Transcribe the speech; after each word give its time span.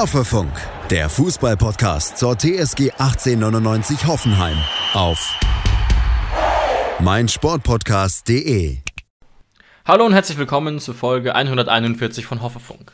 Hoffefunk, 0.00 0.50
der 0.88 1.10
Fußballpodcast 1.10 2.16
zur 2.16 2.34
TSG 2.34 2.92
1899 2.92 4.06
Hoffenheim 4.06 4.56
auf 4.94 5.38
meinsportpodcast.de. 7.00 8.78
Hallo 9.84 10.06
und 10.06 10.14
herzlich 10.14 10.38
willkommen 10.38 10.78
zur 10.78 10.94
Folge 10.94 11.34
141 11.34 12.24
von 12.24 12.40
Hoffefunk. 12.40 12.92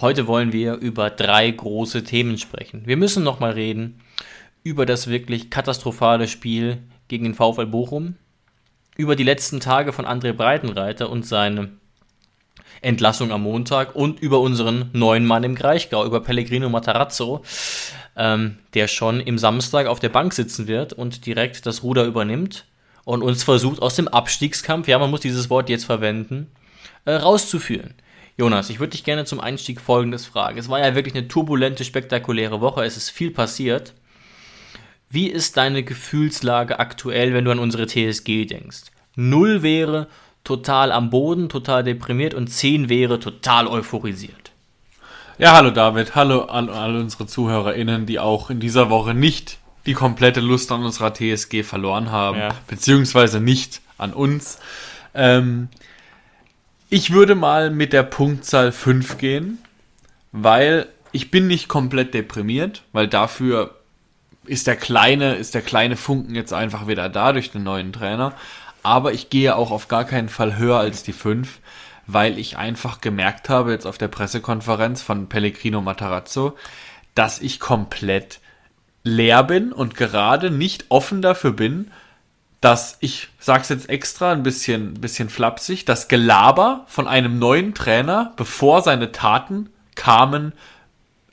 Heute 0.00 0.28
wollen 0.28 0.52
wir 0.52 0.74
über 0.74 1.10
drei 1.10 1.50
große 1.50 2.04
Themen 2.04 2.38
sprechen. 2.38 2.82
Wir 2.86 2.98
müssen 2.98 3.24
nochmal 3.24 3.54
reden 3.54 4.00
über 4.62 4.86
das 4.86 5.08
wirklich 5.08 5.50
katastrophale 5.50 6.28
Spiel 6.28 6.84
gegen 7.08 7.24
den 7.24 7.34
VfL 7.34 7.66
Bochum, 7.66 8.14
über 8.96 9.16
die 9.16 9.24
letzten 9.24 9.58
Tage 9.58 9.92
von 9.92 10.06
André 10.06 10.32
Breitenreiter 10.32 11.10
und 11.10 11.26
seine 11.26 11.72
Entlassung 12.84 13.32
am 13.32 13.42
Montag 13.42 13.94
und 13.94 14.20
über 14.20 14.40
unseren 14.40 14.90
neuen 14.92 15.26
Mann 15.26 15.44
im 15.44 15.54
Greichgau, 15.54 16.04
über 16.04 16.20
Pellegrino 16.20 16.68
Matarazzo, 16.68 17.42
ähm, 18.16 18.58
der 18.74 18.88
schon 18.88 19.20
im 19.20 19.38
Samstag 19.38 19.86
auf 19.86 20.00
der 20.00 20.10
Bank 20.10 20.32
sitzen 20.34 20.66
wird 20.66 20.92
und 20.92 21.26
direkt 21.26 21.66
das 21.66 21.82
Ruder 21.82 22.04
übernimmt 22.04 22.66
und 23.04 23.22
uns 23.22 23.42
versucht 23.42 23.82
aus 23.82 23.96
dem 23.96 24.08
Abstiegskampf, 24.08 24.88
ja, 24.88 24.98
man 24.98 25.10
muss 25.10 25.20
dieses 25.20 25.50
Wort 25.50 25.68
jetzt 25.68 25.84
verwenden, 25.84 26.50
äh, 27.04 27.12
rauszuführen. 27.12 27.94
Jonas, 28.36 28.68
ich 28.70 28.80
würde 28.80 28.90
dich 28.90 29.04
gerne 29.04 29.24
zum 29.24 29.40
Einstieg 29.40 29.80
Folgendes 29.80 30.26
fragen. 30.26 30.58
Es 30.58 30.68
war 30.68 30.80
ja 30.80 30.94
wirklich 30.94 31.14
eine 31.14 31.28
turbulente, 31.28 31.84
spektakuläre 31.84 32.60
Woche, 32.60 32.84
es 32.84 32.96
ist 32.96 33.10
viel 33.10 33.30
passiert. 33.30 33.94
Wie 35.08 35.28
ist 35.28 35.56
deine 35.56 35.84
Gefühlslage 35.84 36.80
aktuell, 36.80 37.34
wenn 37.34 37.44
du 37.44 37.52
an 37.52 37.60
unsere 37.60 37.86
TSG 37.86 38.46
denkst? 38.46 38.86
Null 39.14 39.62
wäre, 39.62 40.08
total 40.44 40.92
am 40.92 41.10
Boden, 41.10 41.48
total 41.48 41.82
deprimiert 41.82 42.34
und 42.34 42.48
10 42.48 42.88
wäre 42.88 43.18
total 43.18 43.66
euphorisiert. 43.66 44.52
Ja, 45.38 45.54
hallo 45.54 45.70
David, 45.70 46.14
hallo 46.14 46.42
an 46.42 46.68
alle 46.68 47.00
unsere 47.00 47.26
ZuhörerInnen, 47.26 48.06
die 48.06 48.20
auch 48.20 48.50
in 48.50 48.60
dieser 48.60 48.88
Woche 48.88 49.14
nicht 49.14 49.58
die 49.86 49.94
komplette 49.94 50.40
Lust 50.40 50.70
an 50.70 50.84
unserer 50.84 51.12
TSG 51.12 51.64
verloren 51.64 52.12
haben, 52.12 52.38
ja. 52.38 52.54
beziehungsweise 52.68 53.40
nicht 53.40 53.80
an 53.98 54.12
uns. 54.12 54.58
Ähm, 55.14 55.68
ich 56.88 57.10
würde 57.10 57.34
mal 57.34 57.70
mit 57.70 57.92
der 57.92 58.04
Punktzahl 58.04 58.70
5 58.70 59.18
gehen, 59.18 59.58
weil 60.30 60.86
ich 61.10 61.30
bin 61.30 61.46
nicht 61.46 61.68
komplett 61.68 62.14
deprimiert, 62.14 62.82
weil 62.92 63.08
dafür 63.08 63.74
ist 64.46 64.66
der 64.66 64.76
kleine, 64.76 65.34
ist 65.36 65.54
der 65.54 65.62
kleine 65.62 65.96
Funken 65.96 66.34
jetzt 66.34 66.52
einfach 66.52 66.86
wieder 66.86 67.08
da 67.08 67.32
durch 67.32 67.50
den 67.50 67.62
neuen 67.62 67.92
Trainer 67.92 68.34
aber 68.84 69.12
ich 69.12 69.30
gehe 69.30 69.56
auch 69.56 69.70
auf 69.70 69.88
gar 69.88 70.04
keinen 70.04 70.28
Fall 70.28 70.56
höher 70.56 70.78
als 70.78 71.02
die 71.02 71.12
5, 71.12 71.58
weil 72.06 72.38
ich 72.38 72.58
einfach 72.58 73.00
gemerkt 73.00 73.48
habe, 73.48 73.72
jetzt 73.72 73.86
auf 73.86 73.98
der 73.98 74.08
Pressekonferenz 74.08 75.02
von 75.02 75.28
Pellegrino 75.28 75.80
Matarazzo, 75.80 76.56
dass 77.14 77.40
ich 77.40 77.58
komplett 77.58 78.40
leer 79.02 79.42
bin 79.42 79.72
und 79.72 79.94
gerade 79.96 80.50
nicht 80.50 80.86
offen 80.90 81.22
dafür 81.22 81.52
bin, 81.52 81.90
dass 82.60 82.96
ich 83.00 83.28
sag's 83.38 83.68
jetzt 83.68 83.88
extra 83.88 84.32
ein 84.32 84.42
bisschen, 84.42 84.94
bisschen 84.94 85.28
flapsig, 85.28 85.84
das 85.84 86.08
Gelaber 86.08 86.84
von 86.86 87.06
einem 87.06 87.38
neuen 87.38 87.74
Trainer, 87.74 88.32
bevor 88.36 88.82
seine 88.82 89.12
Taten 89.12 89.70
kamen, 89.94 90.52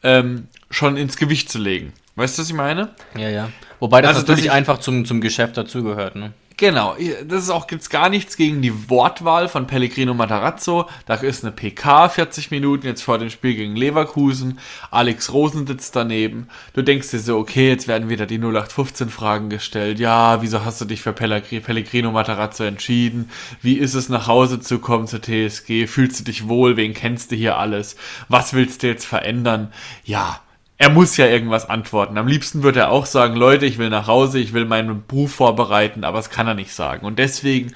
ähm, 0.03 0.47
schon 0.69 0.97
ins 0.97 1.17
Gewicht 1.17 1.49
zu 1.49 1.57
legen. 1.59 1.93
Weißt 2.15 2.37
du, 2.37 2.41
was 2.41 2.49
ich 2.49 2.55
meine? 2.55 2.89
Ja, 3.15 3.29
ja. 3.29 3.49
Wobei 3.79 4.01
das 4.01 4.15
also, 4.15 4.27
natürlich 4.27 4.51
einfach 4.51 4.79
zum, 4.79 5.05
zum 5.05 5.21
Geschäft 5.21 5.57
dazugehört, 5.57 6.15
ne? 6.15 6.33
Genau, 6.61 6.95
das 7.25 7.45
ist 7.45 7.49
auch 7.49 7.65
gibt's 7.65 7.89
gar 7.89 8.07
nichts 8.07 8.37
gegen 8.37 8.61
die 8.61 8.87
Wortwahl 8.87 9.47
von 9.49 9.65
Pellegrino 9.65 10.13
Matarazzo. 10.13 10.87
Da 11.07 11.15
ist 11.15 11.43
eine 11.43 11.51
PK 11.51 12.07
40 12.07 12.51
Minuten 12.51 12.85
jetzt 12.85 13.01
vor 13.01 13.17
dem 13.17 13.31
Spiel 13.31 13.55
gegen 13.55 13.75
Leverkusen. 13.75 14.59
Alex 14.91 15.33
Rosen 15.33 15.65
sitzt 15.65 15.95
daneben. 15.95 16.49
Du 16.73 16.83
denkst 16.83 17.09
dir 17.09 17.19
so, 17.19 17.39
okay, 17.39 17.69
jetzt 17.69 17.87
werden 17.87 18.09
wieder 18.09 18.27
die 18.27 18.37
0815 18.37 19.09
Fragen 19.09 19.49
gestellt. 19.49 19.97
Ja, 19.97 20.43
wieso 20.43 20.63
hast 20.63 20.79
du 20.79 20.85
dich 20.85 21.01
für 21.01 21.13
Pellegrino 21.13 22.11
Matarazzo 22.11 22.63
entschieden? 22.63 23.31
Wie 23.63 23.79
ist 23.79 23.95
es 23.95 24.09
nach 24.09 24.27
Hause 24.27 24.59
zu 24.59 24.77
kommen 24.77 25.07
zur 25.07 25.23
TSG? 25.23 25.87
Fühlst 25.87 26.19
du 26.19 26.23
dich 26.25 26.47
wohl? 26.47 26.77
Wen 26.77 26.93
kennst 26.93 27.31
du 27.31 27.35
hier 27.35 27.57
alles? 27.57 27.95
Was 28.29 28.53
willst 28.53 28.83
du 28.83 28.87
jetzt 28.87 29.05
verändern? 29.05 29.73
Ja, 30.03 30.41
er 30.81 30.89
muss 30.89 31.15
ja 31.15 31.27
irgendwas 31.27 31.69
antworten. 31.69 32.17
Am 32.17 32.25
liebsten 32.25 32.63
würde 32.63 32.79
er 32.79 32.89
auch 32.89 33.05
sagen, 33.05 33.35
Leute, 33.35 33.67
ich 33.67 33.77
will 33.77 33.91
nach 33.91 34.07
Hause, 34.07 34.39
ich 34.39 34.51
will 34.51 34.65
meinen 34.65 35.05
Beruf 35.05 35.31
vorbereiten, 35.31 36.03
aber 36.03 36.17
das 36.17 36.31
kann 36.31 36.47
er 36.47 36.55
nicht 36.55 36.73
sagen. 36.73 37.05
Und 37.05 37.19
deswegen 37.19 37.75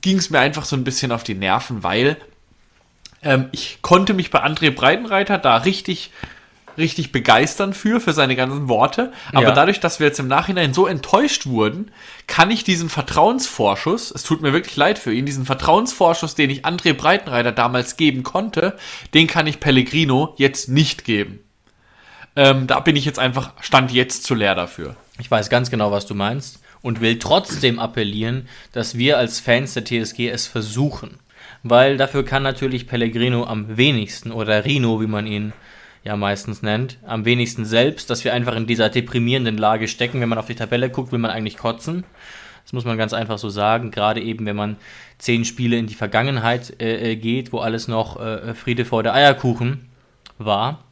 ging 0.00 0.16
es 0.16 0.30
mir 0.30 0.38
einfach 0.38 0.64
so 0.64 0.74
ein 0.74 0.84
bisschen 0.84 1.12
auf 1.12 1.22
die 1.22 1.34
Nerven, 1.34 1.82
weil 1.82 2.16
ähm, 3.22 3.50
ich 3.52 3.80
konnte 3.82 4.14
mich 4.14 4.30
bei 4.30 4.42
André 4.42 4.70
Breitenreiter 4.70 5.36
da 5.36 5.58
richtig 5.58 6.12
richtig 6.78 7.12
begeistern 7.12 7.74
für, 7.74 8.00
für 8.00 8.14
seine 8.14 8.36
ganzen 8.36 8.68
Worte. 8.68 9.12
Aber 9.32 9.48
ja. 9.48 9.52
dadurch, 9.52 9.78
dass 9.78 10.00
wir 10.00 10.06
jetzt 10.06 10.18
im 10.18 10.26
Nachhinein 10.26 10.72
so 10.72 10.86
enttäuscht 10.86 11.44
wurden, 11.44 11.92
kann 12.26 12.50
ich 12.50 12.64
diesen 12.64 12.88
Vertrauensvorschuss, 12.88 14.10
es 14.10 14.24
tut 14.24 14.40
mir 14.40 14.54
wirklich 14.54 14.74
leid 14.74 14.98
für 14.98 15.12
ihn, 15.12 15.26
diesen 15.26 15.44
Vertrauensvorschuss, 15.44 16.34
den 16.34 16.48
ich 16.48 16.64
André 16.64 16.94
Breitenreiter 16.94 17.52
damals 17.52 17.96
geben 17.96 18.24
konnte, 18.24 18.76
den 19.12 19.28
kann 19.28 19.46
ich 19.46 19.60
Pellegrino 19.60 20.34
jetzt 20.38 20.70
nicht 20.70 21.04
geben. 21.04 21.43
Ähm, 22.36 22.66
da 22.66 22.80
bin 22.80 22.96
ich 22.96 23.04
jetzt 23.04 23.18
einfach, 23.18 23.52
stand 23.60 23.92
jetzt 23.92 24.24
zu 24.24 24.34
leer 24.34 24.54
dafür. 24.54 24.96
Ich 25.18 25.30
weiß 25.30 25.50
ganz 25.50 25.70
genau, 25.70 25.92
was 25.92 26.06
du 26.06 26.14
meinst 26.14 26.60
und 26.82 27.00
will 27.00 27.18
trotzdem 27.18 27.78
appellieren, 27.78 28.48
dass 28.72 28.98
wir 28.98 29.18
als 29.18 29.40
Fans 29.40 29.74
der 29.74 29.84
TSG 29.84 30.28
es 30.28 30.46
versuchen. 30.46 31.18
Weil 31.62 31.96
dafür 31.96 32.24
kann 32.24 32.42
natürlich 32.42 32.86
Pellegrino 32.86 33.44
am 33.44 33.76
wenigsten 33.76 34.32
oder 34.32 34.64
Rino, 34.64 35.00
wie 35.00 35.06
man 35.06 35.26
ihn 35.26 35.52
ja 36.02 36.16
meistens 36.16 36.60
nennt, 36.60 36.98
am 37.06 37.24
wenigsten 37.24 37.64
selbst, 37.64 38.10
dass 38.10 38.24
wir 38.24 38.34
einfach 38.34 38.54
in 38.54 38.66
dieser 38.66 38.90
deprimierenden 38.90 39.56
Lage 39.56 39.88
stecken. 39.88 40.20
Wenn 40.20 40.28
man 40.28 40.38
auf 40.38 40.46
die 40.46 40.54
Tabelle 40.54 40.90
guckt, 40.90 41.12
will 41.12 41.18
man 41.18 41.30
eigentlich 41.30 41.56
kotzen. 41.56 42.04
Das 42.64 42.72
muss 42.72 42.84
man 42.84 42.98
ganz 42.98 43.12
einfach 43.12 43.38
so 43.38 43.48
sagen. 43.48 43.90
Gerade 43.90 44.20
eben, 44.20 44.44
wenn 44.44 44.56
man 44.56 44.76
zehn 45.18 45.44
Spiele 45.44 45.76
in 45.76 45.86
die 45.86 45.94
Vergangenheit 45.94 46.80
äh, 46.82 47.12
äh 47.12 47.16
geht, 47.16 47.52
wo 47.52 47.60
alles 47.60 47.88
noch 47.88 48.20
äh, 48.20 48.54
Friede 48.54 48.84
vor 48.84 49.02
der 49.02 49.14
Eierkuchen 49.14 49.88
war. 50.38 50.84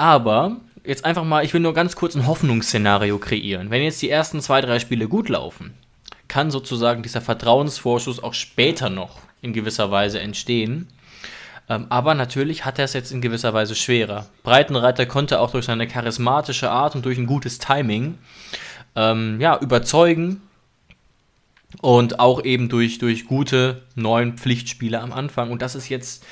Aber 0.00 0.56
jetzt 0.82 1.04
einfach 1.04 1.24
mal, 1.24 1.44
ich 1.44 1.52
will 1.52 1.60
nur 1.60 1.74
ganz 1.74 1.94
kurz 1.94 2.14
ein 2.14 2.26
Hoffnungsszenario 2.26 3.18
kreieren. 3.18 3.68
Wenn 3.68 3.82
jetzt 3.82 4.00
die 4.00 4.08
ersten 4.08 4.40
zwei, 4.40 4.62
drei 4.62 4.78
Spiele 4.78 5.08
gut 5.08 5.28
laufen, 5.28 5.74
kann 6.26 6.50
sozusagen 6.50 7.02
dieser 7.02 7.20
Vertrauensvorschuss 7.20 8.22
auch 8.22 8.32
später 8.32 8.88
noch 8.88 9.18
in 9.42 9.52
gewisser 9.52 9.90
Weise 9.90 10.18
entstehen. 10.18 10.88
Ähm, 11.68 11.84
aber 11.90 12.14
natürlich 12.14 12.64
hat 12.64 12.78
er 12.78 12.86
es 12.86 12.94
jetzt 12.94 13.12
in 13.12 13.20
gewisser 13.20 13.52
Weise 13.52 13.74
schwerer. 13.74 14.24
Breitenreiter 14.42 15.04
konnte 15.04 15.38
auch 15.38 15.50
durch 15.50 15.66
seine 15.66 15.86
charismatische 15.86 16.70
Art 16.70 16.94
und 16.94 17.04
durch 17.04 17.18
ein 17.18 17.26
gutes 17.26 17.58
Timing 17.58 18.16
ähm, 18.96 19.38
ja, 19.38 19.58
überzeugen 19.58 20.40
und 21.82 22.20
auch 22.20 22.42
eben 22.42 22.70
durch, 22.70 22.96
durch 22.96 23.26
gute 23.26 23.82
neuen 23.96 24.38
Pflichtspiele 24.38 24.98
am 24.98 25.12
Anfang. 25.12 25.50
Und 25.50 25.60
das 25.60 25.74
ist 25.74 25.90
jetzt 25.90 26.24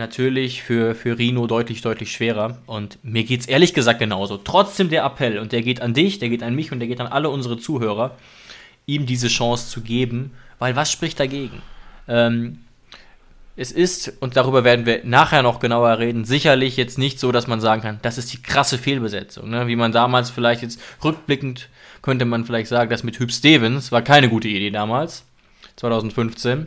natürlich 0.00 0.64
für, 0.64 0.96
für 0.96 1.16
Rino 1.16 1.46
deutlich, 1.46 1.82
deutlich 1.82 2.10
schwerer. 2.10 2.58
Und 2.66 2.98
mir 3.04 3.22
geht 3.22 3.42
es 3.42 3.46
ehrlich 3.46 3.72
gesagt 3.72 4.00
genauso. 4.00 4.36
Trotzdem 4.38 4.88
der 4.88 5.04
Appell, 5.04 5.38
und 5.38 5.52
der 5.52 5.62
geht 5.62 5.80
an 5.80 5.94
dich, 5.94 6.18
der 6.18 6.28
geht 6.28 6.42
an 6.42 6.56
mich 6.56 6.72
und 6.72 6.80
der 6.80 6.88
geht 6.88 7.00
an 7.00 7.06
alle 7.06 7.30
unsere 7.30 7.58
Zuhörer, 7.58 8.16
ihm 8.86 9.06
diese 9.06 9.28
Chance 9.28 9.68
zu 9.68 9.82
geben, 9.82 10.32
weil 10.58 10.74
was 10.74 10.90
spricht 10.90 11.20
dagegen? 11.20 11.62
Ähm, 12.08 12.58
es 13.56 13.72
ist, 13.72 14.14
und 14.20 14.36
darüber 14.36 14.64
werden 14.64 14.86
wir 14.86 15.02
nachher 15.04 15.42
noch 15.42 15.60
genauer 15.60 15.98
reden, 15.98 16.24
sicherlich 16.24 16.76
jetzt 16.76 16.98
nicht 16.98 17.20
so, 17.20 17.30
dass 17.30 17.46
man 17.46 17.60
sagen 17.60 17.82
kann, 17.82 17.98
das 18.02 18.18
ist 18.18 18.32
die 18.32 18.42
krasse 18.42 18.78
Fehlbesetzung. 18.78 19.50
Ne? 19.50 19.66
Wie 19.66 19.76
man 19.76 19.92
damals 19.92 20.30
vielleicht 20.30 20.62
jetzt 20.62 20.80
rückblickend 21.04 21.68
könnte 22.02 22.24
man 22.24 22.44
vielleicht 22.44 22.68
sagen, 22.68 22.90
das 22.90 23.02
mit 23.02 23.18
Hüb 23.18 23.30
Stevens 23.30 23.92
war 23.92 24.02
keine 24.02 24.28
gute 24.30 24.48
Idee 24.48 24.70
damals, 24.70 25.24
2015. 25.76 26.66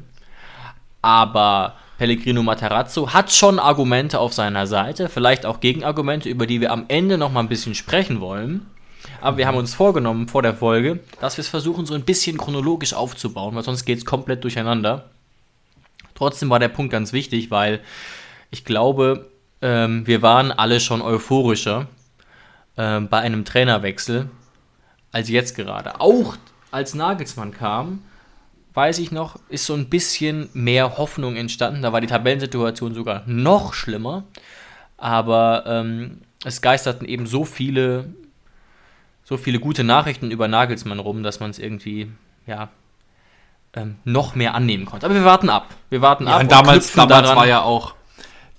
Aber 1.01 1.75
Pellegrino 2.03 2.43
Matarazzo 2.43 3.13
hat 3.13 3.31
schon 3.31 3.59
Argumente 3.59 4.19
auf 4.19 4.33
seiner 4.33 4.67
Seite, 4.67 5.07
vielleicht 5.07 5.45
auch 5.45 5.61
Gegenargumente, 5.61 6.27
über 6.27 6.45
die 6.45 6.59
wir 6.59 6.73
am 6.73 6.83
Ende 6.89 7.17
noch 7.17 7.31
mal 7.31 7.39
ein 7.39 7.47
bisschen 7.47 7.75
sprechen 7.75 8.19
wollen. 8.19 8.65
Aber 9.21 9.37
wir 9.37 9.47
haben 9.47 9.55
uns 9.55 9.73
vorgenommen 9.73 10.27
vor 10.27 10.41
der 10.41 10.53
Folge, 10.53 10.99
dass 11.21 11.37
wir 11.37 11.43
es 11.43 11.47
versuchen, 11.47 11.85
so 11.85 11.93
ein 11.93 12.03
bisschen 12.03 12.37
chronologisch 12.37 12.93
aufzubauen, 12.93 13.55
weil 13.55 13.63
sonst 13.63 13.85
geht 13.85 13.99
es 13.99 14.03
komplett 14.03 14.43
durcheinander. 14.43 15.11
Trotzdem 16.13 16.49
war 16.49 16.59
der 16.59 16.67
Punkt 16.67 16.91
ganz 16.91 17.13
wichtig, 17.13 17.51
weil 17.51 17.79
ich 18.51 18.65
glaube, 18.65 19.29
ähm, 19.61 20.05
wir 20.05 20.21
waren 20.21 20.51
alle 20.51 20.81
schon 20.81 21.01
euphorischer 21.01 21.87
ähm, 22.75 23.07
bei 23.07 23.19
einem 23.19 23.45
Trainerwechsel 23.45 24.29
als 25.13 25.29
jetzt 25.29 25.55
gerade. 25.55 26.01
Auch 26.01 26.35
als 26.69 26.95
Nagelsmann 26.95 27.53
kam, 27.53 28.01
weiß 28.73 28.99
ich 28.99 29.11
noch, 29.11 29.37
ist 29.49 29.65
so 29.65 29.73
ein 29.73 29.89
bisschen 29.89 30.49
mehr 30.53 30.97
Hoffnung 30.97 31.35
entstanden. 31.35 31.81
Da 31.81 31.93
war 31.93 32.01
die 32.01 32.07
Tabellensituation 32.07 32.93
sogar 32.93 33.23
noch 33.25 33.73
schlimmer. 33.73 34.23
Aber 34.97 35.63
ähm, 35.67 36.21
es 36.43 36.61
geisterten 36.61 37.05
eben 37.05 37.27
so 37.27 37.45
viele, 37.45 38.13
so 39.23 39.37
viele 39.37 39.59
gute 39.59 39.83
Nachrichten 39.83 40.31
über 40.31 40.47
Nagelsmann 40.47 40.99
rum, 40.99 41.23
dass 41.23 41.39
man 41.39 41.49
es 41.49 41.59
irgendwie, 41.59 42.11
ja, 42.47 42.69
ähm, 43.75 43.95
noch 44.03 44.35
mehr 44.35 44.53
annehmen 44.55 44.85
konnte. 44.85 45.05
Aber 45.05 45.15
wir 45.15 45.25
warten 45.25 45.49
ab. 45.49 45.69
Wir 45.89 46.01
warten 46.01 46.25
ja, 46.25 46.35
ab. 46.35 46.41
Und 46.41 46.51
damals, 46.51 46.93
damals 46.93 47.35
war 47.35 47.47
ja 47.47 47.61
auch, 47.61 47.95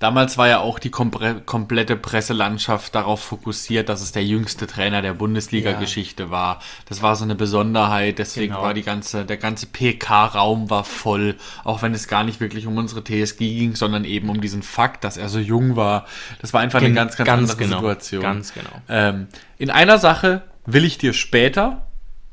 Damals 0.05 0.37
war 0.37 0.49
ja 0.49 0.61
auch 0.61 0.79
die 0.79 0.91
komplette 0.91 1.97
Presselandschaft 1.97 2.95
darauf 2.95 3.21
fokussiert, 3.25 3.89
dass 3.89 4.03
es 4.03 4.13
der 4.13 4.23
jüngste 4.23 4.67
Trainer 4.67 5.01
der 5.01 5.15
Bundesliga-Geschichte 5.15 6.31
war. 6.31 6.61
Das 6.87 7.01
war 7.01 7.17
so 7.17 7.25
eine 7.25 7.35
Besonderheit, 7.35 8.19
deswegen 8.19 8.53
Genau. 8.53 8.65
war 8.67 8.75
die 8.75 8.83
ganze, 8.83 9.25
der 9.25 9.39
ganze 9.39 9.65
PK-Raum 9.65 10.69
war 10.69 10.85
voll, 10.85 11.37
auch 11.65 11.81
wenn 11.81 11.95
es 11.95 12.07
gar 12.07 12.23
nicht 12.23 12.39
wirklich 12.39 12.67
um 12.67 12.77
unsere 12.77 13.03
TSG 13.03 13.39
ging, 13.39 13.77
sondern 13.77 14.05
eben 14.05 14.29
um 14.29 14.43
diesen 14.43 14.63
Fakt, 14.63 15.05
dass 15.05 15.17
er 15.17 15.31
so 15.31 15.39
jung 15.39 15.75
war. 15.75 16.05
Das 16.43 16.53
war 16.53 16.61
einfach 16.61 16.81
eine 16.81 16.89
Gen- 16.89 16.97
ganz, 16.97 17.17
ganz, 17.17 17.27
ganz 17.27 17.41
andere 17.53 17.57
genau, 17.57 17.79
Situation. 17.79 18.21
ganz 18.23 18.53
genau. 18.53 18.69
Ähm, 18.91 19.29
in 19.57 19.71
einer 19.71 19.97
Sache 19.97 20.43
will 20.67 20.85
ich 20.85 20.99
dir 20.99 21.15
später 21.15 21.87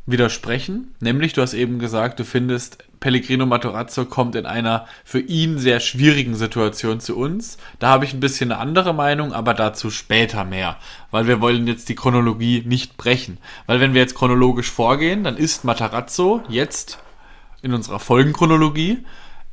widersprechen, 0.06 0.94
nämlich 1.00 1.32
du 1.32 1.42
hast 1.42 1.54
eben 1.54 1.80
gesagt, 1.80 2.20
du 2.20 2.26
findest, 2.26 2.80
Pellegrino 3.02 3.46
Matarazzo 3.46 4.06
kommt 4.06 4.36
in 4.36 4.46
einer 4.46 4.88
für 5.04 5.20
ihn 5.20 5.58
sehr 5.58 5.82
schwierigen 5.82 6.36
Situation 6.36 7.02
zu 7.02 7.18
uns. 7.18 7.58
Da 7.80 7.90
habe 7.90 8.06
ich 8.06 8.14
ein 8.14 8.22
bisschen 8.22 8.52
eine 8.52 8.62
andere 8.62 8.94
Meinung, 8.94 9.34
aber 9.34 9.54
dazu 9.54 9.90
später 9.90 10.46
mehr, 10.46 10.78
weil 11.10 11.28
wir 11.28 11.42
wollen 11.42 11.68
jetzt 11.68 11.90
die 11.90 11.96
Chronologie 11.96 12.64
nicht 12.66 12.96
brechen. 12.96 13.40
Weil 13.66 13.82
wenn 13.82 13.94
wir 13.94 14.02
jetzt 14.02 14.16
chronologisch 14.16 14.72
vorgehen, 14.72 15.24
dann 15.26 15.36
ist 15.36 15.66
Matarazzo 15.66 16.44
jetzt 16.48 17.00
in 17.62 17.74
unserer 17.74 18.00
Folgenchronologie 18.00 19.00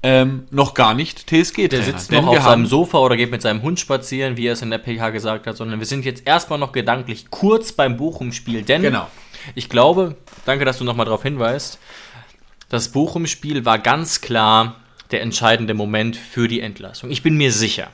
ähm, 0.03 0.45
noch 0.51 0.75
gar 0.75 0.95
nicht 0.95 1.27
TSG-Trainer. 1.27 1.69
Der 1.69 1.83
sitzt 1.83 2.13
Denn 2.13 2.25
noch 2.25 2.37
auf 2.37 2.45
seinem 2.45 2.67
Sofa 2.67 2.99
oder 2.99 3.17
geht 3.17 3.31
mit 3.31 3.43
seinem 3.43 3.63
Hund 3.63 3.81
spazieren, 3.81 4.37
wie 4.37 4.47
er 4.47 4.53
es 4.53 4.63
in 4.63 4.71
der 4.71 4.79
PK 4.79 5.11
gesagt 5.11 5.47
hat, 5.47 5.57
sondern 5.57 5.81
wir 5.81 5.87
sind 5.87 6.05
jetzt 6.05 6.27
erstmal 6.27 6.59
noch 6.59 6.73
gedanklich 6.73 7.31
kurz 7.31 7.73
beim 7.73 7.97
Bochum-Spiel, 7.97 8.63
denn 8.63 8.83
Genau. 8.83 9.09
ich 9.55 9.69
glaube, 9.69 10.17
danke, 10.45 10.65
dass 10.65 10.79
du 10.79 10.85
nochmal 10.85 11.07
darauf 11.07 11.23
hinweist, 11.23 11.79
das 12.69 12.91
Bochum-Spiel 12.91 13.65
war 13.65 13.79
ganz 13.79 14.21
klar 14.21 14.77
der 15.11 15.23
entscheidende 15.23 15.75
Moment 15.75 16.17
für 16.17 16.49
die 16.49 16.61
Entlassung. 16.61 17.11
Ich 17.11 17.23
bin 17.23 17.37
mir 17.37 17.53
sicher. 17.53 17.89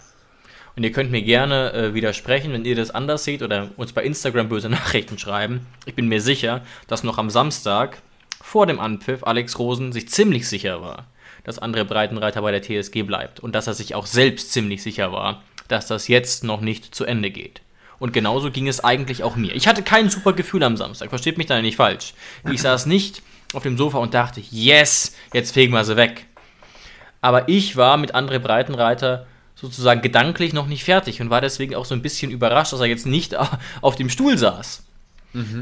Und 0.77 0.83
ihr 0.83 0.91
könnt 0.91 1.13
mir 1.13 1.23
gerne 1.23 1.73
äh, 1.73 1.95
widersprechen, 1.95 2.53
wenn 2.53 2.65
ihr 2.65 2.75
das 2.75 2.91
anders 2.91 3.23
seht 3.23 3.43
oder 3.43 3.71
uns 3.77 3.93
bei 3.93 4.03
Instagram 4.03 4.49
böse 4.49 4.69
Nachrichten 4.71 5.19
schreiben. 5.19 5.67
Ich 5.87 5.95
bin 5.95 6.09
mir 6.09 6.21
sicher, 6.21 6.63
dass 6.89 7.05
noch 7.05 7.19
am 7.19 7.31
Samstag 7.31 8.03
vor 8.43 8.67
dem 8.67 8.81
Anpfiff 8.81 9.23
Alex 9.25 9.59
Rosen 9.59 9.93
sich 9.93 10.09
ziemlich 10.09 10.49
sicher 10.49 10.83
war, 10.83 11.07
dass 11.45 11.63
André 11.63 11.85
Breitenreiter 11.85 12.43
bei 12.43 12.51
der 12.51 12.63
TSG 12.63 13.03
bleibt 13.03 13.39
und 13.41 13.55
dass 13.55 13.69
er 13.69 13.75
sich 13.75 13.95
auch 13.95 14.07
selbst 14.07 14.53
ziemlich 14.53 14.83
sicher 14.83 15.13
war, 15.13 15.43
dass 15.69 15.87
das 15.87 16.09
jetzt 16.09 16.43
noch 16.43 16.61
nicht 16.61 16.95
zu 16.95 17.05
Ende 17.05 17.31
geht. 17.31 17.63
Und 17.99 18.13
genauso 18.13 18.51
ging 18.51 18.69
es 18.69 18.83
eigentlich 18.83 19.23
auch 19.23 19.37
mir. 19.37 19.55
Ich 19.55 19.67
hatte 19.69 19.83
kein 19.83 20.11
super 20.11 20.33
Gefühl 20.33 20.63
am 20.65 20.77
Samstag, 20.77 21.09
versteht 21.11 21.39
mich 21.39 21.47
da 21.47 21.61
nicht 21.63 21.77
falsch. 21.77 22.15
Ich 22.51 22.61
saß 22.61 22.87
nicht 22.87 23.23
auf 23.53 23.63
dem 23.63 23.77
Sofa 23.77 23.99
und 23.99 24.15
dachte, 24.15 24.43
yes, 24.51 25.15
jetzt 25.33 25.53
fegen 25.53 25.73
wir 25.73 25.85
sie 25.85 25.97
weg. 25.97 26.27
Aber 27.21 27.49
ich 27.49 27.77
war 27.77 27.97
mit 27.97 28.15
André 28.15 28.39
Breitenreiter 28.39 29.27
sozusagen 29.55 30.03
gedanklich 30.03 30.53
noch 30.53 30.67
nicht 30.67 30.85
fertig 30.85 31.21
und 31.21 31.31
war 31.31 31.41
deswegen 31.41 31.75
auch 31.75 31.85
so 31.85 31.95
ein 31.95 32.03
bisschen 32.03 32.31
überrascht, 32.31 32.73
dass 32.73 32.81
er 32.81 32.87
jetzt 32.87 33.07
nicht 33.07 33.37
auf 33.81 33.97
dem 33.97 34.11
Stuhl 34.11 34.37
saß. 34.37 34.83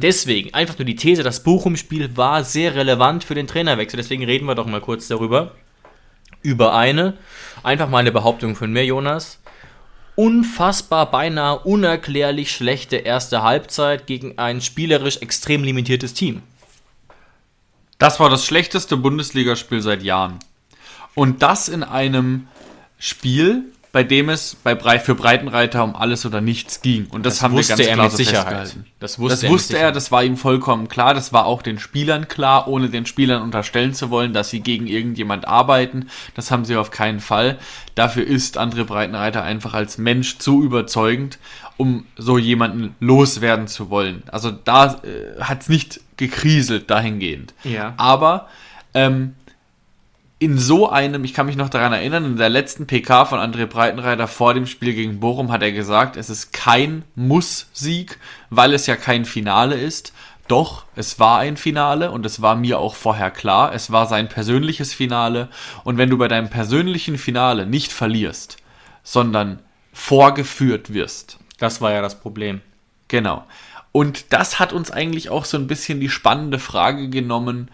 Deswegen, 0.00 0.52
einfach 0.52 0.78
nur 0.78 0.84
die 0.84 0.96
These, 0.96 1.22
das 1.22 1.42
Bochum-Spiel 1.42 2.16
war 2.16 2.44
sehr 2.44 2.74
relevant 2.74 3.24
für 3.24 3.34
den 3.34 3.46
Trainerwechsel. 3.46 3.96
Deswegen 3.96 4.24
reden 4.24 4.46
wir 4.46 4.54
doch 4.54 4.66
mal 4.66 4.82
kurz 4.82 5.08
darüber. 5.08 5.54
Über 6.42 6.74
eine, 6.74 7.16
einfach 7.62 7.88
mal 7.88 7.98
eine 7.98 8.12
Behauptung 8.12 8.54
von 8.54 8.70
mir, 8.70 8.84
Jonas. 8.84 9.41
Unfassbar, 10.14 11.10
beinahe 11.10 11.60
unerklärlich 11.60 12.52
schlechte 12.52 12.96
erste 12.96 13.42
Halbzeit 13.42 14.06
gegen 14.06 14.38
ein 14.38 14.60
spielerisch 14.60 15.18
extrem 15.18 15.64
limitiertes 15.64 16.12
Team. 16.12 16.42
Das 17.98 18.20
war 18.20 18.28
das 18.28 18.44
schlechteste 18.44 18.96
Bundesligaspiel 18.96 19.80
seit 19.80 20.02
Jahren. 20.02 20.38
Und 21.14 21.42
das 21.42 21.68
in 21.68 21.82
einem 21.82 22.48
Spiel, 22.98 23.71
bei 23.92 24.02
dem 24.04 24.30
es 24.30 24.54
bei 24.54 24.74
Brei 24.74 24.98
für 24.98 25.14
Breitenreiter 25.14 25.84
um 25.84 25.94
alles 25.94 26.24
oder 26.24 26.40
nichts 26.40 26.80
ging. 26.80 27.06
Und 27.10 27.26
das, 27.26 27.34
Das 27.34 27.42
haben 27.42 27.52
wusste 27.52 27.76
wir 27.76 27.84
ganz 27.84 27.88
er 27.88 27.94
klar 27.94 28.04
mit 28.06 28.10
so 28.12 28.16
Sicherheit. 28.16 28.58
festgehalten. 28.60 28.86
Das 29.00 29.18
wusste 29.18 29.34
das 29.34 29.42
er 29.42 29.50
wusste 29.50 29.78
er, 29.78 29.92
das 29.92 30.10
war 30.10 30.24
ihm 30.24 30.38
vollkommen 30.38 30.88
klar. 30.88 31.12
Das 31.12 31.34
war 31.34 31.44
auch 31.44 31.60
den 31.60 31.78
Spielern 31.78 32.26
klar, 32.26 32.68
ohne 32.68 32.88
den 32.88 33.04
Spielern 33.04 33.42
unterstellen 33.42 33.92
zu 33.92 34.08
wollen, 34.08 34.32
dass 34.32 34.48
sie 34.48 34.60
gegen 34.60 34.86
irgendjemand 34.86 35.46
arbeiten. 35.46 36.08
Das 36.34 36.50
haben 36.50 36.64
sie 36.64 36.76
auf 36.76 36.90
keinen 36.90 37.20
Fall. 37.20 37.58
Dafür 37.94 38.26
ist 38.26 38.58
André 38.58 38.84
Breitenreiter 38.84 39.42
einfach 39.42 39.74
als 39.74 39.98
Mensch 39.98 40.38
zu 40.38 40.62
überzeugend, 40.62 41.38
um 41.76 42.06
so 42.16 42.38
jemanden 42.38 42.94
loswerden 42.98 43.68
zu 43.68 43.90
wollen. 43.90 44.22
Also 44.32 44.50
da 44.52 45.02
äh, 45.02 45.40
hat 45.42 45.60
es 45.62 45.68
nicht 45.68 46.00
gekriselt 46.16 46.90
dahingehend. 46.90 47.52
Ja. 47.62 47.92
Aber 47.98 48.48
ähm, 48.94 49.34
in 50.42 50.58
so 50.58 50.90
einem, 50.90 51.22
ich 51.22 51.34
kann 51.34 51.46
mich 51.46 51.54
noch 51.54 51.68
daran 51.68 51.92
erinnern, 51.92 52.24
in 52.24 52.36
der 52.36 52.48
letzten 52.48 52.88
PK 52.88 53.26
von 53.26 53.38
André 53.38 53.66
Breitenreiter 53.66 54.26
vor 54.26 54.54
dem 54.54 54.66
Spiel 54.66 54.92
gegen 54.92 55.20
Bochum 55.20 55.52
hat 55.52 55.62
er 55.62 55.70
gesagt, 55.70 56.16
es 56.16 56.30
ist 56.30 56.52
kein 56.52 57.04
Muss-Sieg, 57.14 58.18
weil 58.50 58.74
es 58.74 58.88
ja 58.88 58.96
kein 58.96 59.24
Finale 59.24 59.76
ist. 59.76 60.12
Doch, 60.48 60.84
es 60.96 61.20
war 61.20 61.38
ein 61.38 61.56
Finale 61.56 62.10
und 62.10 62.26
es 62.26 62.42
war 62.42 62.56
mir 62.56 62.80
auch 62.80 62.96
vorher 62.96 63.30
klar, 63.30 63.72
es 63.72 63.92
war 63.92 64.06
sein 64.06 64.28
persönliches 64.28 64.92
Finale. 64.92 65.48
Und 65.84 65.96
wenn 65.96 66.10
du 66.10 66.18
bei 66.18 66.26
deinem 66.26 66.50
persönlichen 66.50 67.18
Finale 67.18 67.64
nicht 67.64 67.92
verlierst, 67.92 68.56
sondern 69.04 69.60
vorgeführt 69.92 70.92
wirst, 70.92 71.38
Das 71.60 71.80
war 71.80 71.92
ja 71.92 72.02
das 72.02 72.18
Problem. 72.18 72.62
Genau. 73.06 73.44
Und 73.92 74.32
das 74.32 74.58
hat 74.58 74.72
uns 74.72 74.90
eigentlich 74.90 75.30
auch 75.30 75.44
so 75.44 75.56
ein 75.56 75.68
bisschen 75.68 76.00
die 76.00 76.08
spannende 76.08 76.58
Frage 76.58 77.08
genommen, 77.08 77.70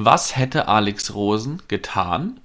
was 0.00 0.36
hätte 0.36 0.68
Alex 0.68 1.12
Rosen 1.12 1.60
getan, 1.66 2.38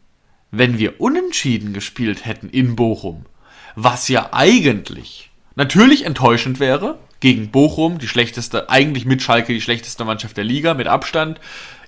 wenn 0.49 0.79
wir 0.79 0.99
unentschieden 0.99 1.71
gespielt 1.71 2.25
hätten 2.25 2.49
in 2.49 2.75
Bochum? 2.75 3.27
Was 3.75 4.07
ja 4.07 4.29
eigentlich 4.31 5.29
natürlich 5.55 6.03
enttäuschend 6.05 6.59
wäre, 6.59 6.97
gegen 7.19 7.51
Bochum, 7.51 7.99
die 7.99 8.07
schlechteste, 8.07 8.71
eigentlich 8.71 9.05
mit 9.05 9.21
Schalke 9.21 9.53
die 9.53 9.61
schlechteste 9.61 10.03
Mannschaft 10.03 10.35
der 10.35 10.43
Liga, 10.43 10.73
mit 10.73 10.87
Abstand. 10.87 11.39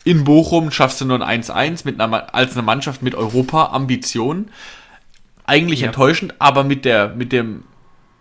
In 0.04 0.24
Bochum 0.24 0.70
schaffst 0.70 1.02
du 1.02 1.06
nur 1.06 1.26
ein 1.26 1.42
1-1 1.42 1.82
mit 1.84 2.00
einer, 2.00 2.36
als 2.36 2.54
eine 2.54 2.62
Mannschaft 2.62 3.02
mit 3.02 3.16
Europa-Ambitionen. 3.16 4.52
Eigentlich 5.46 5.80
Ja. 5.80 5.88
enttäuschend, 5.88 6.36
aber 6.38 6.64
mit 6.64 6.86
der, 6.86 7.10
mit 7.10 7.32
dem, 7.32 7.64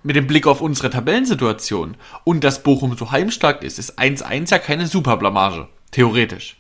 mit 0.02 0.16
dem 0.16 0.26
Blick 0.26 0.46
auf 0.46 0.62
unsere 0.62 0.88
Tabellensituation 0.88 1.96
und 2.24 2.42
dass 2.42 2.62
Bochum 2.62 2.96
so 2.96 3.10
heimstark 3.10 3.62
ist, 3.62 3.78
ist 3.78 3.98
1-1 3.98 4.50
ja 4.50 4.58
keine 4.58 4.86
Superblamage. 4.86 5.68
Theoretisch. 5.90 6.56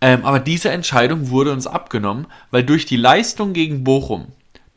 Ähm, 0.00 0.24
aber 0.24 0.40
diese 0.40 0.70
Entscheidung 0.70 1.30
wurde 1.30 1.52
uns 1.52 1.66
abgenommen, 1.66 2.26
weil 2.50 2.64
durch 2.64 2.86
die 2.86 2.96
Leistung 2.96 3.52
gegen 3.52 3.84
Bochum, 3.84 4.26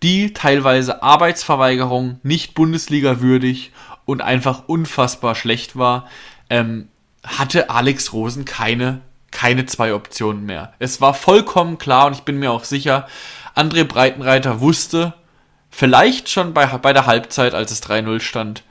die 0.01 0.33
teilweise 0.33 1.03
Arbeitsverweigerung, 1.03 2.19
nicht 2.23 2.53
Bundesliga 2.53 3.19
würdig 3.19 3.71
und 4.05 4.21
einfach 4.21 4.63
unfassbar 4.67 5.35
schlecht 5.35 5.75
war, 5.75 6.07
ähm, 6.49 6.87
hatte 7.23 7.69
Alex 7.69 8.13
Rosen 8.13 8.45
keine, 8.45 9.01
keine 9.31 9.65
zwei 9.65 9.93
Optionen 9.93 10.45
mehr. 10.45 10.73
Es 10.79 11.01
war 11.01 11.13
vollkommen 11.13 11.77
klar 11.77 12.07
und 12.07 12.13
ich 12.13 12.23
bin 12.23 12.39
mir 12.39 12.51
auch 12.51 12.63
sicher, 12.63 13.07
André 13.55 13.83
Breitenreiter 13.83 14.61
wusste, 14.61 15.13
vielleicht 15.69 16.29
schon 16.29 16.53
bei, 16.53 16.65
bei 16.65 16.93
der 16.93 17.05
Halbzeit, 17.05 17.53
als 17.53 17.71
es 17.71 17.83
3-0 17.83 18.21
stand, 18.21 18.63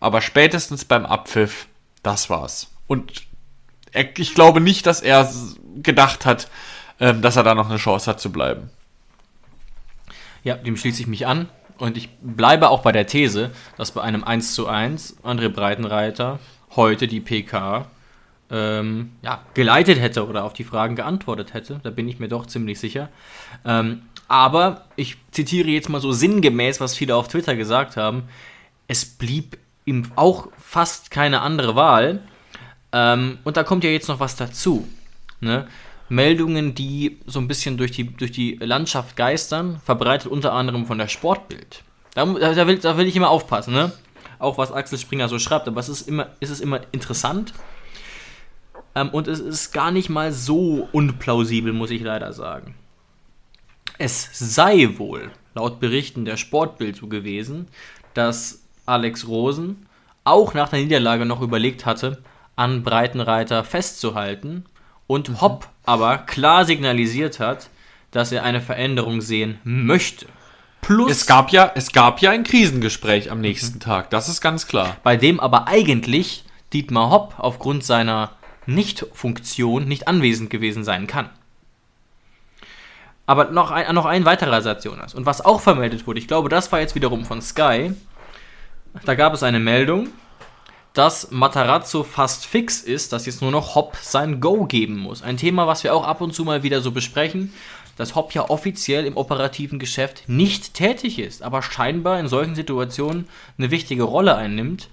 aber 0.00 0.20
spätestens 0.20 0.84
beim 0.84 1.06
Abpfiff, 1.06 1.68
das 2.02 2.28
war's. 2.28 2.68
Und 2.88 3.22
er, 3.92 4.18
ich 4.18 4.34
glaube 4.34 4.60
nicht, 4.60 4.86
dass 4.86 5.00
er 5.00 5.30
gedacht 5.82 6.26
hat, 6.26 6.48
ähm, 7.00 7.22
dass 7.22 7.36
er 7.36 7.42
da 7.42 7.54
noch 7.54 7.68
eine 7.68 7.78
Chance 7.78 8.10
hat 8.10 8.20
zu 8.20 8.32
bleiben. 8.32 8.70
Ja, 10.44 10.56
dem 10.56 10.76
schließe 10.76 11.02
ich 11.02 11.06
mich 11.06 11.26
an. 11.26 11.48
Und 11.78 11.96
ich 11.96 12.10
bleibe 12.20 12.68
auch 12.68 12.82
bei 12.82 12.92
der 12.92 13.06
These, 13.06 13.50
dass 13.76 13.92
bei 13.92 14.02
einem 14.02 14.22
1 14.24 14.54
zu 14.54 14.68
1 14.68 15.18
André 15.24 15.48
Breitenreiter 15.48 16.38
heute 16.76 17.08
die 17.08 17.20
PK 17.20 17.86
ähm, 18.50 19.12
ja, 19.22 19.42
geleitet 19.54 19.98
hätte 19.98 20.26
oder 20.28 20.44
auf 20.44 20.52
die 20.52 20.64
Fragen 20.64 20.94
geantwortet 20.94 21.54
hätte. 21.54 21.80
Da 21.82 21.90
bin 21.90 22.08
ich 22.08 22.20
mir 22.20 22.28
doch 22.28 22.46
ziemlich 22.46 22.78
sicher. 22.78 23.08
Ähm, 23.64 24.02
aber 24.28 24.84
ich 24.96 25.16
zitiere 25.30 25.68
jetzt 25.70 25.88
mal 25.88 26.00
so 26.00 26.12
sinngemäß, 26.12 26.80
was 26.80 26.94
viele 26.96 27.16
auf 27.16 27.28
Twitter 27.28 27.56
gesagt 27.56 27.96
haben. 27.96 28.24
Es 28.86 29.04
blieb 29.04 29.58
ihm 29.84 30.12
auch 30.14 30.48
fast 30.58 31.10
keine 31.10 31.40
andere 31.40 31.74
Wahl. 31.74 32.20
Ähm, 32.92 33.38
und 33.44 33.56
da 33.56 33.64
kommt 33.64 33.84
ja 33.84 33.90
jetzt 33.90 34.08
noch 34.08 34.20
was 34.20 34.36
dazu. 34.36 34.88
Ne? 35.40 35.66
Meldungen, 36.08 36.74
die 36.74 37.18
so 37.26 37.38
ein 37.38 37.48
bisschen 37.48 37.76
durch 37.76 37.92
die, 37.92 38.04
durch 38.04 38.32
die 38.32 38.58
Landschaft 38.60 39.16
geistern, 39.16 39.80
verbreitet 39.84 40.30
unter 40.30 40.52
anderem 40.52 40.86
von 40.86 40.98
der 40.98 41.08
Sportbild. 41.08 41.82
Da, 42.14 42.26
da, 42.26 42.66
will, 42.66 42.78
da 42.78 42.96
will 42.98 43.06
ich 43.06 43.16
immer 43.16 43.30
aufpassen, 43.30 43.72
ne? 43.72 43.92
Auch 44.38 44.58
was 44.58 44.72
Axel 44.72 44.98
Springer 44.98 45.28
so 45.28 45.38
schreibt, 45.38 45.68
aber 45.68 45.80
es 45.80 45.88
ist 45.88 46.08
immer, 46.08 46.28
es 46.40 46.60
immer 46.60 46.80
interessant. 46.92 47.54
Ähm, 48.94 49.08
und 49.10 49.28
es 49.28 49.40
ist 49.40 49.72
gar 49.72 49.90
nicht 49.90 50.10
mal 50.10 50.32
so 50.32 50.88
unplausibel, 50.92 51.72
muss 51.72 51.90
ich 51.90 52.02
leider 52.02 52.32
sagen. 52.32 52.74
Es 53.98 54.28
sei 54.32 54.90
wohl, 54.98 55.30
laut 55.54 55.80
Berichten 55.80 56.24
der 56.24 56.36
Sportbild 56.36 56.96
so 56.96 57.06
gewesen, 57.06 57.68
dass 58.14 58.62
Alex 58.84 59.26
Rosen 59.28 59.86
auch 60.24 60.54
nach 60.54 60.68
der 60.68 60.80
Niederlage 60.80 61.24
noch 61.24 61.40
überlegt 61.40 61.86
hatte, 61.86 62.22
an 62.56 62.82
Breitenreiter 62.82 63.64
festzuhalten 63.64 64.64
und 65.06 65.40
Hopp 65.40 65.68
aber 65.84 66.18
klar 66.18 66.64
signalisiert 66.64 67.40
hat, 67.40 67.68
dass 68.10 68.32
er 68.32 68.44
eine 68.44 68.60
Veränderung 68.60 69.20
sehen 69.20 69.58
möchte. 69.64 70.26
Plus, 70.80 71.10
Es 71.10 71.26
gab 71.26 71.50
ja, 71.50 71.70
es 71.74 71.92
gab 71.92 72.20
ja 72.20 72.30
ein 72.30 72.44
Krisengespräch 72.44 73.30
am 73.30 73.40
nächsten 73.40 73.78
Tag, 73.80 74.10
das 74.10 74.28
ist 74.28 74.40
ganz 74.40 74.66
klar. 74.66 74.96
bei 75.02 75.16
dem 75.16 75.38
aber 75.38 75.68
eigentlich 75.68 76.44
Dietmar 76.72 77.10
Hopp 77.10 77.34
aufgrund 77.38 77.84
seiner 77.84 78.32
Nicht-Funktion 78.66 79.84
nicht 79.86 80.08
anwesend 80.08 80.50
gewesen 80.50 80.84
sein 80.84 81.06
kann. 81.06 81.30
Aber 83.26 83.46
noch 83.46 83.70
ein, 83.70 83.94
noch 83.94 84.06
ein 84.06 84.24
weiterer 84.24 84.62
Satz, 84.62 84.84
Jonas. 84.84 85.14
Und 85.14 85.26
was 85.26 85.44
auch 85.44 85.60
vermeldet 85.60 86.06
wurde, 86.06 86.18
ich 86.18 86.26
glaube, 86.28 86.48
das 86.48 86.72
war 86.72 86.80
jetzt 86.80 86.94
wiederum 86.94 87.24
von 87.24 87.40
Sky. 87.40 87.92
Da 89.04 89.14
gab 89.14 89.32
es 89.32 89.42
eine 89.42 89.60
Meldung, 89.60 90.08
dass 90.94 91.30
Matarazzo 91.30 92.04
fast 92.04 92.44
fix 92.44 92.80
ist, 92.80 93.12
dass 93.12 93.26
jetzt 93.26 93.40
nur 93.40 93.50
noch 93.50 93.74
Hopp 93.74 93.96
sein 94.00 94.40
Go 94.40 94.66
geben 94.66 94.98
muss. 94.98 95.22
Ein 95.22 95.36
Thema, 95.36 95.66
was 95.66 95.84
wir 95.84 95.94
auch 95.94 96.06
ab 96.06 96.20
und 96.20 96.34
zu 96.34 96.44
mal 96.44 96.62
wieder 96.62 96.80
so 96.80 96.90
besprechen, 96.90 97.52
dass 97.96 98.14
Hopp 98.14 98.32
ja 98.32 98.48
offiziell 98.48 99.04
im 99.06 99.16
operativen 99.16 99.78
Geschäft 99.78 100.24
nicht 100.26 100.74
tätig 100.74 101.18
ist, 101.18 101.42
aber 101.42 101.62
scheinbar 101.62 102.18
in 102.18 102.28
solchen 102.28 102.54
Situationen 102.54 103.28
eine 103.58 103.70
wichtige 103.70 104.02
Rolle 104.02 104.36
einnimmt, 104.36 104.88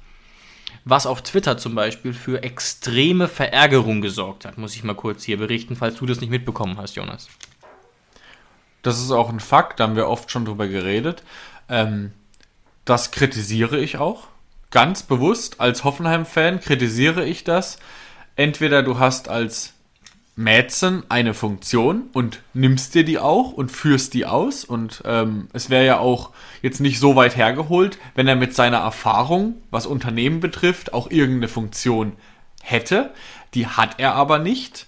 was 0.86 1.06
auf 1.06 1.22
Twitter 1.22 1.58
zum 1.58 1.76
Beispiel 1.76 2.14
für 2.14 2.44
extreme 2.44 3.28
Verärgerung 3.28 4.02
gesorgt 4.02 4.46
hat, 4.46 4.58
muss 4.58 4.76
ich 4.76 4.84
mal 4.84 4.96
kurz 4.96 5.24
hier 5.24 5.38
berichten, 5.38 5.76
falls 5.76 5.96
du 5.96 6.06
das 6.06 6.22
nicht 6.22 6.30
mitbekommen 6.30 6.78
hast, 6.78 6.96
Jonas. 6.96 7.28
Das 8.82 9.00
ist 9.00 9.12
auch 9.12 9.30
ein 9.30 9.42
Fakt, 9.42 9.80
da 9.80 9.84
haben 9.86 9.96
wir 9.96 10.08
oft 10.08 10.32
schon 10.32 10.46
drüber 10.46 10.68
geredet. 10.68 11.24
Ähm, 11.68 12.14
das 12.86 13.12
kritisiere 13.12 13.78
ich 13.78 13.98
auch. 13.98 14.28
Ganz 14.72 15.04
bewusst, 15.04 15.60
als 15.60 15.84
Hoffenheim-Fan 15.84 16.60
kritisiere 16.60 17.26
ich 17.26 17.44
das. 17.44 17.80
Entweder 18.36 18.84
du 18.84 19.00
hast 19.00 19.28
als 19.28 19.74
Mäzen 20.36 21.04
eine 21.10 21.34
Funktion 21.34 22.04
und 22.14 22.42
nimmst 22.54 22.96
dir 22.96 23.04
die 23.04 23.20
auch 23.20 23.52
und 23.52 23.72
führst 23.72 24.14
die 24.14 24.26
aus. 24.26 24.64
Und 24.64 25.02
ähm, 25.06 25.50
es 25.52 25.70
wäre 25.70 25.86
ja 25.86 26.00
auch 26.00 26.30
jetzt 26.62 26.80
nicht 26.80 27.00
so 27.00 27.18
weit 27.18 27.36
hergeholt, 27.36 27.98
wenn 28.16 28.28
er 28.28 28.38
mit 28.38 28.56
seiner 28.56 28.78
Erfahrung, 28.78 29.56
was 29.70 29.86
Unternehmen 29.86 30.40
betrifft, 30.40 30.94
auch 30.94 31.12
irgendeine 31.12 31.50
Funktion 31.50 32.14
hätte. 32.62 33.12
Die 33.54 33.68
hat 33.68 33.96
er 33.98 34.14
aber 34.16 34.40
nicht. 34.40 34.86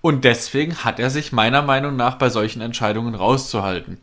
Und 0.00 0.24
deswegen 0.24 0.84
hat 0.84 1.00
er 1.00 1.08
sich 1.08 1.32
meiner 1.32 1.62
Meinung 1.62 1.96
nach 1.96 2.16
bei 2.16 2.28
solchen 2.28 2.60
Entscheidungen 2.60 3.14
rauszuhalten. 3.14 3.98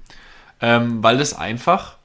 Ähm, 0.61 1.03
weil 1.03 1.21
es 1.21 1.33
einfach, 1.35 1.97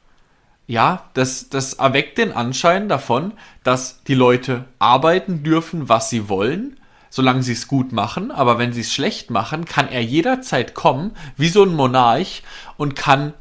ja, 0.70 1.02
das, 1.14 1.48
das 1.48 1.74
erweckt 1.74 2.16
den 2.18 2.30
Anschein 2.32 2.88
davon, 2.88 3.32
dass 3.64 4.04
die 4.04 4.14
Leute 4.14 4.66
arbeiten 4.78 5.42
dürfen, 5.42 5.88
was 5.88 6.10
sie 6.10 6.28
wollen, 6.28 6.78
solange 7.08 7.42
sie 7.42 7.54
es 7.54 7.66
gut 7.66 7.90
machen. 7.90 8.30
Aber 8.30 8.56
wenn 8.58 8.72
sie 8.72 8.82
es 8.82 8.92
schlecht 8.92 9.30
machen, 9.30 9.64
kann 9.64 9.88
er 9.88 10.00
jederzeit 10.04 10.74
kommen, 10.74 11.16
wie 11.36 11.48
so 11.48 11.64
ein 11.64 11.74
Monarch, 11.74 12.44
und 12.76 12.94
kann 12.94 13.34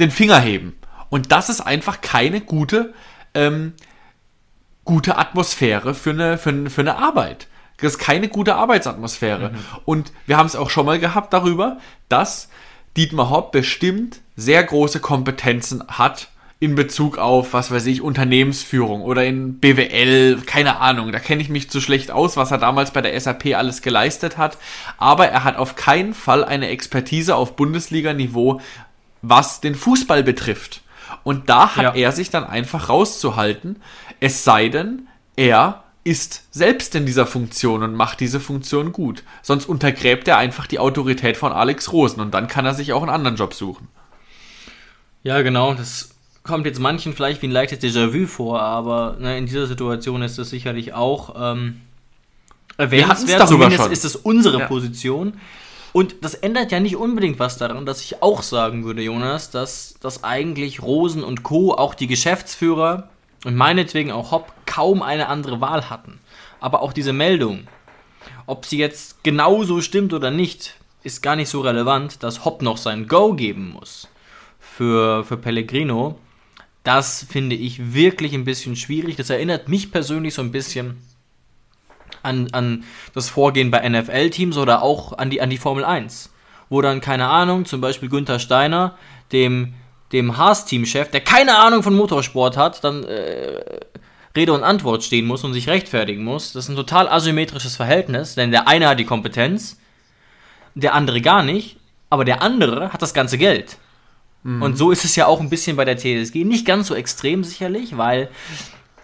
den 0.00 0.10
Finger 0.10 0.40
heben. 0.40 0.76
Und 1.10 1.30
das 1.30 1.48
ist 1.48 1.60
einfach 1.60 2.00
keine 2.00 2.40
gute, 2.40 2.92
ähm, 3.34 3.74
gute 4.84 5.18
Atmosphäre 5.18 5.94
für 5.94 6.10
eine, 6.10 6.38
für, 6.38 6.50
eine- 6.50 6.70
für 6.70 6.80
eine 6.80 6.96
Arbeit. 6.96 7.46
Das 7.80 7.92
ist 7.92 7.98
keine 8.00 8.26
gute 8.28 8.56
Arbeitsatmosphäre. 8.56 9.52
Und 9.84 10.12
wir 10.26 10.38
haben 10.38 10.46
es 10.46 10.56
auch 10.56 10.70
schon 10.70 10.86
mal 10.86 10.98
gehabt 10.98 11.32
darüber, 11.32 11.78
dass 12.08 12.48
Dietmar 12.96 13.30
Hopp 13.30 13.52
bestimmt 13.52 14.21
sehr 14.36 14.62
große 14.62 15.00
Kompetenzen 15.00 15.82
hat 15.88 16.28
in 16.60 16.76
Bezug 16.76 17.18
auf, 17.18 17.54
was 17.54 17.72
weiß 17.72 17.86
ich, 17.86 18.02
Unternehmensführung 18.02 19.02
oder 19.02 19.24
in 19.24 19.58
BWL, 19.58 20.42
keine 20.46 20.78
Ahnung, 20.78 21.10
da 21.10 21.18
kenne 21.18 21.42
ich 21.42 21.48
mich 21.48 21.68
zu 21.68 21.80
schlecht 21.80 22.12
aus, 22.12 22.36
was 22.36 22.52
er 22.52 22.58
damals 22.58 22.92
bei 22.92 23.00
der 23.00 23.18
SAP 23.20 23.46
alles 23.56 23.82
geleistet 23.82 24.38
hat. 24.38 24.58
Aber 24.96 25.26
er 25.26 25.42
hat 25.42 25.56
auf 25.56 25.74
keinen 25.74 26.14
Fall 26.14 26.44
eine 26.44 26.68
Expertise 26.68 27.34
auf 27.34 27.56
Bundesliga-Niveau, 27.56 28.60
was 29.22 29.60
den 29.60 29.74
Fußball 29.74 30.22
betrifft. 30.22 30.82
Und 31.24 31.48
da 31.48 31.74
hat 31.74 31.82
Ja. 31.82 31.94
er 31.94 32.12
sich 32.12 32.30
dann 32.30 32.44
einfach 32.44 32.88
rauszuhalten, 32.88 33.82
es 34.20 34.44
sei 34.44 34.68
denn, 34.68 35.08
er 35.34 35.82
ist 36.04 36.44
selbst 36.52 36.94
in 36.94 37.06
dieser 37.06 37.26
Funktion 37.26 37.82
und 37.82 37.94
macht 37.94 38.20
diese 38.20 38.38
Funktion 38.40 38.92
gut. 38.92 39.24
Sonst 39.42 39.66
untergräbt 39.66 40.28
er 40.28 40.38
einfach 40.38 40.66
die 40.68 40.78
Autorität 40.78 41.36
von 41.36 41.52
Alex 41.52 41.92
Rosen 41.92 42.20
und 42.20 42.32
dann 42.34 42.46
kann 42.46 42.66
er 42.66 42.74
sich 42.74 42.92
auch 42.92 43.02
einen 43.02 43.10
anderen 43.10 43.36
Job 43.36 43.52
suchen. 43.54 43.88
Ja, 45.22 45.42
genau. 45.42 45.74
Das 45.74 46.10
kommt 46.42 46.66
jetzt 46.66 46.80
manchen 46.80 47.12
vielleicht 47.12 47.42
wie 47.42 47.46
ein 47.46 47.52
leichtes 47.52 47.80
Déjà-vu 47.80 48.26
vor, 48.26 48.60
aber 48.60 49.16
ne, 49.20 49.38
in 49.38 49.46
dieser 49.46 49.66
Situation 49.66 50.22
ist 50.22 50.38
das 50.38 50.50
sicherlich 50.50 50.92
auch 50.92 51.34
ähm, 51.38 51.80
erwähnenswert. 52.76 53.46
Zumindest 53.48 53.84
schon. 53.84 53.92
ist 53.92 54.04
es 54.04 54.16
unsere 54.16 54.60
Ja. 54.60 54.66
Position. 54.66 55.34
Und 55.92 56.16
das 56.22 56.34
ändert 56.34 56.72
ja 56.72 56.80
nicht 56.80 56.96
unbedingt 56.96 57.38
was 57.38 57.58
daran, 57.58 57.84
dass 57.84 58.00
ich 58.00 58.22
auch 58.22 58.42
sagen 58.42 58.84
würde, 58.84 59.02
Jonas, 59.02 59.50
dass, 59.50 59.94
dass 60.00 60.24
eigentlich 60.24 60.82
Rosen 60.82 61.22
und 61.22 61.42
Co., 61.42 61.74
auch 61.74 61.94
die 61.94 62.06
Geschäftsführer 62.06 63.10
und 63.44 63.54
meinetwegen 63.56 64.10
auch 64.10 64.30
Hopp, 64.30 64.52
kaum 64.64 65.02
eine 65.02 65.28
andere 65.28 65.60
Wahl 65.60 65.90
hatten. 65.90 66.18
Aber 66.60 66.80
auch 66.80 66.94
diese 66.94 67.12
Meldung, 67.12 67.68
ob 68.46 68.64
sie 68.64 68.78
jetzt 68.78 69.22
genauso 69.22 69.82
stimmt 69.82 70.14
oder 70.14 70.30
nicht, 70.30 70.76
ist 71.02 71.22
gar 71.22 71.36
nicht 71.36 71.50
so 71.50 71.60
relevant, 71.60 72.22
dass 72.22 72.46
Hopp 72.46 72.62
noch 72.62 72.78
sein 72.78 73.06
Go 73.06 73.34
geben 73.34 73.72
muss 73.72 74.08
für, 74.82 75.22
für 75.22 75.36
Pellegrino. 75.36 76.18
Das 76.82 77.24
finde 77.30 77.54
ich 77.54 77.94
wirklich 77.94 78.34
ein 78.34 78.44
bisschen 78.44 78.74
schwierig. 78.74 79.14
Das 79.14 79.30
erinnert 79.30 79.68
mich 79.68 79.92
persönlich 79.92 80.34
so 80.34 80.42
ein 80.42 80.50
bisschen 80.50 80.96
an, 82.24 82.48
an 82.50 82.82
das 83.14 83.28
Vorgehen 83.28 83.70
bei 83.70 83.88
NFL-Teams 83.88 84.56
oder 84.58 84.82
auch 84.82 85.16
an 85.16 85.30
die, 85.30 85.40
an 85.40 85.50
die 85.50 85.58
Formel 85.58 85.84
1. 85.84 86.30
Wo 86.68 86.82
dann, 86.82 87.00
keine 87.00 87.28
Ahnung, 87.28 87.64
zum 87.64 87.80
Beispiel 87.80 88.08
Günther 88.08 88.40
Steiner, 88.40 88.96
dem, 89.30 89.74
dem 90.10 90.36
Haas-Teamchef, 90.36 91.10
der 91.10 91.20
keine 91.20 91.58
Ahnung 91.58 91.84
von 91.84 91.94
Motorsport 91.94 92.56
hat, 92.56 92.82
dann 92.82 93.04
äh, 93.04 93.60
Rede 94.36 94.52
und 94.52 94.64
Antwort 94.64 95.04
stehen 95.04 95.26
muss 95.26 95.44
und 95.44 95.52
sich 95.52 95.68
rechtfertigen 95.68 96.24
muss. 96.24 96.54
Das 96.54 96.64
ist 96.64 96.70
ein 96.70 96.76
total 96.76 97.08
asymmetrisches 97.08 97.76
Verhältnis, 97.76 98.34
denn 98.34 98.50
der 98.50 98.66
eine 98.66 98.88
hat 98.88 98.98
die 98.98 99.04
Kompetenz, 99.04 99.78
der 100.74 100.94
andere 100.94 101.20
gar 101.20 101.44
nicht, 101.44 101.76
aber 102.10 102.24
der 102.24 102.42
andere 102.42 102.92
hat 102.92 103.00
das 103.00 103.14
ganze 103.14 103.38
Geld. 103.38 103.76
Und 104.44 104.76
so 104.76 104.90
ist 104.90 105.04
es 105.04 105.14
ja 105.14 105.26
auch 105.26 105.40
ein 105.40 105.50
bisschen 105.50 105.76
bei 105.76 105.84
der 105.84 105.96
TSG. 105.96 106.44
Nicht 106.44 106.66
ganz 106.66 106.88
so 106.88 106.94
extrem 106.94 107.44
sicherlich, 107.44 107.96
weil 107.96 108.28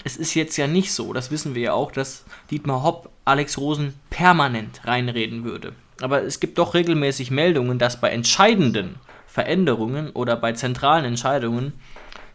es 0.04 0.16
ist 0.16 0.34
jetzt 0.34 0.56
ja 0.56 0.66
nicht 0.66 0.92
so, 0.92 1.12
das 1.12 1.30
wissen 1.30 1.54
wir 1.54 1.62
ja 1.62 1.72
auch, 1.74 1.92
dass 1.92 2.24
Dietmar 2.50 2.82
Hopp 2.82 3.10
Alex 3.24 3.58
Rosen 3.58 3.94
permanent 4.10 4.80
reinreden 4.84 5.44
würde. 5.44 5.72
Aber 6.00 6.22
es 6.22 6.40
gibt 6.40 6.58
doch 6.58 6.74
regelmäßig 6.74 7.30
Meldungen, 7.30 7.78
dass 7.78 8.00
bei 8.00 8.10
entscheidenden 8.10 8.96
Veränderungen 9.26 10.10
oder 10.10 10.36
bei 10.36 10.52
zentralen 10.52 11.04
Entscheidungen 11.04 11.72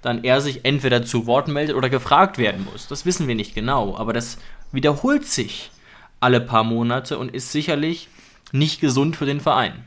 dann 0.01 0.23
er 0.23 0.41
sich 0.41 0.65
entweder 0.65 1.03
zu 1.03 1.25
Wort 1.25 1.47
meldet 1.47 1.75
oder 1.75 1.89
gefragt 1.89 2.37
werden 2.37 2.67
muss. 2.71 2.87
Das 2.87 3.05
wissen 3.05 3.27
wir 3.27 3.35
nicht 3.35 3.55
genau, 3.55 3.97
aber 3.97 4.13
das 4.13 4.37
wiederholt 4.71 5.25
sich 5.25 5.71
alle 6.19 6.41
paar 6.41 6.63
Monate 6.63 7.17
und 7.17 7.33
ist 7.33 7.51
sicherlich 7.51 8.09
nicht 8.51 8.81
gesund 8.81 9.15
für 9.15 9.25
den 9.25 9.39
Verein. 9.39 9.85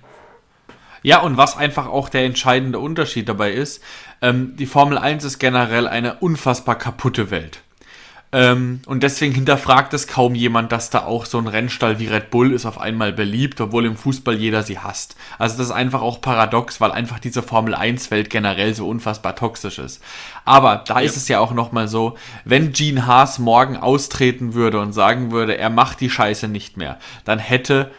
Ja, 1.06 1.20
und 1.20 1.36
was 1.36 1.56
einfach 1.56 1.86
auch 1.86 2.08
der 2.08 2.24
entscheidende 2.24 2.80
Unterschied 2.80 3.28
dabei 3.28 3.52
ist, 3.52 3.80
ähm, 4.22 4.56
die 4.56 4.66
Formel 4.66 4.98
1 4.98 5.22
ist 5.22 5.38
generell 5.38 5.86
eine 5.86 6.14
unfassbar 6.14 6.74
kaputte 6.74 7.30
Welt. 7.30 7.60
Ähm, 8.32 8.80
und 8.86 9.04
deswegen 9.04 9.32
hinterfragt 9.32 9.94
es 9.94 10.08
kaum 10.08 10.34
jemand, 10.34 10.72
dass 10.72 10.90
da 10.90 11.04
auch 11.04 11.24
so 11.24 11.38
ein 11.38 11.46
Rennstall 11.46 12.00
wie 12.00 12.08
Red 12.08 12.30
Bull 12.30 12.52
ist 12.52 12.66
auf 12.66 12.80
einmal 12.80 13.12
beliebt, 13.12 13.60
obwohl 13.60 13.86
im 13.86 13.96
Fußball 13.96 14.34
jeder 14.34 14.64
sie 14.64 14.80
hasst. 14.80 15.14
Also 15.38 15.58
das 15.58 15.68
ist 15.68 15.72
einfach 15.72 16.02
auch 16.02 16.20
paradox, 16.20 16.80
weil 16.80 16.90
einfach 16.90 17.20
diese 17.20 17.44
Formel 17.44 17.76
1 17.76 18.10
Welt 18.10 18.28
generell 18.28 18.74
so 18.74 18.88
unfassbar 18.88 19.36
toxisch 19.36 19.78
ist. 19.78 20.02
Aber 20.44 20.82
da 20.88 20.98
ist 20.98 21.16
es 21.16 21.28
ja 21.28 21.38
auch 21.38 21.52
nochmal 21.52 21.86
so, 21.86 22.16
wenn 22.44 22.72
Gene 22.72 23.06
Haas 23.06 23.38
morgen 23.38 23.76
austreten 23.76 24.54
würde 24.54 24.80
und 24.80 24.92
sagen 24.92 25.30
würde, 25.30 25.56
er 25.56 25.70
macht 25.70 26.00
die 26.00 26.10
Scheiße 26.10 26.48
nicht 26.48 26.76
mehr, 26.76 26.98
dann 27.24 27.38
hätte 27.38 27.92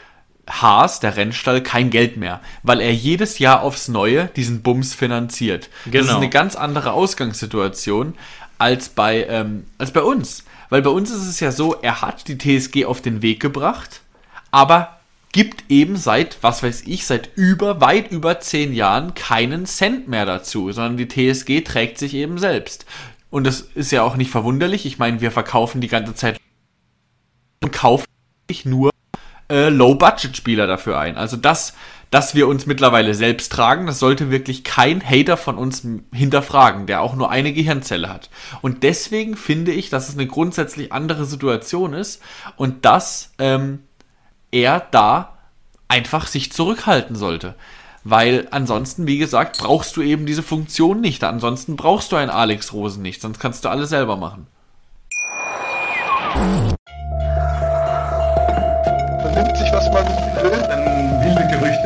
Haas, 0.47 0.99
der 0.99 1.17
Rennstall, 1.17 1.61
kein 1.61 1.89
Geld 1.89 2.17
mehr, 2.17 2.41
weil 2.63 2.81
er 2.81 2.93
jedes 2.93 3.39
Jahr 3.39 3.61
aufs 3.61 3.87
Neue 3.87 4.29
diesen 4.35 4.61
Bums 4.61 4.93
finanziert. 4.93 5.69
Das 5.85 6.01
ist 6.01 6.07
Genau. 6.07 6.17
eine 6.17 6.29
ganz 6.29 6.55
andere 6.55 6.93
Ausgangssituation 6.93 8.15
als 8.57 8.89
bei, 8.89 9.25
ähm, 9.29 9.65
als 9.77 9.91
bei 9.91 10.01
uns. 10.01 10.43
Weil 10.69 10.81
bei 10.81 10.89
uns 10.89 11.11
ist 11.11 11.27
es 11.27 11.39
ja 11.39 11.51
so, 11.51 11.75
er 11.81 12.01
hat 12.01 12.27
die 12.27 12.37
TSG 12.37 12.85
auf 12.85 13.01
den 13.01 13.21
Weg 13.21 13.39
gebracht, 13.39 14.01
aber 14.51 14.97
gibt 15.31 15.65
eben 15.69 15.97
seit, 15.97 16.37
was 16.41 16.63
weiß 16.63 16.83
ich, 16.87 17.05
seit 17.05 17.29
über, 17.35 17.79
weit 17.81 18.11
über 18.11 18.39
zehn 18.39 18.73
Jahren 18.73 19.13
keinen 19.13 19.65
Cent 19.65 20.07
mehr 20.07 20.25
dazu, 20.25 20.71
sondern 20.71 20.97
die 20.97 21.07
TSG 21.07 21.61
trägt 21.61 21.97
sich 21.99 22.13
eben 22.13 22.37
selbst. 22.37 22.85
Und 23.29 23.43
das 23.43 23.61
ist 23.61 23.91
ja 23.91 24.03
auch 24.03 24.15
nicht 24.15 24.31
verwunderlich. 24.31 24.85
Ich 24.85 24.97
meine, 24.97 25.21
wir 25.21 25.31
verkaufen 25.31 25.81
die 25.81 25.89
ganze 25.89 26.15
Zeit 26.15 26.39
und 27.61 27.71
kaufen 27.71 28.05
nur 28.63 28.91
äh, 29.49 29.69
Low-Budget-Spieler 29.69 30.67
dafür 30.67 30.99
ein. 30.99 31.17
Also 31.17 31.37
das, 31.37 31.73
dass 32.11 32.35
wir 32.35 32.47
uns 32.47 32.65
mittlerweile 32.65 33.13
selbst 33.13 33.51
tragen, 33.51 33.85
das 33.85 33.99
sollte 33.99 34.31
wirklich 34.31 34.63
kein 34.63 35.03
Hater 35.03 35.37
von 35.37 35.57
uns 35.57 35.85
hinterfragen, 36.13 36.85
der 36.87 37.01
auch 37.01 37.15
nur 37.15 37.29
eine 37.29 37.53
Gehirnzelle 37.53 38.09
hat. 38.09 38.29
Und 38.61 38.83
deswegen 38.83 39.35
finde 39.35 39.71
ich, 39.71 39.89
dass 39.89 40.09
es 40.09 40.15
eine 40.15 40.27
grundsätzlich 40.27 40.91
andere 40.91 41.25
Situation 41.25 41.93
ist 41.93 42.21
und 42.55 42.85
dass 42.85 43.33
ähm, 43.39 43.79
er 44.51 44.79
da 44.91 45.37
einfach 45.87 46.27
sich 46.27 46.51
zurückhalten 46.51 47.15
sollte. 47.15 47.55
Weil 48.03 48.47
ansonsten, 48.51 49.05
wie 49.05 49.17
gesagt, 49.17 49.57
brauchst 49.57 49.97
du 49.97 50.01
eben 50.01 50.25
diese 50.25 50.43
Funktion 50.43 51.01
nicht. 51.01 51.25
Ansonsten 51.25 51.75
brauchst 51.75 52.11
du 52.11 52.15
einen 52.15 52.29
Alex 52.29 52.71
Rosen 52.71 53.01
nicht, 53.01 53.21
sonst 53.21 53.39
kannst 53.39 53.65
du 53.65 53.69
alles 53.69 53.89
selber 53.89 54.15
machen. 54.15 54.47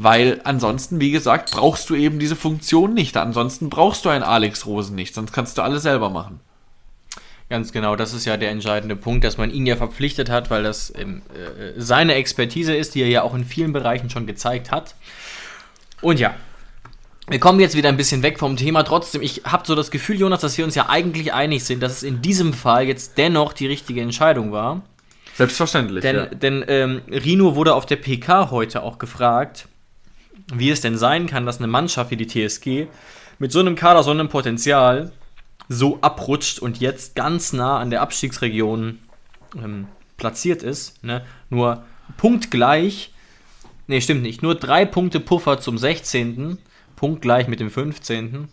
Weil 0.00 0.40
ansonsten, 0.44 1.00
wie 1.00 1.10
gesagt, 1.10 1.50
brauchst 1.50 1.90
du 1.90 1.96
eben 1.96 2.20
diese 2.20 2.36
Funktion 2.36 2.94
nicht. 2.94 3.16
Ansonsten 3.16 3.68
brauchst 3.68 4.04
du 4.04 4.08
einen 4.08 4.22
Alex 4.22 4.64
Rosen 4.64 4.94
nicht, 4.94 5.12
sonst 5.12 5.32
kannst 5.32 5.58
du 5.58 5.62
alles 5.62 5.82
selber 5.82 6.08
machen. 6.08 6.38
Ganz 7.50 7.72
genau, 7.72 7.96
das 7.96 8.14
ist 8.14 8.24
ja 8.24 8.36
der 8.36 8.50
entscheidende 8.50 8.94
Punkt, 8.94 9.24
dass 9.24 9.38
man 9.38 9.50
ihn 9.50 9.66
ja 9.66 9.74
verpflichtet 9.74 10.30
hat, 10.30 10.50
weil 10.50 10.62
das 10.62 10.92
ähm, 10.96 11.22
äh, 11.34 11.80
seine 11.80 12.14
Expertise 12.14 12.76
ist, 12.76 12.94
die 12.94 13.02
er 13.02 13.08
ja 13.08 13.22
auch 13.22 13.34
in 13.34 13.44
vielen 13.44 13.72
Bereichen 13.72 14.08
schon 14.08 14.26
gezeigt 14.26 14.70
hat. 14.70 14.94
Und 16.00 16.20
ja, 16.20 16.34
wir 17.26 17.40
kommen 17.40 17.58
jetzt 17.58 17.74
wieder 17.74 17.88
ein 17.88 17.96
bisschen 17.96 18.22
weg 18.22 18.38
vom 18.38 18.56
Thema. 18.56 18.84
Trotzdem, 18.84 19.20
ich 19.20 19.42
habe 19.44 19.66
so 19.66 19.74
das 19.74 19.90
Gefühl, 19.90 20.20
Jonas, 20.20 20.42
dass 20.42 20.56
wir 20.56 20.64
uns 20.64 20.76
ja 20.76 20.88
eigentlich 20.88 21.32
einig 21.32 21.64
sind, 21.64 21.82
dass 21.82 21.92
es 21.92 22.02
in 22.04 22.22
diesem 22.22 22.52
Fall 22.52 22.86
jetzt 22.86 23.18
dennoch 23.18 23.52
die 23.52 23.66
richtige 23.66 24.00
Entscheidung 24.00 24.52
war. 24.52 24.82
Selbstverständlich. 25.34 26.02
Denn, 26.02 26.16
ja. 26.16 26.26
denn 26.26 26.64
ähm, 26.68 27.02
Rino 27.10 27.56
wurde 27.56 27.74
auf 27.74 27.86
der 27.86 27.96
PK 27.96 28.50
heute 28.50 28.82
auch 28.82 28.98
gefragt, 28.98 29.67
wie 30.52 30.70
es 30.70 30.80
denn 30.80 30.96
sein 30.96 31.26
kann, 31.26 31.46
dass 31.46 31.58
eine 31.58 31.66
Mannschaft 31.66 32.10
wie 32.10 32.16
die 32.16 32.26
TSG 32.26 32.86
mit 33.38 33.52
so 33.52 33.60
einem 33.60 33.76
Kader, 33.76 34.02
so 34.02 34.10
einem 34.10 34.28
Potenzial 34.28 35.12
so 35.68 35.98
abrutscht 36.00 36.58
und 36.58 36.80
jetzt 36.80 37.14
ganz 37.14 37.52
nah 37.52 37.78
an 37.78 37.90
der 37.90 38.00
Abstiegsregion 38.00 38.98
ähm, 39.56 39.86
platziert 40.16 40.62
ist. 40.62 41.02
Ne? 41.04 41.24
Nur 41.50 41.84
punktgleich, 42.16 43.12
nee, 43.86 44.00
stimmt 44.00 44.22
nicht, 44.22 44.42
nur 44.42 44.54
drei 44.54 44.86
Punkte 44.86 45.20
Puffer 45.20 45.60
zum 45.60 45.76
16. 45.76 46.58
Punktgleich 46.96 47.48
mit 47.48 47.60
dem 47.60 47.70
15. 47.70 48.48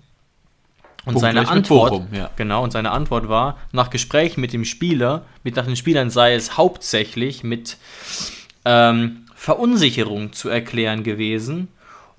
Und 1.06 1.20
seine 1.20 1.42
Punktgleich 1.42 1.44
mit 1.44 1.50
Antwort, 1.50 1.92
Bochum, 1.92 2.08
ja. 2.12 2.32
genau, 2.36 2.64
und 2.64 2.72
seine 2.72 2.92
Antwort 2.92 3.30
war, 3.30 3.58
nach 3.72 3.90
Gesprächen 3.90 4.42
mit 4.42 4.54
dem 4.54 4.66
Spieler, 4.66 5.26
mit 5.44 5.56
nach 5.56 5.66
den 5.66 5.76
Spielern 5.76 6.10
sei 6.10 6.34
es 6.34 6.58
hauptsächlich 6.58 7.44
mit 7.44 7.78
ähm, 8.66 9.26
Verunsicherung 9.36 10.34
zu 10.34 10.50
erklären 10.50 11.04
gewesen 11.04 11.70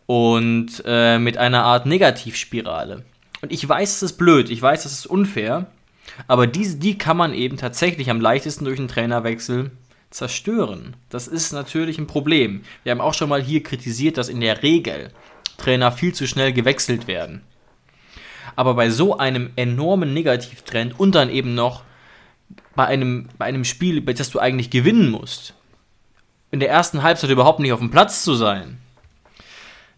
und 0.07 0.83
äh, 0.87 1.19
mit 1.19 1.37
einer 1.37 1.65
Art 1.65 1.87
Negativspirale. 1.87 3.05
Und 3.43 3.53
ich 3.53 3.69
weiß, 3.69 3.97
es 3.97 4.03
ist 4.03 4.19
blöd, 4.19 4.51
ich 4.51 4.63
weiß, 4.63 4.85
es 4.85 4.93
ist 4.93 5.07
unfair, 5.07 5.67
aber 6.27 6.47
diese, 6.47 6.79
die 6.79 6.97
kann 6.97 7.17
man 7.17 7.35
eben 7.35 7.57
tatsächlich 7.57 8.11
am 8.11 8.21
leichtesten 8.21 8.65
durch 8.65 8.79
einen 8.79 8.89
Trainerwechsel 8.89 9.71
zerstören. 10.11 10.97
Das 11.11 11.29
ist 11.29 11.53
natürlich 11.53 11.99
ein 11.99 12.07
Problem. 12.07 12.63
Wir 12.85 12.93
haben 12.93 13.01
auch 13.01 13.15
schon 13.15 13.29
mal 13.29 13.43
hier 13.43 13.63
kritisiert, 13.63 14.17
dass 14.17 14.29
in 14.29 14.41
der 14.41 14.63
Regel 14.63 15.11
Trainer 15.59 15.93
viel 15.93 16.15
zu 16.15 16.27
schnell 16.27 16.53
gewechselt 16.53 17.07
werden. 17.07 17.43
Aber 18.55 18.75
bei 18.75 18.91
so 18.91 19.19
einem 19.19 19.51
enormen 19.57 20.15
Negativtrend 20.15 20.99
und 20.99 21.15
dann 21.15 21.29
eben 21.29 21.55
noch 21.55 21.83
bei 22.75 22.87
einem, 22.87 23.29
bei 23.39 23.47
einem 23.47 23.65
Spiel, 23.65 24.01
bei 24.01 24.13
das 24.13 24.31
du 24.31 24.39
eigentlich 24.39 24.71
gewinnen 24.71 25.11
musst, 25.11 25.55
in 26.51 26.61
der 26.61 26.71
ersten 26.71 27.03
Halbzeit 27.03 27.31
überhaupt 27.31 27.61
nicht 27.61 27.73
auf 27.73 27.81
dem 27.81 27.91
Platz 27.91 28.23
zu 28.23 28.35
sein, 28.35 28.79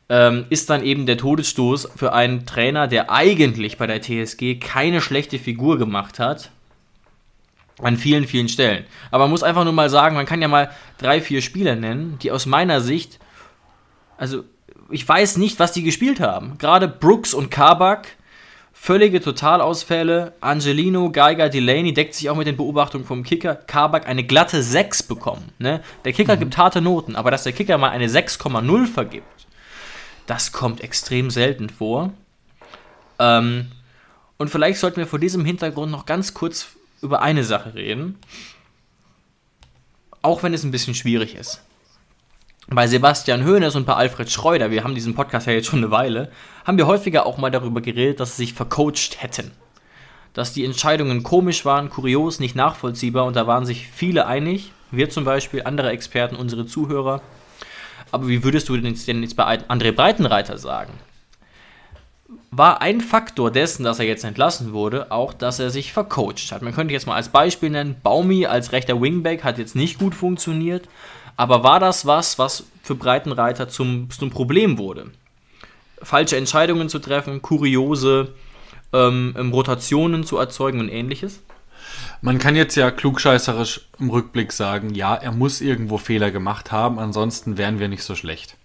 ähm, 0.09 0.47
ist 0.51 0.71
dann 0.71 0.83
eben 0.83 1.07
der 1.07 1.19
Todesstoß 1.19 1.91
für 1.97 2.13
einen 2.13 2.47
Trainer, 2.47 2.89
der 2.89 3.11
eigentlich 3.11 3.77
bei 3.77 3.87
der 3.87 4.01
TSG 4.01 4.59
keine 4.61 5.01
schlechte 5.01 5.39
Figur 5.39 5.79
gemacht 5.79 6.19
hat. 6.19 6.51
An 7.81 7.97
vielen, 7.97 8.27
vielen 8.27 8.49
Stellen. 8.49 8.85
Aber 9.11 9.25
man 9.25 9.31
muss 9.31 9.45
einfach 9.45 9.65
nur 9.65 9.73
mal 9.73 9.91
sagen, 9.91 10.17
man 10.17 10.27
kann 10.27 10.43
ja 10.43 10.49
mal 10.49 10.71
drei, 10.99 11.21
vier 11.21 11.43
Spieler 11.43 11.77
nennen, 11.77 12.19
die 12.23 12.33
aus 12.33 12.47
meiner 12.47 12.81
Sicht, 12.81 13.21
also 14.17 14.43
ich 14.91 15.07
weiß 15.07 15.37
nicht, 15.37 15.61
was 15.61 15.73
die 15.73 15.83
gespielt 15.83 16.21
haben. 16.21 16.59
Gerade 16.59 16.89
Brooks 16.89 17.35
und 17.35 17.51
Kabak, 17.51 18.09
völlige 18.73 19.21
Totalausfälle. 19.21 20.33
Angelino, 20.41 21.11
Geiger, 21.11 21.49
Delaney 21.49 21.93
deckt 21.93 22.15
sich 22.15 22.31
auch 22.31 22.37
mit 22.37 22.47
den 22.47 22.57
Beobachtungen 22.57 23.05
vom 23.05 23.23
Kicker. 23.23 23.55
Kabak 23.55 24.09
eine 24.09 24.25
glatte 24.25 24.63
6 24.63 25.05
bekommen. 25.05 25.53
Ne? 25.59 25.83
Der 26.05 26.13
Kicker 26.13 26.37
gibt 26.37 26.57
harte 26.57 26.81
Noten, 26.81 27.15
aber 27.15 27.31
dass 27.31 27.45
der 27.45 27.53
Kicker 27.53 27.79
mal 27.79 27.91
eine 27.91 28.09
6,0 28.09 28.87
vergibt, 28.87 29.47
das 30.29 30.53
kommt 30.53 30.83
extrem 30.83 31.31
selten 31.31 31.71
vor. 31.71 32.13
Ähm, 33.19 33.73
und 34.37 34.51
vielleicht 34.51 34.79
sollten 34.79 34.99
wir 34.99 35.07
vor 35.07 35.19
diesem 35.19 35.45
Hintergrund 35.45 35.91
noch 35.91 36.07
ganz 36.07 36.35
kurz 36.35 36.69
über 37.03 37.23
eine 37.23 37.45
Sache 37.45 37.75
reden. 37.75 38.19
Auch 40.23 40.43
wenn 40.43 40.55
es 40.55 40.65
ein 40.65 40.71
bisschen 40.71 40.95
schwierig 40.95 41.35
ist. 41.35 41.63
Bei 42.69 42.87
Sebastian 42.87 43.47
Hoeneß 43.47 43.77
und 43.77 43.87
bei 43.87 43.95
Alfred 43.95 44.31
Schreuder, 44.31 44.71
wir 44.71 44.85
haben 44.85 44.95
diesen 44.95 45.15
Podcast 45.15 45.47
ja 45.47 45.55
jetzt 45.55 45.67
schon 45.67 45.79
eine 45.79 45.91
Weile, 45.91 46.31
haben 46.67 46.77
wir 46.77 46.87
häufiger 46.87 47.25
auch 47.25 47.39
mal 47.39 47.51
darüber 47.51 47.81
geredet, 47.81 48.21
dass 48.21 48.37
sie 48.37 48.45
sich 48.45 48.53
vercoacht 48.53 49.23
hätten. 49.23 49.53
Dass 50.35 50.53
die 50.53 50.67
Entscheidungen 50.67 51.23
komisch 51.23 51.65
waren, 51.65 51.89
kurios, 51.89 52.39
nicht 52.39 52.55
nachvollziehbar 52.55 53.25
und 53.25 53.37
da 53.37 53.47
waren 53.47 53.65
sich 53.65 53.89
viele 53.89 54.27
einig. 54.27 54.73
Wir 54.91 55.09
zum 55.09 55.25
Beispiel, 55.25 55.63
andere 55.65 55.89
Experten, 55.89 56.37
unsere 56.37 56.67
Zuhörer. 56.67 57.23
Aber 58.11 58.29
wie 58.29 58.43
würdest 58.45 58.69
du 58.69 58.77
denn 58.77 58.95
jetzt, 58.95 59.37
bei 59.37 59.59
André 59.69 59.93
Breitenreiter 59.93 60.59
sagen? 60.59 60.93
War 62.51 62.81
ein 62.81 63.01
Faktor 63.01 63.51
dessen, 63.51 63.85
dass 63.85 63.99
er 63.99 64.07
jetzt 64.07 64.25
entlassen 64.25 64.73
wurde, 64.73 65.11
auch, 65.13 65.35
dass 65.35 65.59
er 65.59 65.71
sich 65.71 65.93
vercoacht 65.93 66.51
hat. 66.51 66.63
Man 66.63 66.75
könnte 66.75 66.95
jetzt 66.95 67.07
mal 67.07 67.15
als 67.15 67.29
Beispiel 67.29 67.71
nennen, 67.71 67.97
Baumi 68.03 68.47
als 68.47 68.73
rechter 68.73 69.01
Wingback 69.01 69.45
hat 69.45 69.59
jetzt 69.59 69.77
nicht 69.77 69.99
gut 69.99 70.15
funktioniert, 70.15 70.89
aber 71.37 71.63
war 71.63 71.79
das 71.79 72.07
was, 72.07 72.39
was 72.39 72.65
für 72.83 72.95
Breitenreiter 72.95 73.69
zum, 73.69 74.09
zum 74.11 74.31
Problem 74.31 74.79
wurde? 74.79 75.11
Falsche 76.03 76.37
Entscheidungen 76.37 76.89
zu 76.89 76.99
treffen, 76.99 77.43
kuriose 77.43 78.35
ähm, 78.93 79.35
ähm, 79.39 79.53
Rotationen 79.53 80.25
zu 80.25 80.39
erzeugen 80.39 80.81
und 80.81 80.89
ähnliches? 80.89 81.41
Man 82.21 82.39
kann 82.39 82.57
jetzt 82.57 82.75
ja 82.75 82.91
klugscheißerisch 82.91 83.89
im 83.99 84.11
Rückblick 84.11 84.53
sagen, 84.53 84.95
ja, 84.95 85.15
er 85.15 85.33
muss 85.33 85.61
irgendwo 85.61 85.99
Fehler 85.99 86.31
gemacht 86.31 86.73
haben, 86.73 86.99
ansonsten 86.99 87.59
wären 87.59 87.79
wir 87.79 87.89
nicht 87.89 88.03
so 88.03 88.15
schlecht. 88.15 88.57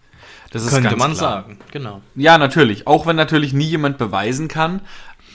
Das 0.51 0.63
ist 0.63 0.71
Könnte 0.71 0.95
man 0.95 1.13
klar. 1.13 1.43
sagen, 1.43 1.59
genau. 1.71 2.01
Ja, 2.15 2.37
natürlich. 2.37 2.85
Auch 2.85 3.05
wenn 3.05 3.15
natürlich 3.15 3.53
nie 3.53 3.65
jemand 3.65 3.97
beweisen 3.97 4.47
kann, 4.47 4.81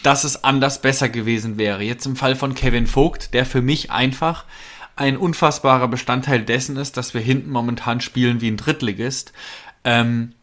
dass 0.02 0.24
es 0.24 0.44
anders 0.44 0.80
besser 0.80 1.08
gewesen 1.08 1.58
wäre. 1.58 1.82
Jetzt 1.82 2.06
im 2.06 2.16
Fall 2.16 2.36
von 2.36 2.54
Kevin 2.54 2.86
Vogt, 2.86 3.34
der 3.34 3.44
für 3.44 3.60
mich 3.60 3.90
einfach 3.90 4.44
ein 4.94 5.16
unfassbarer 5.16 5.88
Bestandteil 5.88 6.42
dessen 6.42 6.76
ist, 6.76 6.96
dass 6.96 7.14
wir 7.14 7.20
hinten 7.20 7.50
momentan 7.50 8.00
spielen 8.00 8.40
wie 8.40 8.48
ein 8.48 8.56
Drittligist. 8.56 9.32
Ähm, 9.84 10.34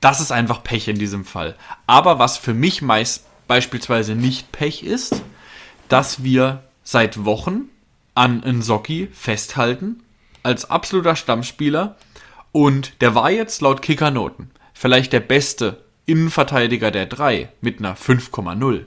das 0.00 0.20
ist 0.20 0.32
einfach 0.32 0.62
Pech 0.62 0.88
in 0.88 0.98
diesem 0.98 1.24
Fall. 1.24 1.56
Aber 1.86 2.18
was 2.18 2.38
für 2.38 2.54
mich 2.54 2.82
meist 2.82 3.24
beispielsweise 3.46 4.14
nicht 4.14 4.52
Pech 4.52 4.82
ist, 4.82 5.22
dass 5.88 6.22
wir 6.22 6.62
seit 6.82 7.24
Wochen 7.24 7.68
an 8.14 8.40
Nsocki 8.40 9.08
festhalten 9.12 10.02
als 10.42 10.70
absoluter 10.70 11.16
Stammspieler 11.16 11.96
und 12.52 13.00
der 13.00 13.14
war 13.14 13.30
jetzt 13.30 13.60
laut 13.62 13.82
Kickernoten 13.82 14.50
vielleicht 14.74 15.12
der 15.12 15.20
beste 15.20 15.84
Innenverteidiger 16.04 16.90
der 16.90 17.06
drei 17.06 17.48
mit 17.62 17.78
einer 17.78 17.96
5,0. 17.96 18.84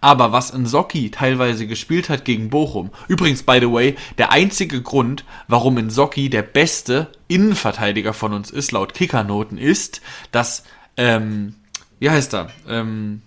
Aber 0.00 0.32
was 0.32 0.52
Nsocki 0.52 1.10
teilweise 1.10 1.66
gespielt 1.66 2.08
hat 2.08 2.24
gegen 2.24 2.50
Bochum, 2.50 2.90
übrigens, 3.08 3.42
by 3.44 3.58
the 3.60 3.70
way, 3.70 3.96
der 4.18 4.32
einzige 4.32 4.82
Grund, 4.82 5.24
warum 5.46 5.76
Nsocki 5.76 6.28
der 6.28 6.42
beste 6.42 7.08
Innenverteidiger 7.28 8.12
von 8.12 8.32
uns 8.32 8.50
ist, 8.50 8.72
laut 8.72 8.94
Kickernoten, 8.94 9.58
ist, 9.58 10.00
dass, 10.32 10.64
ähm, 10.96 11.54
wie 12.00 12.10
heißt 12.10 12.34
er? 12.34 12.50
Ähm, 12.68 13.22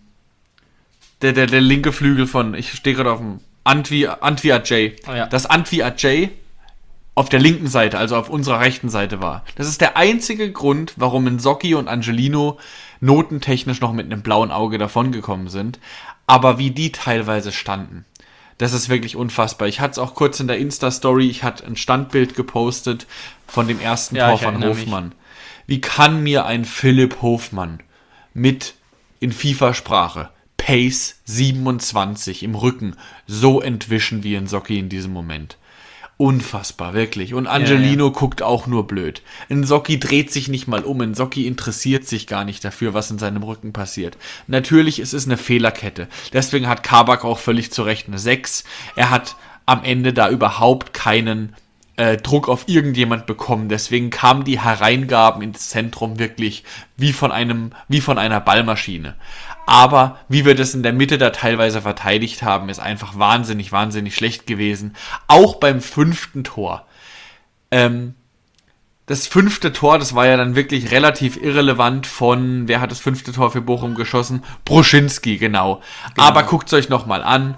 der, 1.25 1.33
der, 1.33 1.47
der 1.47 1.61
linke 1.61 1.91
Flügel 1.91 2.27
von, 2.27 2.53
ich 2.53 2.71
stehe 2.71 2.95
gerade 2.95 3.11
auf 3.11 3.19
dem 3.19 3.39
Antwi, 3.63 4.07
Antwi 4.07 4.51
Ajay. 4.51 4.95
Ah, 5.07 5.15
ja. 5.15 5.25
Das 5.27 5.47
Antwi 5.47 5.81
Ajay 5.81 6.29
auf 7.15 7.29
der 7.29 7.39
linken 7.39 7.67
Seite, 7.67 7.97
also 7.97 8.15
auf 8.15 8.29
unserer 8.29 8.59
rechten 8.59 8.89
Seite 8.89 9.21
war. 9.21 9.43
Das 9.55 9.67
ist 9.67 9.81
der 9.81 9.97
einzige 9.97 10.51
Grund, 10.51 10.93
warum 10.97 11.25
Nsocki 11.25 11.73
und 11.73 11.87
Angelino 11.87 12.59
notentechnisch 12.99 13.81
noch 13.81 13.93
mit 13.93 14.05
einem 14.05 14.21
blauen 14.21 14.51
Auge 14.51 14.77
davongekommen 14.77 15.47
sind. 15.47 15.79
Aber 16.27 16.59
wie 16.59 16.71
die 16.71 16.91
teilweise 16.91 17.51
standen, 17.51 18.05
das 18.57 18.73
ist 18.73 18.89
wirklich 18.89 19.15
unfassbar. 19.15 19.67
Ich 19.67 19.79
hatte 19.79 19.93
es 19.93 19.99
auch 19.99 20.13
kurz 20.13 20.39
in 20.39 20.47
der 20.47 20.57
Insta-Story, 20.57 21.27
ich 21.27 21.43
hatte 21.43 21.65
ein 21.65 21.75
Standbild 21.75 22.35
gepostet 22.35 23.07
von 23.47 23.67
dem 23.67 23.79
ersten 23.79 24.15
Ja, 24.15 24.29
Tor 24.29 24.39
von 24.39 24.53
erinnere 24.53 24.75
mich. 24.75 24.85
Hofmann. 24.85 25.15
Wie 25.65 25.81
kann 25.81 26.21
mir 26.21 26.45
ein 26.45 26.65
Philipp 26.65 27.21
Hofmann 27.21 27.79
mit 28.33 28.75
in 29.19 29.31
FIFA-Sprache 29.31 30.29
Pace 30.65 31.21
27 31.25 32.41
im 32.41 32.55
Rücken 32.55 32.95
so 33.27 33.61
entwischen 33.61 34.23
wie 34.23 34.33
in 34.33 34.47
Socki 34.47 34.79
in 34.79 34.89
diesem 34.89 35.13
Moment. 35.13 35.59
Unfassbar, 36.17 36.95
wirklich. 36.95 37.35
Und 37.35 37.45
Angelino 37.45 38.07
Ja, 38.07 38.11
guckt 38.11 38.41
auch 38.41 38.65
nur 38.65 38.87
blöd. 38.87 39.21
Nsocki 39.47 39.99
dreht 39.99 40.31
sich 40.31 40.47
nicht 40.47 40.67
mal 40.67 40.83
um. 40.83 40.97
Nsocki 40.97 41.45
interessiert 41.45 42.07
sich 42.07 42.25
gar 42.25 42.45
nicht 42.45 42.65
dafür, 42.65 42.95
was 42.95 43.11
in 43.11 43.19
seinem 43.19 43.43
Rücken 43.43 43.73
passiert. 43.73 44.17
Natürlich 44.47 44.99
ist 44.99 45.13
es 45.13 45.27
eine 45.27 45.37
Fehlerkette. 45.37 46.07
Deswegen 46.33 46.67
hat 46.67 46.81
Kabak 46.81 47.25
auch 47.25 47.37
völlig 47.37 47.71
zu 47.71 47.83
Recht 47.83 48.07
eine 48.07 48.17
6. 48.17 48.63
Er 48.95 49.11
hat 49.11 49.35
am 49.67 49.83
Ende 49.83 50.13
da 50.13 50.31
überhaupt 50.31 50.95
keinen 50.95 51.53
äh, 51.97 52.17
Druck 52.17 52.49
auf 52.49 52.67
irgendjemand 52.67 53.25
bekommen. 53.25 53.69
Deswegen 53.69 54.09
kamen 54.09 54.43
die 54.43 54.59
Hereingaben 54.59 55.41
ins 55.41 55.69
Zentrum 55.69 56.19
wirklich 56.19 56.63
wie 56.97 57.13
von 57.13 57.31
einem, 57.31 57.71
wie 57.87 58.01
von 58.01 58.17
einer 58.17 58.41
Ballmaschine. 58.41 59.15
Aber 59.65 60.19
wie 60.29 60.45
wir 60.45 60.55
das 60.55 60.75
in 60.75 60.83
der 60.83 60.93
Mitte 60.93 61.17
da 61.17 61.31
teilweise 61.31 61.81
verteidigt 61.81 62.43
haben, 62.43 62.69
ist 62.69 62.79
einfach 62.79 63.17
wahnsinnig, 63.17 63.71
wahnsinnig 63.71 64.15
schlecht 64.15 64.45
gewesen. 64.45 64.95
Auch 65.27 65.55
beim 65.55 65.81
fünften 65.81 66.43
Tor. 66.43 66.85
Ähm, 67.71 68.13
das 69.07 69.27
fünfte 69.27 69.71
Tor, 69.71 69.99
das 69.99 70.15
war 70.15 70.25
ja 70.25 70.35
dann 70.35 70.55
wirklich 70.55 70.91
relativ 70.91 71.37
irrelevant 71.37 72.07
von, 72.07 72.67
wer 72.67 72.81
hat 72.81 72.89
das 72.89 72.99
fünfte 72.99 73.31
Tor 73.31 73.51
für 73.51 73.61
Bochum 73.61 73.93
geschossen? 73.95 74.43
Bruschinski, 74.65 75.37
genau. 75.37 75.81
Aber 76.17 76.43
guckt's 76.43 76.73
euch 76.73 76.89
nochmal 76.89 77.23
an. 77.23 77.55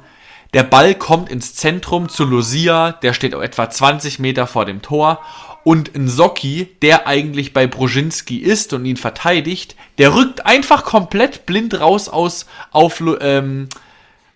Der 0.54 0.64
Ball 0.64 0.96
kommt 0.96 1.30
ins 1.30 1.56
Zentrum 1.56 2.10
zu 2.10 2.26
Lucia, 2.26 2.94
der 2.94 3.14
steht 3.14 3.34
etwa 3.34 3.70
20 3.70 4.20
Meter 4.20 4.48
vor 4.48 4.66
dem 4.66 4.82
Tor. 4.82 5.22
Und 5.68 5.98
Nsocki, 5.98 6.70
der 6.82 7.08
eigentlich 7.08 7.52
bei 7.52 7.68
Bruschinski 7.68 8.38
ist 8.38 8.72
und 8.72 8.86
ihn 8.86 8.96
verteidigt, 8.96 9.76
der 9.98 10.16
rückt 10.16 10.46
einfach 10.46 10.86
komplett 10.86 11.46
blind 11.46 11.82
raus 11.82 12.08
aus 12.08 12.46
auf, 12.72 13.04
ähm, 13.20 13.68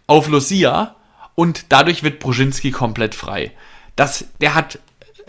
auf 0.08 0.28
Lucia 0.28 0.98
und 1.36 1.68
dadurch 1.70 2.04
wird 2.04 2.20
Bruschinski 2.20 2.72
komplett 2.72 3.16
frei. 3.16 3.52
Das, 3.96 4.26
der 4.42 4.56
hat, 4.56 4.80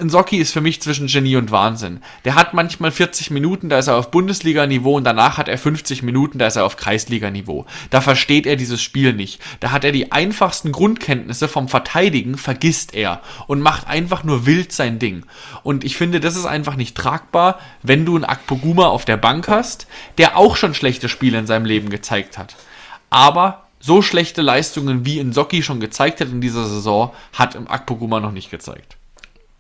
Nsocki 0.02 0.38
ist 0.38 0.52
für 0.52 0.60
mich 0.60 0.82
zwischen 0.82 1.06
Genie 1.06 1.36
und 1.36 1.50
Wahnsinn. 1.50 2.00
Der 2.24 2.34
hat 2.34 2.54
manchmal 2.54 2.90
40 2.90 3.30
Minuten, 3.30 3.68
da 3.68 3.78
ist 3.78 3.86
er 3.86 3.96
auf 3.96 4.10
Bundesliga-Niveau 4.10 4.96
und 4.96 5.04
danach 5.04 5.38
hat 5.38 5.48
er 5.48 5.58
50 5.58 6.02
Minuten, 6.02 6.38
da 6.38 6.46
ist 6.46 6.56
er 6.56 6.64
auf 6.64 6.76
Kreisliga-Niveau. 6.76 7.66
Da 7.90 8.00
versteht 8.00 8.46
er 8.46 8.56
dieses 8.56 8.82
Spiel 8.82 9.12
nicht. 9.12 9.40
Da 9.60 9.70
hat 9.70 9.84
er 9.84 9.92
die 9.92 10.12
einfachsten 10.12 10.72
Grundkenntnisse 10.72 11.48
vom 11.48 11.68
Verteidigen, 11.68 12.36
vergisst 12.36 12.94
er 12.94 13.20
und 13.46 13.60
macht 13.60 13.86
einfach 13.86 14.24
nur 14.24 14.46
wild 14.46 14.72
sein 14.72 14.98
Ding. 14.98 15.24
Und 15.62 15.84
ich 15.84 15.96
finde, 15.96 16.20
das 16.20 16.36
ist 16.36 16.46
einfach 16.46 16.76
nicht 16.76 16.96
tragbar, 16.96 17.58
wenn 17.82 18.04
du 18.04 18.16
einen 18.16 18.24
Akpoguma 18.24 18.86
auf 18.86 19.04
der 19.04 19.16
Bank 19.16 19.48
hast, 19.48 19.86
der 20.18 20.36
auch 20.36 20.56
schon 20.56 20.74
schlechte 20.74 21.08
Spiele 21.08 21.38
in 21.38 21.46
seinem 21.46 21.64
Leben 21.64 21.90
gezeigt 21.90 22.38
hat. 22.38 22.56
Aber 23.10 23.64
so 23.78 24.00
schlechte 24.00 24.42
Leistungen, 24.42 25.04
wie 25.04 25.22
Nsocki 25.22 25.62
schon 25.62 25.80
gezeigt 25.80 26.20
hat 26.20 26.28
in 26.28 26.40
dieser 26.40 26.66
Saison, 26.66 27.12
hat 27.32 27.56
im 27.56 27.68
Akpoguma 27.68 28.20
noch 28.20 28.32
nicht 28.32 28.50
gezeigt. 28.50 28.96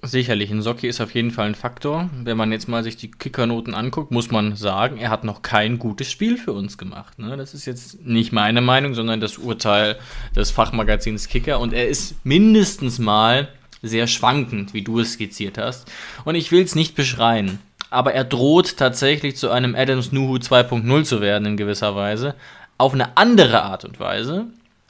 Sicherlich, 0.04 0.50
ein 0.50 0.62
Socki 0.62 0.88
ist 0.88 1.00
auf 1.00 1.14
jeden 1.14 1.30
Fall 1.30 1.46
ein 1.46 1.54
Faktor. 1.54 2.10
Wenn 2.24 2.36
man 2.36 2.50
jetzt 2.50 2.66
mal 2.66 2.82
sich 2.82 2.96
die 2.96 3.12
Kickernoten 3.12 3.72
anguckt, 3.72 4.10
muss 4.10 4.32
man 4.32 4.56
sagen, 4.56 4.98
er 4.98 5.10
hat 5.10 5.22
noch 5.22 5.42
kein 5.42 5.78
gutes 5.78 6.10
Spiel 6.10 6.36
für 6.38 6.52
uns 6.52 6.76
gemacht. 6.76 7.20
Ne? 7.20 7.36
Das 7.36 7.54
ist 7.54 7.66
jetzt 7.66 8.04
nicht 8.04 8.32
meine 8.32 8.60
Meinung, 8.60 8.94
sondern 8.94 9.20
das 9.20 9.38
Urteil 9.38 9.96
des 10.34 10.50
Fachmagazins 10.50 11.28
Kicker. 11.28 11.60
Und 11.60 11.72
er 11.72 11.86
ist 11.86 12.16
mindestens 12.24 12.98
mal 12.98 13.48
sehr 13.80 14.08
schwankend, 14.08 14.74
wie 14.74 14.82
du 14.82 14.98
es 14.98 15.12
skizziert 15.12 15.56
hast. 15.56 15.88
Und 16.24 16.34
ich 16.34 16.50
will 16.50 16.64
es 16.64 16.74
nicht 16.74 16.96
beschreien. 16.96 17.60
Aber 17.88 18.12
er 18.12 18.24
droht 18.24 18.78
tatsächlich 18.78 19.36
zu 19.36 19.50
einem 19.50 19.76
Adams 19.76 20.10
Nuhu 20.10 20.34
2.0 20.34 21.04
zu 21.04 21.20
werden 21.20 21.46
in 21.46 21.56
gewisser 21.56 21.94
Weise. 21.94 22.34
Auf 22.76 22.92
eine 22.92 23.16
andere 23.16 23.62
Art 23.62 23.84
und 23.84 24.00
Weise. 24.00 24.46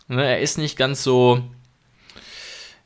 Ne? 0.09 0.25
Er 0.25 0.41
ist 0.41 0.57
nicht 0.57 0.79
ganz 0.79 1.03
so 1.03 1.43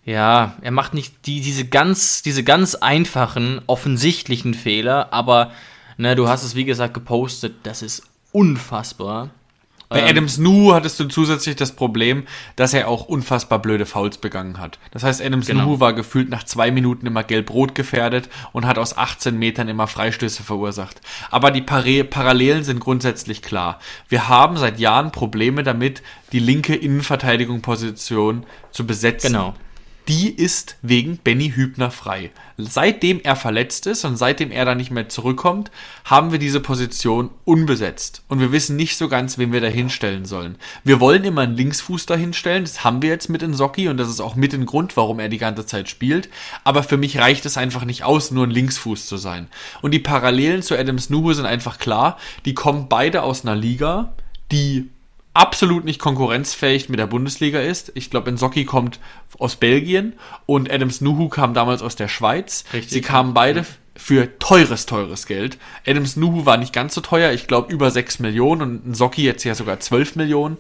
ja, 0.07 0.55
er 0.62 0.71
macht 0.71 0.95
nicht 0.95 1.27
die, 1.27 1.40
diese, 1.40 1.66
ganz, 1.66 2.23
diese 2.23 2.45
ganz 2.45 2.77
einfachen, 2.77 3.61
offensichtlichen 3.66 4.55
Fehler, 4.55 5.12
aber 5.12 5.51
ne, 5.99 6.14
du 6.14 6.29
hast 6.29 6.45
es 6.45 6.55
wie 6.55 6.64
gesagt 6.64 6.95
gepostet, 6.95 7.57
das 7.64 7.83
ist 7.83 8.05
unfassbar. 8.31 9.31
Bei 9.88 10.01
Ähm, 10.01 10.09
Adams 10.09 10.38
Nu 10.38 10.75
hattest 10.75 11.01
du 11.01 11.07
zusätzlich 11.07 11.57
das 11.57 11.73
Problem, 11.73 12.25
dass 12.55 12.73
er 12.73 12.87
auch 12.87 13.07
unfassbar 13.07 13.61
blöde 13.61 13.85
Fouls 13.85 14.19
begangen 14.19 14.59
hat. 14.59 14.79
Das 14.92 15.03
heißt, 15.03 15.21
Adams 15.21 15.47
Genau. 15.47 15.64
Nu 15.64 15.81
war 15.81 15.92
gefühlt 15.92 16.29
nach 16.29 16.45
zwei 16.45 16.71
Minuten 16.71 17.07
immer 17.07 17.25
gelb-rot 17.25 17.75
gefährdet 17.75 18.29
und 18.53 18.64
hat 18.64 18.79
aus 18.79 18.97
18 18.97 19.37
Metern 19.37 19.69
immer 19.69 19.88
Freistöße 19.88 20.45
verursacht. 20.45 21.01
Aber 21.33 21.51
die 21.51 21.62
Pare 21.62 22.05
Parallelen 22.05 22.62
sind 22.62 22.79
grundsätzlich 22.79 23.42
klar. 23.42 23.81
Wir 24.09 24.29
haben 24.29 24.57
seit 24.57 24.79
Jahren 24.79 25.11
Probleme 25.11 25.64
damit, 25.64 26.03
die 26.31 26.40
linke 26.40 26.77
Innenverteidigungsposition 26.77 28.45
zu 28.71 28.87
besetzen. 28.87 29.33
Genau. 29.33 29.55
Die 30.09 30.31
ist 30.31 30.77
wegen 30.83 31.19
Benny 31.19 31.51
Hübner 31.51 31.90
frei. 31.90 32.31
Seitdem 32.57 33.21
er 33.23 33.35
verletzt 33.35 33.87
ist 33.87 34.05
und 34.05 34.16
seitdem 34.16 34.53
er 34.53 34.64
da 34.64 34.75
nicht 34.75 34.90
mehr 34.90 35.09
zurückkommt, 35.09 35.71
haben 36.05 36.31
wir 36.31 36.38
diese 36.38 36.61
Position 36.61 37.31
unbesetzt. 37.45 38.23
Und 38.29 38.40
wir 38.40 38.53
wissen 38.53 38.77
nicht 38.77 38.97
so 38.97 39.09
ganz, 39.09 39.37
wen 39.37 39.53
wir 39.53 39.61
da 39.61 39.66
hinstellen 39.66 40.25
sollen. 40.25 40.57
Wir 40.85 41.01
wollen 41.01 41.25
immer 41.25 41.42
einen 41.42 41.57
Linksfuß 41.57 42.07
da 42.07 42.14
hinstellen, 42.14 42.64
das 42.64 42.85
haben 42.85 43.03
wir 43.03 43.11
jetzt 43.11 43.29
mit 43.29 43.42
Nsocki 43.42 43.88
und 43.88 43.97
das 43.97 44.09
ist 44.09 44.21
auch 44.21 44.37
mit 44.37 44.55
ein 44.55 44.64
Grund, 44.64 44.97
warum 44.97 45.19
er 45.19 45.29
die 45.29 45.38
ganze 45.38 45.66
Zeit 45.66 45.88
spielt. 45.88 46.29
Aber 46.62 46.83
für 46.83 46.97
mich 46.97 47.19
reicht 47.19 47.45
es 47.45 47.57
einfach 47.57 47.85
nicht 47.85 48.05
aus, 48.05 48.31
nur 48.31 48.47
ein 48.47 48.51
Linksfuß 48.51 49.07
zu 49.07 49.16
sein. 49.16 49.49
Und 49.83 49.92
die 49.92 49.99
Parallelen 49.99 50.62
zu 50.62 50.79
Adams 50.79 51.11
Nuhu 51.11 51.33
sind 51.33 51.47
einfach 51.47 51.79
klar. 51.79 52.16
Die 52.45 52.55
kommen 52.55 52.88
beide 52.88 53.23
aus 53.23 53.45
einer 53.45 53.57
Liga, 53.57 54.14
die 54.53 54.90
absolut 55.37 55.85
nicht 55.85 56.01
konkurrenzfähig 56.01 56.88
mit 56.88 56.99
der 56.99 57.07
Bundesliga 57.07 57.61
ist. 57.61 57.92
Ich 57.94 58.11
glaube, 58.11 58.33
Nsocki 58.33 58.64
kommt 58.64 58.99
aus 59.38 59.57
Belgien 59.57 60.14
und 60.46 60.70
Adams 60.72 61.01
Nuhu 61.01 61.29
kam 61.29 61.55
damals 61.55 61.83
aus 61.83 61.94
der 61.96 62.09
Schweiz. 62.09 62.64
Richtig. 62.72 62.92
Sie 62.92 63.01
kamen 63.03 63.35
beide 63.35 63.64
für 63.94 64.38
teures, 64.38 64.87
teures 64.87 65.27
Geld. 65.27 65.59
Adams 65.87 66.16
Nuhu 66.16 66.46
war 66.46 66.57
nicht 66.57 66.72
ganz 66.72 66.94
so 66.94 67.01
teuer, 67.01 67.33
ich 67.33 67.46
glaube 67.46 67.72
über 67.72 67.90
6 67.90 68.18
Millionen 68.18 68.62
und 68.62 68.87
Nsocki 68.88 69.22
jetzt 69.22 69.44
ja 69.44 69.55
sogar 69.55 69.81
12 69.81 70.16
Millionen, 70.16 70.57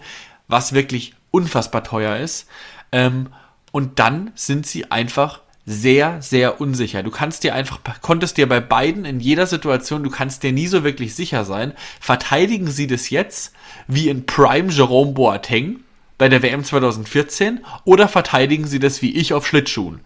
was 0.48 0.72
wirklich 0.72 1.14
unfassbar 1.30 1.82
teuer 1.82 2.16
ist. 2.16 2.48
Ähm, 2.92 3.28
und 3.72 3.98
dann 3.98 4.32
sind 4.34 4.66
sie 4.66 4.90
einfach 4.90 5.40
sehr, 5.68 6.22
sehr 6.22 6.60
unsicher. 6.60 7.02
Du 7.02 7.10
kannst 7.10 7.42
dir 7.42 7.52
einfach, 7.52 7.80
konntest 8.00 8.36
dir 8.36 8.48
bei 8.48 8.60
beiden 8.60 9.04
in 9.04 9.18
jeder 9.18 9.46
Situation, 9.46 10.04
du 10.04 10.10
kannst 10.10 10.44
dir 10.44 10.52
nie 10.52 10.68
so 10.68 10.84
wirklich 10.84 11.16
sicher 11.16 11.44
sein. 11.44 11.72
Verteidigen 12.00 12.70
sie 12.70 12.86
das 12.86 13.10
jetzt 13.10 13.52
wie 13.88 14.08
in 14.08 14.26
Prime 14.26 14.70
Jerome 14.70 15.12
Boateng 15.12 15.80
bei 16.18 16.28
der 16.28 16.42
WM 16.42 16.62
2014 16.62 17.64
oder 17.84 18.06
verteidigen 18.06 18.66
sie 18.66 18.78
das 18.78 19.02
wie 19.02 19.16
ich 19.16 19.34
auf 19.34 19.46
Schlittschuhen? 19.46 20.00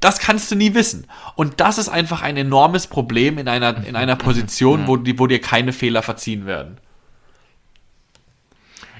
Das 0.00 0.18
kannst 0.18 0.50
du 0.50 0.56
nie 0.56 0.74
wissen. 0.74 1.06
Und 1.36 1.60
das 1.60 1.78
ist 1.78 1.88
einfach 1.88 2.22
ein 2.22 2.36
enormes 2.36 2.88
Problem 2.88 3.38
in 3.38 3.46
einer, 3.46 3.84
in 3.86 3.94
einer 3.94 4.16
Position, 4.16 4.88
wo, 4.88 4.96
die, 4.96 5.18
wo 5.18 5.28
dir 5.28 5.40
keine 5.40 5.72
Fehler 5.72 6.02
verziehen 6.02 6.44
werden. 6.44 6.78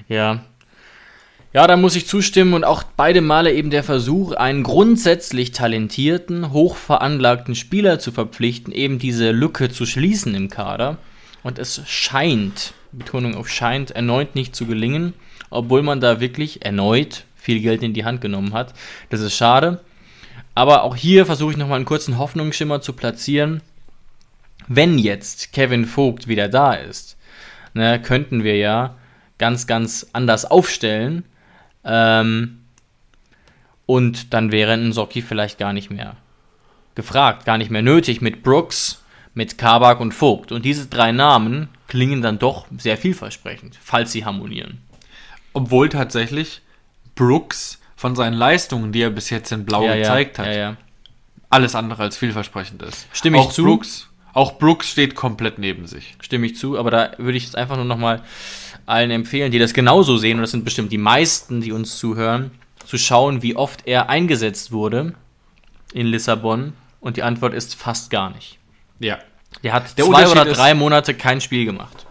Ja. 0.07 0.39
Ja, 1.51 1.65
da 1.65 1.77
muss 1.77 1.95
ich 1.95 2.05
zustimmen 2.05 2.53
und 2.53 2.63
auch 2.63 2.83
beide 2.83 3.21
Male 3.21 3.51
eben 3.51 3.71
der 3.71 3.83
Versuch, 3.83 4.33
einen 4.33 4.61
grundsätzlich 4.61 5.51
talentierten, 5.51 6.51
hochveranlagten 6.51 7.55
Spieler 7.55 7.97
zu 7.97 8.11
verpflichten, 8.11 8.71
eben 8.71 8.99
diese 8.99 9.31
Lücke 9.31 9.69
zu 9.69 9.87
schließen 9.87 10.35
im 10.35 10.49
Kader. 10.49 10.99
Und 11.41 11.57
es 11.57 11.81
scheint, 11.87 12.73
Betonung 12.91 13.33
auf 13.33 13.49
scheint, 13.49 13.89
erneut 13.89 14.35
nicht 14.35 14.55
zu 14.55 14.67
gelingen, 14.67 15.13
obwohl 15.49 15.81
man 15.81 15.99
da 15.99 16.19
wirklich 16.19 16.63
erneut 16.63 17.25
viel 17.35 17.61
Geld 17.61 17.81
in 17.81 17.95
die 17.95 18.05
Hand 18.05 18.21
genommen 18.21 18.53
hat. 18.53 18.75
Das 19.09 19.21
ist 19.21 19.35
schade. 19.35 19.81
Aber 20.53 20.83
auch 20.83 20.95
hier 20.95 21.25
versuche 21.25 21.53
ich 21.53 21.57
nochmal 21.57 21.77
einen 21.77 21.85
kurzen 21.85 22.19
Hoffnungsschimmer 22.19 22.81
zu 22.81 22.93
platzieren. 22.93 23.61
Wenn 24.67 24.99
jetzt 24.99 25.51
Kevin 25.51 25.85
Vogt 25.85 26.27
wieder 26.27 26.47
da 26.47 26.73
ist, 26.73 27.17
ne, 27.73 27.99
könnten 27.99 28.43
wir 28.43 28.57
ja 28.57 28.97
ganz, 29.39 29.65
ganz 29.65 30.05
anders 30.13 30.45
aufstellen. 30.45 31.23
Ähm, 31.83 32.59
und 33.85 34.33
dann 34.33 34.51
wäre 34.51 34.73
ein 34.73 34.93
Socki 34.93 35.21
vielleicht 35.21 35.57
gar 35.57 35.73
nicht 35.73 35.89
mehr 35.89 36.15
gefragt, 36.95 37.45
gar 37.45 37.57
nicht 37.57 37.71
mehr 37.71 37.81
nötig 37.81 38.21
mit 38.21 38.43
Brooks, 38.43 39.03
mit 39.33 39.57
Kabak 39.57 39.99
und 39.99 40.13
Vogt. 40.13 40.51
Und 40.51 40.65
diese 40.65 40.87
drei 40.87 41.11
Namen 41.11 41.69
klingen 41.87 42.21
dann 42.21 42.39
doch 42.39 42.67
sehr 42.77 42.97
vielversprechend, 42.97 43.77
falls 43.81 44.11
sie 44.11 44.25
harmonieren. 44.25 44.81
Obwohl 45.53 45.89
tatsächlich 45.89 46.61
Brooks 47.15 47.79
von 47.95 48.15
seinen 48.15 48.33
Leistungen, 48.33 48.91
die 48.91 49.01
er 49.01 49.09
bis 49.09 49.29
jetzt 49.29 49.51
in 49.51 49.65
Blau 49.65 49.87
gezeigt 49.87 50.39
hat, 50.39 50.45
Ja, 50.47 50.53
ja. 50.53 50.77
alles 51.49 51.73
andere 51.75 52.03
als 52.03 52.17
vielversprechend 52.17 52.81
ist. 52.83 53.07
Stimme 53.11 53.37
ich 53.37 53.43
auch 53.43 53.51
zu. 53.51 53.63
Brooks, 53.63 54.09
auch 54.33 54.59
Brooks 54.59 54.89
steht 54.89 55.15
komplett 55.15 55.57
neben 55.57 55.87
sich. 55.87 56.15
Stimme 56.21 56.45
ich 56.45 56.55
zu, 56.57 56.77
aber 56.77 56.91
da 56.91 57.11
würde 57.17 57.37
ich 57.37 57.43
jetzt 57.43 57.55
einfach 57.57 57.75
nur 57.75 57.85
nochmal 57.85 58.21
allen 58.89 59.11
empfehlen, 59.11 59.51
die 59.51 59.59
das 59.59 59.73
genauso 59.73 60.17
sehen, 60.17 60.37
und 60.37 60.41
das 60.41 60.51
sind 60.51 60.65
bestimmt 60.65 60.91
die 60.91 60.97
meisten, 60.97 61.61
die 61.61 61.71
uns 61.71 61.97
zuhören, 61.97 62.51
zu 62.85 62.97
schauen, 62.97 63.41
wie 63.43 63.55
oft 63.55 63.85
er 63.87 64.09
eingesetzt 64.09 64.71
wurde 64.71 65.13
in 65.93 66.07
Lissabon. 66.07 66.73
Und 66.99 67.15
die 67.17 67.23
Antwort 67.23 67.53
ist 67.53 67.75
fast 67.75 68.09
gar 68.09 68.29
nicht. 68.31 68.57
Ja. 68.99 69.19
Der 69.63 69.73
hat 69.73 69.97
Der 69.97 70.05
zwei 70.05 70.27
oder 70.27 70.45
ist- 70.45 70.57
drei 70.57 70.73
Monate 70.73 71.13
kein 71.13 71.39
Spiel 71.41 71.65
gemacht. 71.65 72.05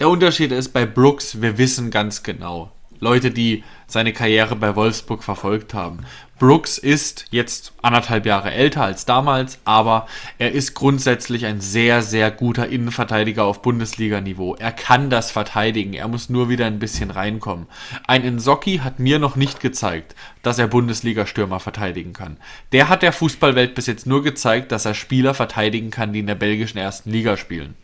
Der 0.00 0.08
Unterschied 0.08 0.52
ist 0.52 0.72
bei 0.72 0.84
Brooks, 0.86 1.40
wir 1.40 1.56
wissen 1.56 1.90
ganz 1.90 2.22
genau, 2.22 2.72
Leute, 3.00 3.30
die 3.30 3.62
seine 3.86 4.12
Karriere 4.12 4.56
bei 4.56 4.74
Wolfsburg 4.76 5.22
verfolgt 5.22 5.72
haben. 5.72 6.00
Brooks 6.38 6.78
ist 6.78 7.26
jetzt 7.30 7.72
anderthalb 7.80 8.26
Jahre 8.26 8.50
älter 8.50 8.82
als 8.82 9.04
damals, 9.04 9.58
aber 9.64 10.08
er 10.38 10.52
ist 10.52 10.74
grundsätzlich 10.74 11.46
ein 11.46 11.60
sehr, 11.60 12.02
sehr 12.02 12.30
guter 12.32 12.68
Innenverteidiger 12.68 13.44
auf 13.44 13.62
Bundesliga-Niveau. 13.62 14.56
Er 14.56 14.72
kann 14.72 15.10
das 15.10 15.30
verteidigen, 15.30 15.94
er 15.94 16.08
muss 16.08 16.28
nur 16.28 16.48
wieder 16.48 16.66
ein 16.66 16.80
bisschen 16.80 17.10
reinkommen. 17.10 17.66
Ein 18.08 18.24
Insocki 18.24 18.78
hat 18.78 18.98
mir 18.98 19.20
noch 19.20 19.36
nicht 19.36 19.60
gezeigt, 19.60 20.16
dass 20.42 20.58
er 20.58 20.66
Bundesliga-Stürmer 20.66 21.60
verteidigen 21.60 22.12
kann. 22.12 22.36
Der 22.72 22.88
hat 22.88 23.02
der 23.02 23.12
Fußballwelt 23.12 23.76
bis 23.76 23.86
jetzt 23.86 24.06
nur 24.06 24.24
gezeigt, 24.24 24.72
dass 24.72 24.84
er 24.84 24.94
Spieler 24.94 25.34
verteidigen 25.34 25.90
kann, 25.90 26.12
die 26.12 26.20
in 26.20 26.26
der 26.26 26.34
belgischen 26.34 26.78
ersten 26.78 27.10
Liga 27.10 27.36
spielen. 27.36 27.76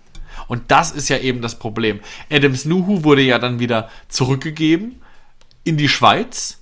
Und 0.49 0.71
das 0.73 0.91
ist 0.91 1.09
ja 1.09 1.19
eben 1.19 1.43
das 1.43 1.59
Problem. 1.59 2.01
Adams 2.31 2.65
Nuhu 2.65 3.05
wurde 3.05 3.23
ja 3.23 3.39
dann 3.39 3.61
wieder 3.61 3.89
zurückgegeben 4.09 5.01
in 5.63 5.77
die 5.77 5.89
Schweiz. 5.89 6.60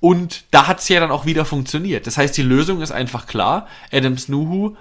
Und 0.00 0.44
da 0.50 0.66
hat 0.66 0.78
es 0.78 0.88
ja 0.88 1.00
dann 1.00 1.10
auch 1.10 1.26
wieder 1.26 1.44
funktioniert. 1.44 2.06
Das 2.06 2.18
heißt, 2.18 2.36
die 2.36 2.42
Lösung 2.42 2.82
ist 2.82 2.92
einfach 2.92 3.26
klar. 3.26 3.66
Adams 3.92 4.28
Nuhu 4.28 4.76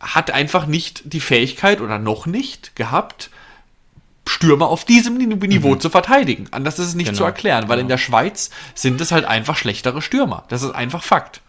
hat 0.00 0.30
einfach 0.30 0.66
nicht 0.66 1.12
die 1.12 1.20
Fähigkeit 1.20 1.80
oder 1.80 1.98
noch 1.98 2.26
nicht 2.26 2.74
gehabt, 2.76 3.30
Stürmer 4.26 4.68
auf 4.68 4.84
diesem 4.84 5.16
Niveau 5.16 5.70
mhm. 5.70 5.80
zu 5.80 5.88
verteidigen. 5.90 6.48
Anders 6.50 6.78
ist 6.78 6.88
es 6.88 6.94
nicht 6.94 7.08
Genau, 7.08 7.18
zu 7.18 7.24
erklären, 7.24 7.68
weil 7.68 7.78
genau. 7.78 7.82
in 7.82 7.88
der 7.88 7.98
Schweiz 7.98 8.50
sind 8.74 9.00
es 9.00 9.10
halt 9.10 9.24
einfach 9.24 9.56
schlechtere 9.56 10.02
Stürmer. 10.02 10.44
Das 10.48 10.62
ist 10.62 10.72
einfach 10.72 11.02
Fakt. 11.02 11.40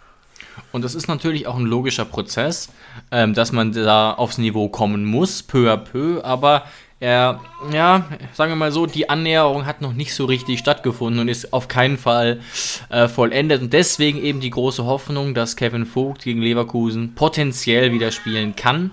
Und 0.71 0.83
das 0.83 0.95
ist 0.95 1.07
natürlich 1.07 1.47
auch 1.47 1.57
ein 1.57 1.65
logischer 1.65 2.05
Prozess, 2.05 2.69
ähm, 3.11 3.33
dass 3.33 3.51
man 3.51 3.73
da 3.73 4.13
aufs 4.13 4.37
Niveau 4.37 4.69
kommen 4.69 5.05
muss, 5.05 5.43
peu 5.43 5.71
à 5.71 5.77
peu, 5.77 6.23
aber 6.23 6.63
er, 6.99 7.39
ja, 7.71 8.05
sagen 8.33 8.51
wir 8.51 8.55
mal 8.57 8.71
so, 8.71 8.85
die 8.85 9.09
Annäherung 9.09 9.65
hat 9.65 9.81
noch 9.81 9.93
nicht 9.93 10.13
so 10.13 10.25
richtig 10.25 10.59
stattgefunden 10.59 11.21
und 11.21 11.27
ist 11.29 11.53
auf 11.53 11.67
keinen 11.69 11.97
Fall 11.97 12.41
äh, 12.89 13.07
vollendet. 13.07 13.61
Und 13.61 13.71
deswegen 13.71 14.21
eben 14.21 14.41
die 14.41 14.49
große 14.49 14.85
Hoffnung, 14.85 15.33
dass 15.33 15.55
Kevin 15.55 15.85
Vogt 15.85 16.23
gegen 16.23 16.41
Leverkusen 16.41 17.15
potenziell 17.15 17.93
wieder 17.93 18.11
spielen 18.11 18.55
kann. 18.55 18.91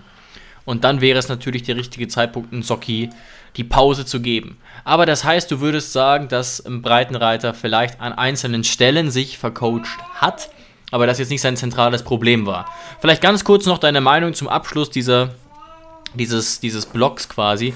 Und 0.64 0.85
dann 0.85 1.01
wäre 1.01 1.19
es 1.19 1.29
natürlich 1.29 1.62
der 1.64 1.77
richtige 1.77 2.09
Zeitpunkt, 2.09 2.53
in 2.53 2.62
Socki 2.62 3.11
die 3.57 3.64
Pause 3.64 4.05
zu 4.05 4.21
geben. 4.21 4.59
Aber 4.85 5.07
das 5.07 5.25
heißt, 5.25 5.51
du 5.51 5.61
würdest 5.61 5.92
sagen, 5.92 6.29
dass 6.29 6.64
ein 6.64 6.83
Breitenreiter 6.83 7.55
vielleicht 7.55 8.01
an 8.01 8.12
einzelnen 8.12 8.64
Stellen 8.64 9.11
sich 9.11 9.38
vercoacht 9.38 9.99
hat, 10.14 10.51
aber 10.90 11.07
das 11.07 11.19
jetzt 11.19 11.31
nicht 11.31 11.40
sein 11.40 11.57
zentrales 11.57 12.03
Problem 12.03 12.47
war. 12.47 12.66
Vielleicht 13.01 13.23
ganz 13.23 13.45
kurz 13.45 13.66
noch 13.66 13.79
deine 13.79 14.01
Meinung 14.01 14.35
zum 14.35 14.49
Abschluss 14.49 14.90
dieser, 14.90 15.31
dieses, 16.16 16.61
dieses 16.61 16.87
Blocks 16.87 17.29
quasi. 17.29 17.74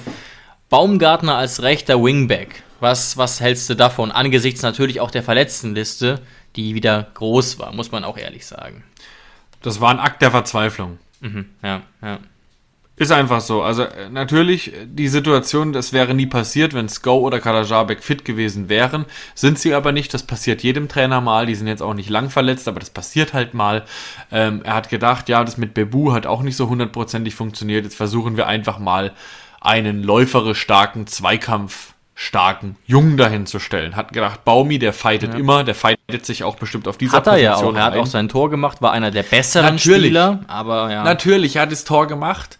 Baumgartner 0.69 1.37
als 1.37 1.63
rechter 1.63 2.03
Wingback. 2.03 2.63
Was, 2.81 3.17
was 3.17 3.41
hältst 3.41 3.69
du 3.69 3.75
davon? 3.75 4.11
Angesichts 4.11 4.63
natürlich 4.63 5.01
auch 5.01 5.11
der 5.11 5.23
Verletztenliste, 5.23 6.21
die 6.57 6.75
wieder 6.75 7.09
groß 7.15 7.59
war, 7.59 7.73
muss 7.73 7.93
man 7.93 8.05
auch 8.05 8.17
ehrlich 8.17 8.47
sagen. 8.47 8.85
Das 9.63 9.81
war 9.81 9.91
ein 9.91 10.01
Akt 10.01 10.23
der 10.23 10.31
Verzweiflung. 10.31 10.99
Mhm, 11.21 11.47
ja, 11.63 11.83
ja. 12.03 12.19
Ist 13.01 13.13
einfach 13.13 13.41
so. 13.41 13.63
Also 13.63 13.85
äh, 13.85 14.11
natürlich, 14.11 14.75
äh, 14.75 14.87
die 14.87 15.09
Situation, 15.09 15.73
das 15.73 15.95
wäre 15.95 16.13
nie 16.13 16.27
passiert, 16.27 16.75
wenn 16.75 16.87
Sko 16.87 17.21
oder 17.21 17.41
Kadajabek 17.41 18.05
fit 18.05 18.27
gewesen 18.27 18.69
wären. 18.69 19.07
Sind 19.35 19.59
sie 19.59 19.73
aber 19.73 19.91
nicht. 19.91 20.13
Das 20.13 20.23
passiert 20.23 20.63
jedem 20.63 20.87
Trainer 20.87 21.23
mal. 21.23 21.47
Die 21.47 21.55
sind 21.55 21.67
jetzt 21.67 21.81
auch 21.81 21.95
nicht 21.95 22.11
lang 22.11 22.29
verletzt, 22.29 22.69
aber 22.69 22.79
das 22.79 22.91
passiert 22.91 23.33
halt 23.33 23.55
mal. 23.55 23.85
Ähm, 24.31 24.61
er 24.65 24.75
hat 24.75 24.91
gedacht, 24.91 25.31
ja, 25.31 25.43
das 25.43 25.57
mit 25.57 25.73
Bebu 25.73 26.13
hat 26.13 26.27
auch 26.27 26.43
nicht 26.43 26.57
so 26.57 26.69
hundertprozentig 26.69 27.35
funktioniert. 27.35 27.85
Jetzt 27.85 27.97
versuchen 27.97 28.37
wir 28.37 28.47
einfach 28.47 28.79
mal 28.79 29.13
einen 29.63 30.03
läuferisch 30.03 30.61
starken, 30.61 31.07
Zweikampf 31.07 31.95
starken 32.15 32.77
Jungen 32.85 33.17
dahin 33.17 33.47
zu 33.47 33.59
stellen. 33.59 33.97
Hat 33.97 34.13
gedacht, 34.13 34.45
Baumi, 34.45 34.79
der 34.79 34.93
fightet 34.93 35.35
immer, 35.35 35.65
der 35.65 35.75
fightet 35.75 36.27
sich 36.27 36.45
auch 36.45 36.57
bestimmt 36.57 36.87
auf 36.87 36.99
dieser 36.99 37.17
Hat 37.17 37.27
er 37.27 37.39
ja 37.39 37.55
auch. 37.55 37.75
Er 37.75 37.85
hat 37.85 37.97
auch 37.97 38.05
sein 38.05 38.29
Tor 38.29 38.51
gemacht, 38.51 38.83
war 38.83 38.93
einer 38.93 39.11
der 39.11 39.23
besseren 39.23 39.77
Natürlich. 39.77 40.09
Spieler, 40.09 40.41
aber 40.49 40.93
ja. 40.93 41.03
Natürlich, 41.03 41.57
er 41.57 41.63
hat 41.63 41.73
das 41.73 41.85
Tor 41.85 42.07
gemacht. 42.07 42.59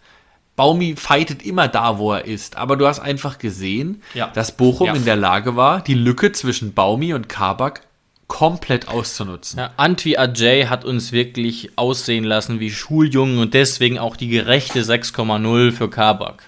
Baumi 0.61 0.95
fightet 0.95 1.41
immer 1.43 1.67
da, 1.67 1.97
wo 1.97 2.13
er 2.13 2.25
ist. 2.25 2.55
Aber 2.55 2.75
du 2.77 2.85
hast 2.85 2.99
einfach 2.99 3.39
gesehen, 3.39 4.03
Ja. 4.13 4.27
dass 4.27 4.51
Bochum 4.55 4.85
Ja. 4.87 4.93
in 4.93 5.05
der 5.05 5.15
Lage 5.15 5.55
war, 5.55 5.81
die 5.81 5.95
Lücke 5.95 6.33
zwischen 6.33 6.75
Baumi 6.75 7.15
und 7.15 7.27
Kabak 7.29 7.81
komplett 8.27 8.87
auszunutzen. 8.87 9.57
Ja, 9.57 9.71
Antwi 9.77 10.17
Ajay 10.17 10.65
hat 10.67 10.85
uns 10.85 11.11
wirklich 11.11 11.71
aussehen 11.77 12.23
lassen 12.23 12.59
wie 12.59 12.69
Schuljungen 12.69 13.39
und 13.39 13.55
deswegen 13.55 13.97
auch 13.97 14.15
die 14.15 14.27
gerechte 14.27 14.83
6,0 14.83 15.71
für 15.71 15.89
Kabak. 15.89 16.43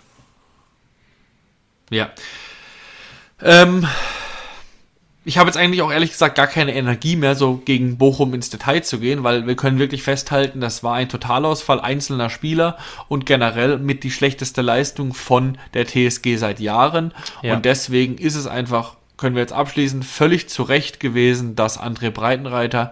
Ja. 1.90 2.12
Ähm, 3.42 3.88
ich 5.26 5.38
habe 5.38 5.48
jetzt 5.48 5.58
eigentlich 5.58 5.82
auch 5.82 5.92
ehrlich 5.92 6.12
gesagt 6.12 6.36
gar 6.36 6.48
keine 6.48 6.76
Energie 6.76 7.16
mehr, 7.16 7.36
so 7.36 7.62
gegen 7.64 7.98
Bochum 7.98 8.34
ins 8.34 8.50
Detail 8.50 8.82
zu 8.82 9.00
gehen, 9.00 9.24
weil 9.24 9.48
wir 9.48 9.56
können 9.56 9.80
wirklich 9.80 10.04
festhalten, 10.04 10.60
das 10.60 10.84
war 10.84 10.96
ein 10.96 11.08
Totalausfall 11.08 11.80
einzelner 11.80 12.30
Spieler 12.30 12.78
und 13.08 13.26
generell 13.26 13.78
mit 13.78 14.04
die 14.04 14.12
schlechteste 14.12 14.62
Leistung 14.62 15.14
von 15.14 15.58
der 15.74 15.88
TSG 15.88 16.36
seit 16.36 16.60
Jahren. 16.60 17.14
Ja. 17.42 17.56
Und 17.56 17.64
deswegen 17.66 18.18
ist 18.18 18.36
es 18.36 18.48
einfach, 18.48 18.98
können 19.16 19.36
wir 19.36 19.42
jetzt 19.42 19.54
abschließen, 19.54 20.04
völlig 20.04 20.50
zu 20.50 20.64
Recht 20.64 21.00
gewesen, 21.00 21.56
dass 21.56 21.80
André 21.80 22.10
Breitenreiter 22.10 22.92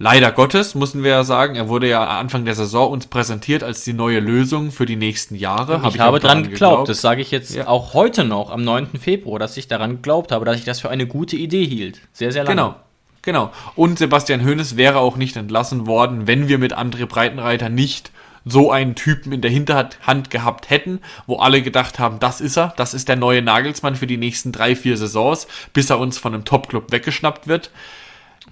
Leider 0.00 0.30
Gottes, 0.30 0.76
müssen 0.76 1.02
wir 1.02 1.10
ja 1.10 1.24
sagen, 1.24 1.56
er 1.56 1.68
wurde 1.68 1.88
ja 1.88 2.06
Anfang 2.06 2.44
der 2.44 2.54
Saison 2.54 2.92
uns 2.92 3.08
präsentiert 3.08 3.64
als 3.64 3.82
die 3.82 3.92
neue 3.92 4.20
Lösung 4.20 4.70
für 4.70 4.86
die 4.86 4.94
nächsten 4.94 5.34
Jahre. 5.34 5.82
Hab 5.82 5.92
ich 5.92 6.00
habe 6.00 6.18
auch 6.18 6.20
dran 6.20 6.42
daran 6.44 6.50
geglaubt, 6.50 6.88
das 6.88 7.00
sage 7.00 7.20
ich 7.20 7.32
jetzt 7.32 7.54
Ja. 7.56 7.66
auch 7.66 7.94
heute 7.94 8.24
noch, 8.24 8.50
am 8.50 8.62
9. 8.62 9.00
Februar, 9.00 9.40
dass 9.40 9.56
ich 9.56 9.66
daran 9.66 9.96
geglaubt 9.96 10.30
habe, 10.30 10.44
dass 10.44 10.56
ich 10.56 10.64
das 10.64 10.80
für 10.80 10.88
eine 10.88 11.08
gute 11.08 11.34
Idee 11.34 11.66
hielt. 11.66 12.00
Sehr, 12.12 12.30
sehr 12.30 12.44
lange. 12.44 12.54
Genau. 12.54 12.74
Genau. 13.22 13.50
Und 13.74 13.98
Sebastian 13.98 14.44
Hoeneß 14.46 14.76
wäre 14.76 15.00
auch 15.00 15.16
nicht 15.16 15.36
entlassen 15.36 15.86
worden, 15.88 16.28
wenn 16.28 16.46
wir 16.46 16.58
mit 16.58 16.78
André 16.78 17.04
Breitenreiter 17.04 17.68
nicht 17.68 18.12
so 18.44 18.70
einen 18.70 18.94
Typen 18.94 19.32
in 19.32 19.40
der 19.40 19.50
Hinterhand 19.50 20.30
gehabt 20.30 20.70
hätten, 20.70 21.00
wo 21.26 21.36
alle 21.36 21.60
gedacht 21.60 21.98
haben, 21.98 22.20
das 22.20 22.40
ist 22.40 22.56
er, 22.56 22.72
das 22.76 22.94
ist 22.94 23.08
der 23.08 23.16
neue 23.16 23.42
Nagelsmann 23.42 23.96
für 23.96 24.06
die 24.06 24.16
nächsten 24.16 24.52
drei, 24.52 24.76
vier 24.76 24.96
Saisons, 24.96 25.48
bis 25.72 25.90
er 25.90 25.98
uns 25.98 26.18
von 26.18 26.32
einem 26.34 26.44
Top-Club 26.44 26.92
weggeschnappt 26.92 27.48
wird. 27.48 27.70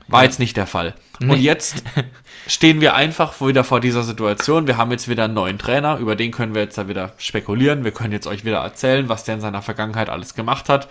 War 0.08 0.24
jetzt 0.24 0.38
nicht 0.38 0.56
der 0.56 0.66
Fall. 0.66 0.94
Und 1.20 1.40
jetzt 1.40 1.82
stehen 2.46 2.80
wir 2.80 2.94
einfach 2.94 3.40
wieder 3.40 3.64
vor 3.64 3.80
dieser 3.80 4.02
Situation. 4.02 4.66
Wir 4.66 4.76
haben 4.76 4.90
jetzt 4.90 5.08
wieder 5.08 5.24
einen 5.24 5.34
neuen 5.34 5.58
Trainer, 5.58 5.98
über 5.98 6.14
den 6.14 6.30
können 6.30 6.54
wir 6.54 6.62
jetzt 6.62 6.78
da 6.78 6.88
wieder 6.88 7.12
spekulieren. 7.18 7.84
Wir 7.84 7.90
können 7.90 8.12
jetzt 8.12 8.26
euch 8.26 8.44
wieder 8.44 8.58
erzählen, 8.58 9.08
was 9.08 9.24
der 9.24 9.36
in 9.36 9.40
seiner 9.40 9.62
Vergangenheit 9.62 10.08
alles 10.08 10.34
gemacht 10.34 10.68
hat, 10.68 10.88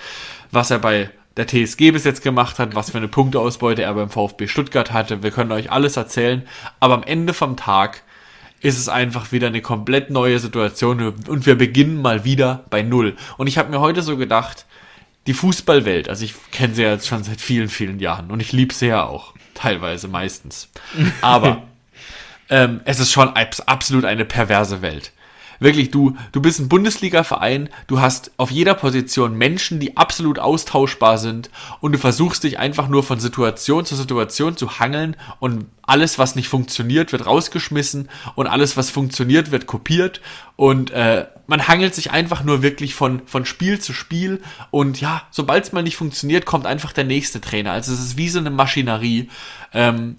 was 0.51 0.71
er 0.71 0.79
bei 0.79 1.09
der 1.37 1.47
TSG 1.47 1.91
bis 1.91 2.03
jetzt 2.03 2.23
gemacht 2.23 2.59
hat, 2.59 2.75
was 2.75 2.91
für 2.91 2.97
eine 2.97 3.07
Punkteausbeute 3.07 3.83
er 3.83 3.93
beim 3.93 4.09
VfB 4.09 4.47
Stuttgart 4.47 4.91
hatte. 4.91 5.21
Wir 5.21 5.31
können 5.31 5.51
euch 5.51 5.71
alles 5.71 5.97
erzählen, 5.97 6.43
aber 6.79 6.93
am 6.93 7.03
Ende 7.03 7.33
vom 7.33 7.57
Tag 7.57 8.03
ist 8.61 8.79
es 8.79 8.89
einfach 8.89 9.31
wieder 9.31 9.47
eine 9.47 9.61
komplett 9.61 10.09
neue 10.09 10.39
Situation 10.39 11.13
und 11.27 11.45
wir 11.45 11.55
beginnen 11.55 12.01
mal 12.01 12.23
wieder 12.23 12.63
bei 12.69 12.81
Null. 12.81 13.15
Und 13.37 13.47
ich 13.47 13.57
habe 13.57 13.69
mir 13.69 13.79
heute 13.79 14.01
so 14.01 14.17
gedacht, 14.17 14.65
die 15.27 15.33
Fußballwelt, 15.33 16.09
also 16.09 16.23
ich 16.23 16.35
kenne 16.51 16.75
sie 16.75 16.83
ja 16.83 16.91
jetzt 16.91 17.07
schon 17.07 17.23
seit 17.23 17.41
vielen, 17.41 17.69
vielen 17.69 17.99
Jahren 17.99 18.31
und 18.31 18.39
ich 18.39 18.51
liebe 18.51 18.73
sie 18.73 18.87
ja 18.87 19.03
auch, 19.03 19.33
teilweise 19.53 20.07
meistens. 20.07 20.69
Aber 21.21 21.63
ähm, 22.49 22.81
es 22.85 22.99
ist 22.99 23.11
schon 23.11 23.29
abs- 23.29 23.61
absolut 23.61 24.05
eine 24.05 24.25
perverse 24.25 24.81
Welt. 24.81 25.11
Wirklich, 25.59 25.89
du, 25.89 26.17
du 26.33 26.41
bist 26.41 26.59
ein 26.59 26.67
Bundesliga-Verein, 26.67 27.69
du 27.87 28.01
hast 28.01 28.31
auf 28.35 28.51
jeder 28.51 28.73
Position 28.73 29.37
Menschen, 29.37 29.79
die 29.79 29.95
absolut 29.95 30.37
austauschbar 30.37 31.17
sind 31.17 31.49
und 31.79 31.93
du 31.93 31.97
versuchst 31.97 32.43
dich 32.43 32.59
einfach 32.59 32.89
nur 32.89 33.03
von 33.03 33.21
Situation 33.21 33.85
zu 33.85 33.95
Situation 33.95 34.57
zu 34.57 34.79
hangeln 34.79 35.15
und 35.39 35.65
alles, 35.81 36.19
was 36.19 36.35
nicht 36.35 36.49
funktioniert, 36.49 37.13
wird 37.13 37.25
rausgeschmissen 37.25 38.09
und 38.35 38.47
alles, 38.47 38.75
was 38.75 38.89
funktioniert, 38.89 39.51
wird 39.51 39.65
kopiert 39.65 40.19
und 40.57 40.91
äh, 40.91 41.25
man 41.47 41.67
hangelt 41.67 41.93
sich 41.95 42.11
einfach 42.11 42.43
nur 42.43 42.61
wirklich 42.61 42.95
von, 42.95 43.21
von 43.25 43.45
Spiel 43.45 43.79
zu 43.79 43.93
Spiel 43.93 44.41
und 44.71 44.99
ja, 44.99 45.23
sobald 45.31 45.63
es 45.63 45.71
mal 45.73 45.83
nicht 45.83 45.97
funktioniert, 45.97 46.45
kommt 46.45 46.65
einfach 46.65 46.93
der 46.93 47.03
nächste 47.03 47.41
Trainer. 47.41 47.71
Also 47.71 47.93
es 47.93 47.99
ist 47.99 48.17
wie 48.17 48.29
so 48.29 48.39
eine 48.39 48.49
Maschinerie. 48.49 49.29
Ähm, 49.73 50.17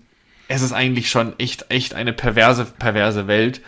es 0.48 0.62
ist 0.62 0.72
eigentlich 0.72 1.10
schon 1.10 1.38
echt, 1.38 1.66
echt 1.70 1.94
eine 1.94 2.12
perverse, 2.12 2.64
perverse 2.64 3.26
Welt. 3.26 3.60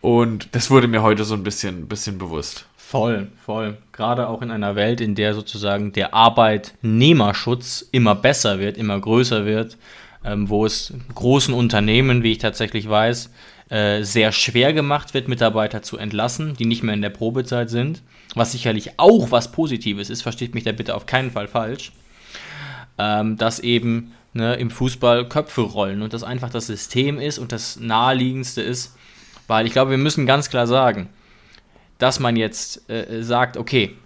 Und 0.00 0.54
das 0.54 0.70
wurde 0.70 0.88
mir 0.88 1.02
heute 1.02 1.24
so 1.24 1.34
ein 1.34 1.42
bisschen, 1.42 1.88
bisschen 1.88 2.18
bewusst. 2.18 2.66
Voll, 2.76 3.28
voll. 3.44 3.78
Gerade 3.92 4.28
auch 4.28 4.42
in 4.42 4.50
einer 4.50 4.76
Welt, 4.76 5.00
in 5.00 5.14
der 5.14 5.34
sozusagen 5.34 5.92
der 5.92 6.14
Arbeitnehmerschutz 6.14 7.88
immer 7.90 8.14
besser 8.14 8.58
wird, 8.60 8.76
immer 8.76 9.00
größer 9.00 9.44
wird, 9.44 9.76
ähm, 10.24 10.48
wo 10.48 10.64
es 10.64 10.92
großen 11.14 11.52
Unternehmen, 11.52 12.22
wie 12.22 12.32
ich 12.32 12.38
tatsächlich 12.38 12.88
weiß, 12.88 13.30
äh, 13.68 14.02
sehr 14.02 14.32
schwer 14.32 14.72
gemacht 14.72 15.12
wird, 15.14 15.28
Mitarbeiter 15.28 15.82
zu 15.82 15.98
entlassen, 15.98 16.54
die 16.56 16.66
nicht 16.66 16.82
mehr 16.82 16.94
in 16.94 17.02
der 17.02 17.10
Probezeit 17.10 17.68
sind. 17.68 18.02
Was 18.34 18.52
sicherlich 18.52 18.98
auch 18.98 19.30
was 19.30 19.50
Positives 19.50 20.10
ist, 20.10 20.22
versteht 20.22 20.54
mich 20.54 20.64
da 20.64 20.72
bitte 20.72 20.94
auf 20.94 21.06
keinen 21.06 21.30
Fall 21.32 21.48
falsch. 21.48 21.92
Ähm, 22.98 23.36
dass 23.36 23.60
eben 23.60 24.12
ne, 24.32 24.54
im 24.54 24.70
Fußball 24.70 25.28
Köpfe 25.28 25.62
rollen 25.62 26.02
und 26.02 26.12
das 26.12 26.22
einfach 26.22 26.50
das 26.50 26.66
System 26.66 27.18
ist 27.18 27.38
und 27.38 27.52
das 27.52 27.78
naheliegendste 27.78 28.62
ist, 28.62 28.96
weil 29.48 29.66
ich 29.66 29.72
glaube, 29.72 29.90
wir 29.90 29.98
müssen 29.98 30.26
ganz 30.26 30.48
klar 30.48 30.66
sagen, 30.66 31.08
dass 31.98 32.20
man 32.20 32.36
jetzt 32.36 32.88
äh, 32.88 33.22
sagt, 33.22 33.56
okay, 33.56 33.96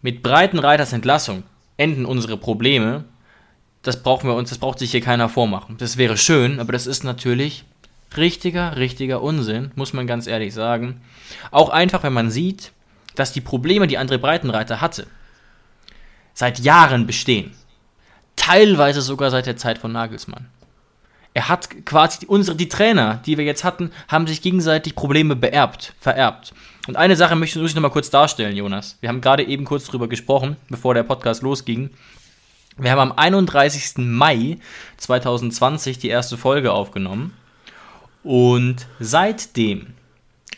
mit 0.00 0.22
Breitenreiters 0.22 0.92
Entlassung 0.92 1.42
enden 1.76 2.06
unsere 2.06 2.36
Probleme, 2.36 3.04
das 3.82 4.02
brauchen 4.02 4.28
wir 4.28 4.34
uns, 4.34 4.50
das 4.50 4.58
braucht 4.58 4.78
sich 4.78 4.90
hier 4.90 5.00
keiner 5.00 5.28
vormachen. 5.28 5.76
Das 5.78 5.96
wäre 5.96 6.16
schön, 6.16 6.60
aber 6.60 6.72
das 6.72 6.86
ist 6.86 7.04
natürlich 7.04 7.64
richtiger, 8.18 8.76
richtiger 8.76 9.22
Unsinn, 9.22 9.70
muss 9.74 9.92
man 9.92 10.06
ganz 10.06 10.26
ehrlich 10.26 10.54
sagen. 10.54 11.00
Auch 11.50 11.70
einfach, 11.70 12.02
wenn 12.02 12.12
man 12.12 12.30
sieht, 12.30 12.72
dass 13.14 13.32
die 13.32 13.40
Probleme, 13.40 13.86
die 13.86 13.98
André 13.98 14.18
Breitenreiter 14.18 14.80
hatte, 14.80 15.06
seit 16.34 16.58
Jahren 16.58 17.06
bestehen. 17.06 17.52
Teilweise 18.36 19.00
sogar 19.00 19.30
seit 19.30 19.46
der 19.46 19.56
Zeit 19.56 19.78
von 19.78 19.92
Nagelsmann. 19.92 20.46
Er 21.32 21.48
hat 21.48 21.84
quasi 21.84 22.26
unsere, 22.26 22.56
die 22.56 22.68
Trainer, 22.68 23.20
die 23.26 23.36
wir 23.36 23.44
jetzt 23.44 23.64
hatten, 23.64 23.90
haben 24.08 24.26
sich 24.26 24.40
gegenseitig 24.40 24.94
Probleme 24.94 25.36
beerbt, 25.36 25.94
vererbt. 26.00 26.54
Und 26.86 26.96
eine 26.96 27.16
Sache 27.16 27.36
möchte 27.36 27.60
ich 27.60 27.74
noch 27.74 27.82
mal 27.82 27.90
kurz 27.90 28.10
darstellen, 28.10 28.56
Jonas. 28.56 28.96
Wir 29.00 29.08
haben 29.08 29.20
gerade 29.20 29.44
eben 29.44 29.64
kurz 29.64 29.84
drüber 29.84 30.08
gesprochen, 30.08 30.56
bevor 30.70 30.94
der 30.94 31.02
Podcast 31.02 31.42
losging. 31.42 31.90
Wir 32.78 32.90
haben 32.90 33.00
am 33.00 33.12
31. 33.12 33.98
Mai 33.98 34.58
2020 34.98 35.98
die 35.98 36.08
erste 36.08 36.36
Folge 36.36 36.72
aufgenommen. 36.72 37.34
Und 38.26 38.88
seitdem 38.98 39.94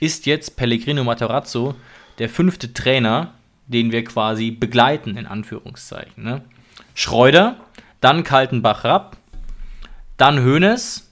ist 0.01 0.25
jetzt 0.25 0.57
Pellegrino 0.57 1.05
Matarazzo 1.05 1.75
der 2.19 2.31
fünfte 2.31 2.73
Trainer, 2.73 3.35
den 3.67 3.93
wir 3.93 4.05
quasi 4.05 4.51
begleiten, 4.51 5.19
in 5.19 5.27
Anführungszeichen. 5.27 6.25
Ne? 6.25 6.41
Schreuder, 6.95 7.59
dann 8.01 8.25
Kaltenbach-Rapp, 8.25 9.19
dann 10.17 10.43
Hoeneß, 10.43 11.11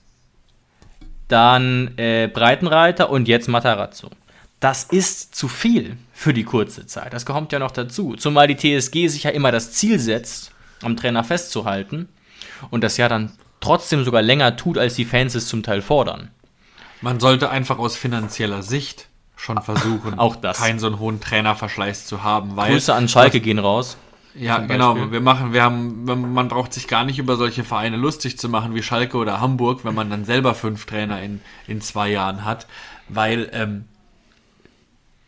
dann 1.27 1.95
äh, 1.99 2.27
Breitenreiter 2.27 3.11
und 3.11 3.27
jetzt 3.27 3.47
Matarazzo. 3.47 4.09
Das 4.59 4.83
ist 4.85 5.35
zu 5.35 5.47
viel 5.47 5.95
für 6.11 6.33
die 6.33 6.43
kurze 6.43 6.87
Zeit. 6.87 7.13
Das 7.13 7.27
kommt 7.27 7.51
ja 7.51 7.59
noch 7.59 7.69
dazu. 7.69 8.15
Zumal 8.15 8.47
die 8.47 8.57
TSG 8.57 9.09
sich 9.09 9.25
ja 9.25 9.29
immer 9.29 9.51
das 9.51 9.73
Ziel 9.73 9.99
setzt, 9.99 10.51
am 10.81 10.97
Trainer 10.97 11.23
festzuhalten 11.23 12.09
und 12.71 12.83
das 12.83 12.97
ja 12.97 13.07
dann 13.07 13.33
trotzdem 13.59 14.03
sogar 14.03 14.23
länger 14.23 14.55
tut, 14.55 14.79
als 14.79 14.95
die 14.95 15.05
Fans 15.05 15.35
es 15.35 15.47
zum 15.47 15.61
Teil 15.61 15.83
fordern. 15.83 16.31
Man 17.01 17.19
sollte 17.19 17.49
einfach 17.49 17.79
aus 17.79 17.95
finanzieller 17.95 18.63
Sicht 18.63 19.07
schon 19.35 19.61
versuchen, 19.61 20.17
Auch 20.17 20.35
das. 20.35 20.57
keinen 20.57 20.79
so 20.79 20.87
einen 20.87 20.99
hohen 20.99 21.19
Trainerverschleiß 21.19 22.07
zu 22.07 22.23
haben, 22.23 22.55
weil 22.55 22.71
Grüße 22.71 22.93
an 22.93 23.07
Schalke 23.07 23.39
gehen 23.39 23.59
raus. 23.59 23.97
Ja, 24.33 24.59
genau. 24.59 25.11
Wir 25.11 25.21
machen, 25.21 25.53
wir 25.53 25.63
haben, 25.63 26.05
man 26.05 26.47
braucht 26.47 26.73
sich 26.73 26.87
gar 26.87 27.05
nicht 27.05 27.17
über 27.17 27.37
solche 27.37 27.63
Vereine 27.63 27.97
lustig 27.97 28.37
zu 28.37 28.49
machen 28.49 28.75
wie 28.75 28.83
Schalke 28.83 29.17
oder 29.17 29.41
Hamburg, 29.41 29.83
wenn 29.83 29.95
man 29.95 30.09
dann 30.09 30.25
selber 30.25 30.53
fünf 30.53 30.85
Trainer 30.85 31.21
in, 31.21 31.41
in 31.67 31.81
zwei 31.81 32.09
Jahren 32.09 32.45
hat, 32.45 32.67
weil 33.09 33.49
ähm, 33.53 33.85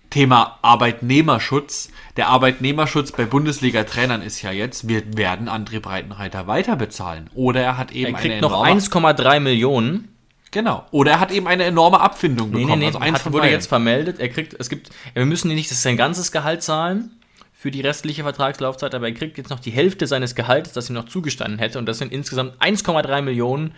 Thema 0.10 0.58
Arbeitnehmerschutz. 0.62 1.90
Der 2.18 2.28
Arbeitnehmerschutz 2.30 3.12
bei 3.12 3.26
Bundesliga-Trainern 3.26 4.22
ist 4.22 4.42
ja 4.42 4.52
jetzt, 4.52 4.88
wir 4.88 5.18
werden 5.18 5.50
André 5.50 5.80
Breitenreiter 5.80 6.48
weiter 6.48 6.76
bezahlen. 6.76 7.30
Oder 7.34 7.62
er 7.62 7.78
hat 7.78 7.92
eben 7.92 8.16
Er 8.16 8.20
kriegt 8.20 8.42
noch 8.42 8.66
enorme, 8.66 8.82
1,3 8.82 9.40
Millionen. 9.40 10.08
Genau. 10.52 10.86
Oder 10.92 11.12
er 11.14 11.20
hat 11.20 11.32
eben 11.32 11.48
eine 11.48 11.64
enorme 11.64 12.00
Abfindung 12.00 12.50
Nee, 12.50 12.62
bekommen. 12.64 12.80
nee, 12.80 12.86
nee, 12.86 12.86
also 12.88 13.00
eins 13.00 13.20
hat, 13.20 13.26
wurde 13.26 13.40
beiden. 13.40 13.52
jetzt 13.54 13.68
vermeldet. 13.68 14.20
Er 14.20 14.30
kriegt, 14.30 14.54
es 14.60 14.70
gibt, 14.70 14.90
wir 15.14 15.26
müssen 15.26 15.48
nicht 15.50 15.70
sein 15.70 15.98
ganzes 15.98 16.32
Gehalt 16.32 16.64
zahlen 16.64 17.12
für 17.54 17.72
die 17.72 17.82
restliche 17.82 18.24
Vertragslaufzeit, 18.24 18.96
aber 18.96 19.08
er 19.08 19.14
kriegt 19.14 19.38
jetzt 19.38 19.50
noch 19.50 19.60
die 19.60 19.72
Hälfte 19.72 20.08
seines 20.08 20.34
Gehaltes, 20.36 20.74
das 20.74 20.90
ihm 20.90 20.94
noch 20.96 21.06
zugestanden 21.10 21.60
hätte. 21.60 21.78
Und 21.78 21.86
das 21.88 21.98
sind 21.98 22.12
insgesamt 22.14 22.54
1,3 22.62 23.22
Millionen, 23.22 23.74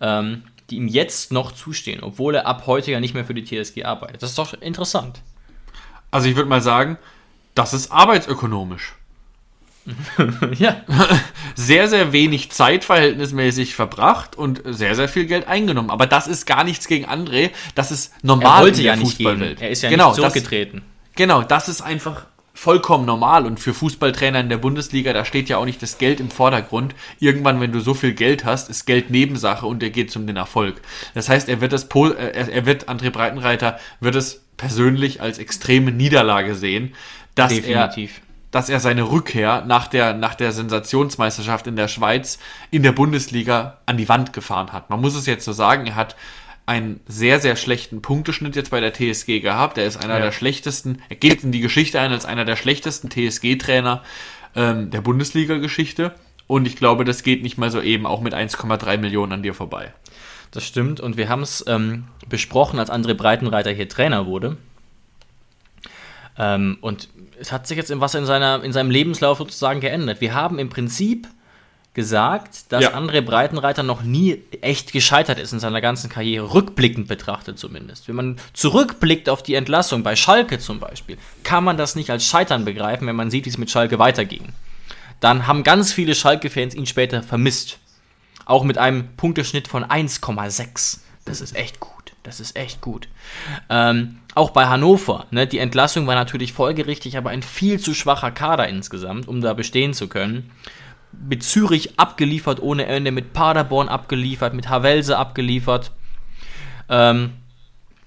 ähm, 0.00 0.42
die 0.68 0.76
ihm 0.76 0.88
jetzt 0.88 1.32
noch 1.32 1.52
zustehen, 1.52 2.02
obwohl 2.02 2.34
er 2.34 2.46
ab 2.46 2.64
heute 2.66 2.90
ja 2.90 3.00
nicht 3.00 3.14
mehr 3.14 3.24
für 3.24 3.34
die 3.34 3.44
TSG 3.44 3.84
arbeitet. 3.84 4.22
Das 4.22 4.30
ist 4.30 4.38
doch 4.38 4.52
interessant. 4.60 5.20
Also 6.10 6.28
ich 6.28 6.36
würde 6.36 6.48
mal 6.48 6.60
sagen, 6.60 6.98
das 7.54 7.72
ist 7.72 7.90
arbeitsökonomisch. 7.90 8.94
ja. 10.58 10.76
sehr, 11.54 11.88
sehr 11.88 12.12
wenig 12.12 12.50
Zeit 12.50 12.84
verhältnismäßig 12.84 13.74
verbracht 13.74 14.36
und 14.36 14.62
sehr, 14.64 14.94
sehr 14.94 15.08
viel 15.08 15.26
Geld 15.26 15.46
eingenommen. 15.48 15.90
Aber 15.90 16.06
das 16.06 16.26
ist 16.26 16.46
gar 16.46 16.64
nichts 16.64 16.88
gegen 16.88 17.06
André. 17.06 17.50
Das 17.74 17.90
ist 17.90 18.12
normal 18.22 18.58
Er 18.58 18.62
wollte 18.62 18.78
in 18.78 18.84
der 18.84 18.94
ja 18.94 19.00
nicht 19.00 19.18
gehen. 19.18 19.26
Fußballwelt. 19.26 19.62
Er 19.62 19.70
ist 19.70 19.82
ja 19.82 19.90
genau, 19.90 20.08
nicht 20.08 20.16
zurückgetreten. 20.16 20.80
Das, 20.80 21.16
genau, 21.16 21.42
das 21.42 21.68
ist 21.68 21.82
einfach 21.82 22.26
vollkommen 22.56 23.04
normal. 23.04 23.46
Und 23.46 23.60
für 23.60 23.74
Fußballtrainer 23.74 24.40
in 24.40 24.48
der 24.48 24.56
Bundesliga, 24.56 25.12
da 25.12 25.24
steht 25.24 25.48
ja 25.48 25.58
auch 25.58 25.64
nicht 25.64 25.82
das 25.82 25.98
Geld 25.98 26.20
im 26.20 26.30
Vordergrund. 26.30 26.94
Irgendwann, 27.20 27.60
wenn 27.60 27.72
du 27.72 27.80
so 27.80 27.94
viel 27.94 28.14
Geld 28.14 28.44
hast, 28.44 28.70
ist 28.70 28.86
Geld 28.86 29.10
Nebensache 29.10 29.66
und 29.66 29.82
er 29.82 29.90
geht 29.90 30.14
um 30.16 30.26
den 30.26 30.36
Erfolg. 30.36 30.80
Das 31.14 31.28
heißt, 31.28 31.48
er 31.48 31.60
wird 31.60 31.72
das, 31.72 31.84
äh, 31.84 32.32
er 32.32 32.48
er 32.48 32.66
wird, 32.66 32.88
André 32.88 33.10
Breitenreiter, 33.10 33.78
wird 34.00 34.16
es 34.16 34.42
persönlich 34.56 35.20
als 35.20 35.38
extreme 35.38 35.92
Niederlage 35.92 36.54
sehen, 36.54 36.94
dass 37.34 37.52
er 37.52 37.88
Definitiv. 37.88 38.20
Dass 38.50 38.68
er 38.68 38.80
seine 38.80 39.10
Rückkehr 39.10 39.64
nach 39.66 39.86
der, 39.88 40.14
nach 40.14 40.34
der 40.34 40.52
Sensationsmeisterschaft 40.52 41.66
in 41.66 41.76
der 41.76 41.88
Schweiz 41.88 42.38
in 42.70 42.82
der 42.82 42.92
Bundesliga 42.92 43.78
an 43.86 43.96
die 43.96 44.08
Wand 44.08 44.32
gefahren 44.32 44.72
hat. 44.72 44.88
Man 44.90 45.00
muss 45.00 45.14
es 45.14 45.26
jetzt 45.26 45.44
so 45.44 45.52
sagen, 45.52 45.86
er 45.86 45.94
hat 45.96 46.16
einen 46.64 47.00
sehr, 47.06 47.38
sehr 47.38 47.54
schlechten 47.56 48.02
Punkteschnitt 48.02 48.56
jetzt 48.56 48.70
bei 48.70 48.80
der 48.80 48.92
TSG 48.92 49.40
gehabt. 49.40 49.78
Er 49.78 49.86
ist 49.86 49.96
einer 50.02 50.14
Ja. 50.18 50.24
der 50.24 50.32
schlechtesten, 50.32 51.00
er 51.08 51.16
geht 51.16 51.44
in 51.44 51.52
die 51.52 51.60
Geschichte 51.60 52.00
ein 52.00 52.10
als 52.12 52.24
einer 52.24 52.44
der 52.44 52.56
schlechtesten 52.56 53.08
TSG-Trainer 53.08 54.02
ähm, 54.56 54.90
der 54.90 55.00
Bundesliga-Geschichte. 55.00 56.14
Und 56.48 56.66
ich 56.66 56.76
glaube, 56.76 57.04
das 57.04 57.22
geht 57.22 57.42
nicht 57.42 57.58
mal 57.58 57.70
so 57.70 57.80
eben 57.80 58.06
auch 58.06 58.20
mit 58.20 58.34
1,3 58.34 58.98
Millionen 58.98 59.32
an 59.32 59.42
dir 59.42 59.54
vorbei. 59.54 59.92
Das 60.50 60.64
stimmt. 60.66 61.00
Und 61.00 61.16
wir 61.16 61.28
haben 61.28 61.42
es 61.42 61.64
ähm, 61.68 62.04
besprochen, 62.28 62.78
als 62.78 62.90
André 62.90 63.14
Breitenreiter 63.14 63.70
hier 63.72 63.88
Trainer 63.88 64.26
wurde. 64.26 64.56
Ähm, 66.38 66.78
und 66.80 67.08
es 67.38 67.52
hat 67.52 67.66
sich 67.66 67.76
jetzt 67.76 67.90
in 67.90 68.00
was 68.00 68.14
in, 68.14 68.26
seiner, 68.26 68.62
in 68.62 68.72
seinem 68.72 68.90
Lebenslauf 68.90 69.38
sozusagen 69.38 69.80
geändert. 69.80 70.20
Wir 70.20 70.34
haben 70.34 70.58
im 70.58 70.68
Prinzip 70.68 71.28
gesagt, 71.94 72.70
dass 72.72 72.84
Ja. 72.84 72.94
André 72.94 73.22
Breitenreiter 73.22 73.82
noch 73.82 74.02
nie 74.02 74.42
echt 74.60 74.92
gescheitert 74.92 75.38
ist 75.38 75.54
in 75.54 75.60
seiner 75.60 75.80
ganzen 75.80 76.10
Karriere, 76.10 76.52
rückblickend 76.52 77.08
betrachtet 77.08 77.58
zumindest. 77.58 78.06
Wenn 78.06 78.16
man 78.16 78.36
zurückblickt 78.52 79.30
auf 79.30 79.42
die 79.42 79.54
Entlassung 79.54 80.02
bei 80.02 80.14
Schalke 80.14 80.58
zum 80.58 80.78
Beispiel, 80.78 81.16
kann 81.42 81.64
man 81.64 81.78
das 81.78 81.96
nicht 81.96 82.10
als 82.10 82.26
Scheitern 82.26 82.66
begreifen, 82.66 83.06
wenn 83.06 83.16
man 83.16 83.30
sieht, 83.30 83.46
wie 83.46 83.48
es 83.48 83.56
mit 83.56 83.70
Schalke 83.70 83.98
weiterging. 83.98 84.52
Dann 85.20 85.46
haben 85.46 85.62
ganz 85.62 85.90
viele 85.94 86.14
Schalke-Fans 86.14 86.74
ihn 86.74 86.84
später 86.84 87.22
vermisst. 87.22 87.78
Auch 88.44 88.62
mit 88.62 88.76
einem 88.76 89.16
Punkteschnitt 89.16 89.66
von 89.66 89.82
1,6. 89.82 90.98
Das 91.24 91.40
ist 91.40 91.56
echt 91.56 91.80
gut. 91.80 92.12
Das 92.22 92.40
ist 92.40 92.56
echt 92.56 92.82
gut. 92.82 93.08
Ähm, 93.70 94.18
auch 94.36 94.50
bei 94.50 94.66
Hannover. 94.66 95.26
Ne, 95.30 95.46
die 95.46 95.58
Entlassung 95.58 96.06
war 96.06 96.14
natürlich 96.14 96.52
folgerichtig, 96.52 97.16
aber 97.16 97.30
ein 97.30 97.42
viel 97.42 97.80
zu 97.80 97.94
schwacher 97.94 98.30
Kader 98.30 98.68
insgesamt, 98.68 99.26
um 99.26 99.40
da 99.40 99.54
bestehen 99.54 99.94
zu 99.94 100.08
können. 100.08 100.50
Mit 101.12 101.42
Zürich 101.42 101.98
abgeliefert 101.98 102.60
ohne 102.60 102.84
Ende, 102.86 103.10
mit 103.10 103.32
Paderborn 103.32 103.88
abgeliefert, 103.88 104.52
mit 104.52 104.68
Havelse 104.68 105.16
abgeliefert. 105.16 105.90
Ähm, 106.90 107.32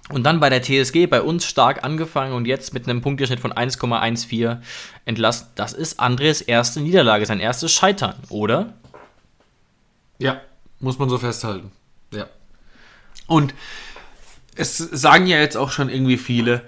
und 0.10 0.24
dann 0.24 0.40
bei 0.40 0.50
der 0.50 0.62
TSG 0.62 1.08
bei 1.08 1.22
uns 1.22 1.46
stark 1.46 1.84
angefangen 1.84 2.34
und 2.34 2.46
jetzt 2.46 2.74
mit 2.74 2.88
einem 2.88 3.02
Punkteschnitt 3.02 3.40
von 3.40 3.54
1,14 3.54 4.60
entlassen. 5.06 5.48
Das 5.56 5.74
ist 5.74 6.00
Andres 6.00 6.42
erste 6.42 6.80
Niederlage, 6.80 7.26
sein 7.26 7.40
erstes 7.40 7.72
Scheitern, 7.72 8.16
oder? 8.30 8.74
Ja, 10.20 10.42
muss 10.80 11.00
man 11.00 11.10
so 11.10 11.18
festhalten. 11.18 11.72
Ja. 12.12 12.28
Und 13.28 13.54
es 14.60 14.78
sagen 14.78 15.26
ja 15.28 15.38
jetzt 15.40 15.58
auch 15.58 15.72
schon 15.72 15.90
irgendwie 15.90 16.18
viele, 16.18 16.64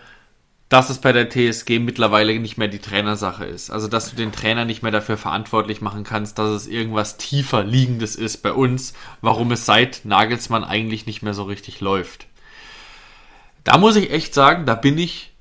dass 0.69 0.89
es 0.89 0.99
bei 0.99 1.11
der 1.11 1.29
TSG 1.29 1.79
mittlerweile 1.79 2.39
nicht 2.39 2.57
mehr 2.57 2.69
die 2.69 2.79
Trainersache 2.79 3.43
ist. 3.43 3.71
Also, 3.71 3.89
dass 3.89 4.09
du 4.09 4.15
den 4.15 4.31
Trainer 4.31 4.63
nicht 4.63 4.81
mehr 4.81 4.91
dafür 4.91 5.17
verantwortlich 5.17 5.81
machen 5.81 6.05
kannst, 6.05 6.39
dass 6.39 6.49
es 6.49 6.67
irgendwas 6.67 7.17
tiefer 7.17 7.63
liegendes 7.65 8.15
ist 8.15 8.37
bei 8.37 8.53
uns, 8.53 8.93
warum 9.19 9.51
es 9.51 9.65
seit 9.65 10.05
Nagelsmann 10.05 10.63
eigentlich 10.63 11.05
nicht 11.05 11.23
mehr 11.23 11.33
so 11.33 11.43
richtig 11.43 11.81
läuft. 11.81 12.27
Da 13.65 13.77
muss 13.77 13.97
ich 13.97 14.11
echt 14.11 14.33
sagen, 14.33 14.65
da 14.65 14.75
bin 14.75 14.97
ich 14.97 15.33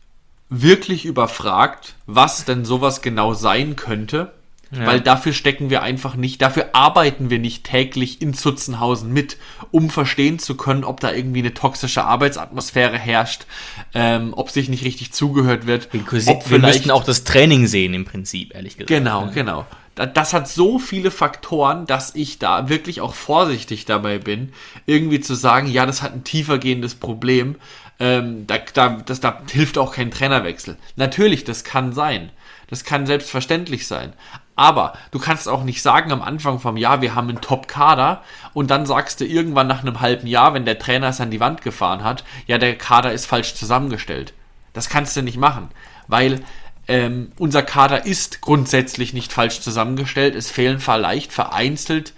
wirklich 0.49 1.07
überfragt, 1.07 1.95
was 2.07 2.45
denn 2.45 2.65
sowas 2.65 3.01
genau 3.01 3.33
sein 3.33 3.77
könnte. 3.77 4.33
Weil 4.73 5.01
dafür 5.01 5.33
stecken 5.33 5.69
wir 5.69 5.83
einfach 5.83 6.15
nicht, 6.15 6.41
dafür 6.43 6.71
arbeiten 6.75 7.29
wir 7.29 7.41
nicht 7.41 7.65
täglich 7.65 8.23
in 8.23 8.35
Zutzenhausen 8.35 9.13
mit, 9.13 9.37
um 9.73 9.91
verstehen 9.91 10.39
zu 10.39 10.57
können, 10.57 10.85
ob 10.85 11.01
da 11.01 11.11
irgendwie 11.13 11.41
eine 11.41 11.55
toxische 11.55 12.05
Arbeitsatmosphäre 12.05 12.97
herrscht, 12.97 13.47
ähm, 13.95 14.33
ob 14.37 14.51
sich 14.51 14.69
nicht 14.69 14.85
richtig 14.85 15.13
zugehört 15.13 15.67
wird. 15.67 15.89
ob 16.29 16.49
wir 16.51 16.59
müssten 16.69 16.91
auch 16.93 17.03
das 17.05 17.25
Training 17.25 17.67
sehen 17.67 17.95
im 17.95 18.05
Prinzip, 18.05 18.55
ehrlich 18.55 18.75
gesagt. 18.77 18.89
Genau, 18.91 19.29
genau. 19.35 19.67
Da- 19.97 20.07
Das 20.07 20.33
hat 20.33 20.47
so 20.47 20.79
viele 20.79 21.11
Faktoren, 21.11 21.87
dass 21.87 22.15
ich 22.15 22.39
da 22.39 22.69
wirklich 22.69 23.01
auch 23.01 23.15
vorsichtig 23.15 23.87
dabei 23.87 24.19
bin, 24.19 24.53
irgendwie 24.87 25.19
zu 25.21 25.35
sagen, 25.35 25.67
ja, 25.67 25.85
das 25.85 26.01
hat 26.01 26.13
ein 26.15 26.23
tiefergehendes 26.23 26.95
Problem. 26.95 27.57
Ähm, 27.99 28.47
da, 28.47 28.59
da, 28.73 29.03
das, 29.05 29.19
da 29.21 29.43
hilft 29.51 29.77
auch 29.79 29.95
kein 29.95 30.13
Trainerwechsel. 30.13 30.77
Natürlich, 30.95 31.43
das 31.45 31.65
kann 31.65 31.93
sein. 31.93 32.31
Das 32.69 32.85
kann 32.85 33.05
selbstverständlich 33.05 33.87
sein. 33.89 34.13
Aber 34.61 34.93
du 35.11 35.19
kannst 35.19 35.49
auch 35.49 35.65
nicht 35.65 35.81
sagen 35.81 36.13
am 36.13 36.23
Anfang 36.23 36.59
vom 36.61 36.77
Jahr, 36.77 37.01
wir 37.01 37.15
haben 37.15 37.29
einen 37.31 37.41
Top-Kader 37.41 38.23
und 38.53 38.71
dann 38.71 38.85
sagst 38.85 39.21
du 39.21 39.25
irgendwann 39.25 39.67
nach 39.69 39.81
einem 39.81 40.01
halben 40.01 40.27
Jahr, 40.27 40.53
wenn 40.53 40.67
der 40.67 40.79
Trainer 40.79 41.09
es 41.09 41.21
an 41.21 41.31
die 41.31 41.41
Wand 41.41 41.63
gefahren 41.63 42.05
hat, 42.05 42.25
ja, 42.47 42.59
der 42.59 42.77
Kader 42.77 43.13
ist 43.13 43.27
falsch 43.27 43.55
zusammengestellt. 43.55 44.35
Das 44.73 44.89
kannst 44.89 45.17
du 45.17 45.23
nicht 45.23 45.39
machen, 45.39 45.69
weil 46.07 46.41
Ähm, 46.89 47.31
unser 47.39 47.63
Kader 47.63 48.05
ist 48.05 48.41
grundsätzlich 48.41 49.13
nicht 49.13 49.33
falsch 49.33 49.61
zusammengestellt. 49.61 50.35
Es 50.35 50.51
fehlen 50.51 50.81
vielleicht 50.81 51.33
vereinzelt 51.33 52.15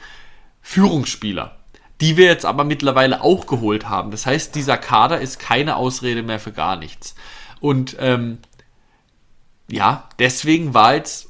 Führungsspieler, 0.63 1.57
die 2.01 2.17
wir 2.17 2.27
jetzt 2.27 2.47
aber 2.47 2.65
mittlerweile 2.65 3.21
auch 3.23 3.47
geholt 3.47 3.91
haben. 3.91 4.11
Das 4.13 4.25
heißt, 4.25 4.55
dieser 4.55 4.79
Kader 4.79 5.21
ist 5.21 5.39
keine 5.39 5.77
Ausrede 5.77 6.23
mehr 6.23 6.41
für 6.41 6.53
gar 6.53 6.77
nichts. 6.77 7.15
Und 7.61 7.97
ähm, 8.01 8.39
ja, 9.71 10.09
deswegen 10.19 10.73
war 10.73 10.95
jetzt 10.95 11.29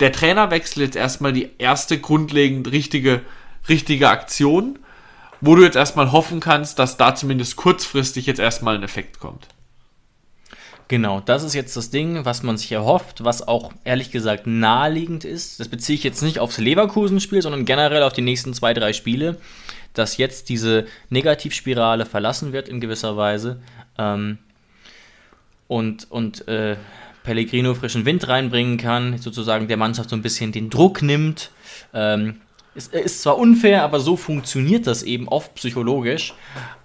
der 0.00 0.12
Trainerwechsel 0.12 0.82
jetzt 0.82 0.96
erstmal 0.96 1.32
die 1.32 1.50
erste 1.58 1.98
grundlegend 1.98 2.70
richtige, 2.70 3.22
richtige 3.68 4.08
Aktion, 4.08 4.78
wo 5.40 5.54
du 5.54 5.62
jetzt 5.62 5.76
erstmal 5.76 6.12
hoffen 6.12 6.40
kannst, 6.40 6.78
dass 6.78 6.96
da 6.96 7.14
zumindest 7.14 7.56
kurzfristig 7.56 8.26
jetzt 8.26 8.40
erstmal 8.40 8.76
ein 8.76 8.82
Effekt 8.82 9.20
kommt. 9.20 9.48
Genau, 10.88 11.20
das 11.20 11.42
ist 11.42 11.54
jetzt 11.54 11.76
das 11.76 11.90
Ding, 11.90 12.24
was 12.24 12.44
man 12.44 12.56
sich 12.56 12.70
erhofft, 12.70 13.24
was 13.24 13.46
auch 13.46 13.72
ehrlich 13.82 14.12
gesagt 14.12 14.46
naheliegend 14.46 15.24
ist. 15.24 15.58
Das 15.58 15.68
beziehe 15.68 15.96
ich 15.96 16.04
jetzt 16.04 16.22
nicht 16.22 16.38
aufs 16.38 16.58
Leverkusen-Spiel, 16.58 17.42
sondern 17.42 17.64
generell 17.64 18.04
auf 18.04 18.12
die 18.12 18.22
nächsten 18.22 18.54
zwei, 18.54 18.72
drei 18.72 18.92
Spiele, 18.92 19.38
dass 19.94 20.16
jetzt 20.16 20.48
diese 20.48 20.86
Negativspirale 21.10 22.06
verlassen 22.06 22.52
wird 22.52 22.68
in 22.68 22.80
gewisser 22.80 23.16
Weise 23.16 23.60
ähm, 23.98 24.38
und, 25.66 26.08
und 26.08 26.46
äh, 26.46 26.76
Pellegrino 27.26 27.74
frischen 27.74 28.06
Wind 28.06 28.26
reinbringen 28.28 28.78
kann, 28.78 29.18
sozusagen 29.18 29.66
der 29.68 29.76
Mannschaft 29.76 30.10
so 30.10 30.16
ein 30.16 30.22
bisschen 30.22 30.52
den 30.52 30.70
Druck 30.70 31.02
nimmt. 31.02 31.50
Ähm, 31.92 32.40
ist, 32.74 32.94
ist 32.94 33.22
zwar 33.22 33.36
unfair, 33.36 33.82
aber 33.82 34.00
so 34.00 34.16
funktioniert 34.16 34.86
das 34.86 35.02
eben 35.02 35.28
oft 35.28 35.54
psychologisch. 35.56 36.34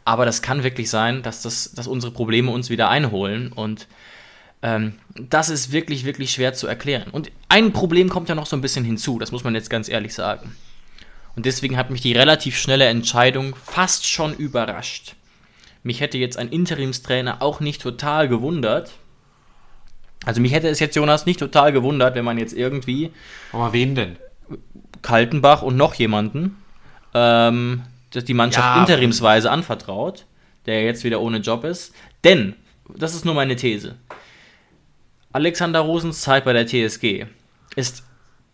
Aber 0.04 0.26
das 0.26 0.42
kann 0.42 0.64
wirklich 0.64 0.89
sein, 0.89 1.22
dass, 1.22 1.44
das, 1.44 1.74
dass 1.74 1.86
unsere 1.88 2.12
Probleme 2.12 2.52
uns 2.52 2.72
wieder 2.72 2.89
einholen. 2.89 3.52
Und 3.54 3.88
ähm, 4.64 4.96
das 5.16 5.50
ist 5.50 5.72
wirklich, 5.72 6.06
wirklich 6.06 6.32
schwer 6.32 6.54
zu 6.54 6.66
erklären. 6.66 7.12
Und 7.12 7.32
ein 7.48 7.72
Problem 7.72 8.10
kommt 8.10 8.28
ja 8.28 8.36
noch 8.36 8.48
so 8.48 8.58
ein 8.58 8.62
bisschen 8.62 8.84
hinzu, 8.84 9.20
das 9.20 9.32
muss 9.32 9.44
man 9.44 9.54
jetzt 9.54 9.70
ganz 9.70 9.89
ehrlich 9.89 10.16
sagen. 10.16 10.56
Und 11.36 11.46
deswegen 11.46 11.78
hat 11.78 11.92
mich 11.92 12.02
die 12.02 12.14
relativ 12.14 12.58
schnelle 12.58 12.86
Entscheidung 12.86 13.56
fast 13.56 14.08
schon 14.08 14.34
überrascht. 14.34 15.16
Mich 15.84 16.02
hätte 16.02 16.18
jetzt 16.18 16.38
ein 16.38 16.50
Interimstrainer 16.50 17.42
auch 17.42 17.60
nicht 17.60 17.82
total 17.82 18.28
gewundert. 18.28 18.92
Also 20.26 20.41
mich 20.41 20.53
hätte 20.53 20.67
es 20.67 20.80
jetzt, 20.80 20.95
Jonas, 20.95 21.26
nicht 21.26 21.39
total 21.39 21.72
gewundert, 21.72 22.15
wenn 22.15 22.26
man 22.26 22.38
jetzt 22.38 22.53
irgendwie 22.53 23.11
Aber 23.51 23.74
wen 23.74 23.95
denn? 23.95 24.17
Kaltenbach 25.01 25.61
und 25.63 25.78
noch 25.78 25.95
jemanden 25.95 26.57
ähm, 27.13 27.84
dass 28.11 28.26
die 28.26 28.34
Mannschaft 28.34 28.76
Ja, 28.76 28.82
interimsweise 28.82 29.49
anvertraut, 29.49 30.26
der 30.65 30.84
jetzt 30.84 31.03
wieder 31.03 31.22
ohne 31.22 31.38
Job 31.38 31.63
ist. 31.63 31.93
Denn, 32.24 32.55
das 32.88 33.15
ist 33.15 33.26
nur 33.26 33.34
meine 33.34 33.55
These, 33.55 33.95
Alexander 35.34 35.80
Rosens 35.80 36.22
Zeit 36.22 36.43
bei 36.43 36.53
der 36.53 36.67
TSG 36.67 37.26
ist 37.76 38.03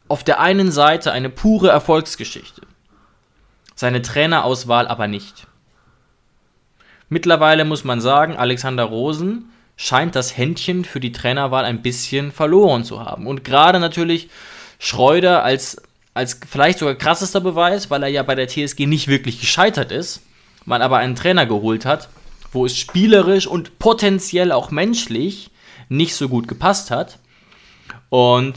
auf 0.07 0.23
der 0.23 0.39
einen 0.39 0.71
Seite 0.71 1.11
eine 1.11 1.29
pure 1.29 1.69
Erfolgsgeschichte, 1.69 2.61
seine 3.75 4.01
Trainerauswahl 4.01 4.87
aber 4.87 5.07
nicht. 5.07 5.47
Mittlerweile 7.09 7.65
muss 7.65 7.83
man 7.83 7.99
sagen, 7.99 8.35
Alexander 8.35 8.83
Rosen 8.83 9.49
scheint 9.77 10.15
das 10.15 10.35
Händchen 10.35 10.83
für 10.83 10.99
die 10.99 11.11
Trainerwahl 11.11 11.63
ein 11.63 11.83
bisschen 11.83 12.31
verloren 12.31 12.83
zu 12.83 12.99
haben. 12.99 13.27
Und 13.27 13.43
gerade 13.43 13.79
natürlich 13.79 14.29
Schreuder 14.79 15.43
als, 15.43 15.81
als 16.13 16.39
vielleicht 16.49 16.79
sogar 16.79 16.95
krassester 16.95 17.39
Beweis, 17.39 17.89
weil 17.89 18.03
er 18.03 18.09
ja 18.09 18.23
bei 18.23 18.35
der 18.35 18.47
TSG 18.47 18.87
nicht 18.87 19.07
wirklich 19.07 19.39
gescheitert 19.39 19.91
ist, 19.91 20.21
man 20.65 20.81
aber 20.81 20.97
einen 20.97 21.15
Trainer 21.15 21.45
geholt 21.45 21.85
hat, 21.85 22.09
wo 22.51 22.65
es 22.65 22.75
spielerisch 22.75 23.45
und 23.47 23.77
potenziell 23.79 24.51
auch 24.51 24.71
menschlich 24.71 25.51
nicht 25.89 26.15
so 26.15 26.27
gut 26.27 26.47
gepasst 26.47 26.91
hat. 26.91 27.19
Und 28.09 28.55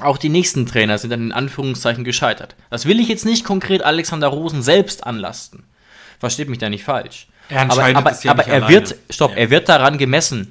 auch 0.00 0.18
die 0.18 0.28
nächsten 0.28 0.66
Trainer 0.66 0.98
sind 0.98 1.10
dann 1.10 1.22
in 1.22 1.32
Anführungszeichen 1.32 2.02
gescheitert. 2.02 2.56
Das 2.70 2.86
will 2.86 2.98
ich 2.98 3.08
jetzt 3.08 3.24
nicht 3.24 3.44
konkret 3.44 3.82
Alexander 3.82 4.28
Rosen 4.28 4.62
selbst 4.62 5.06
anlasten. 5.06 5.64
Versteht 6.18 6.48
mich 6.48 6.58
da 6.58 6.68
nicht 6.68 6.84
falsch. 6.84 7.28
Er 7.52 7.60
aber 7.62 7.70
entscheidet 7.72 7.96
aber, 7.96 8.10
es 8.12 8.22
ja 8.24 8.30
aber 8.32 8.42
nicht 8.42 8.48
er 8.48 8.54
alleine. 8.64 8.74
wird, 8.74 8.96
stopp, 9.10 9.30
Ja. 9.32 9.36
er 9.36 9.50
wird 9.50 9.68
daran 9.68 9.98
gemessen. 9.98 10.50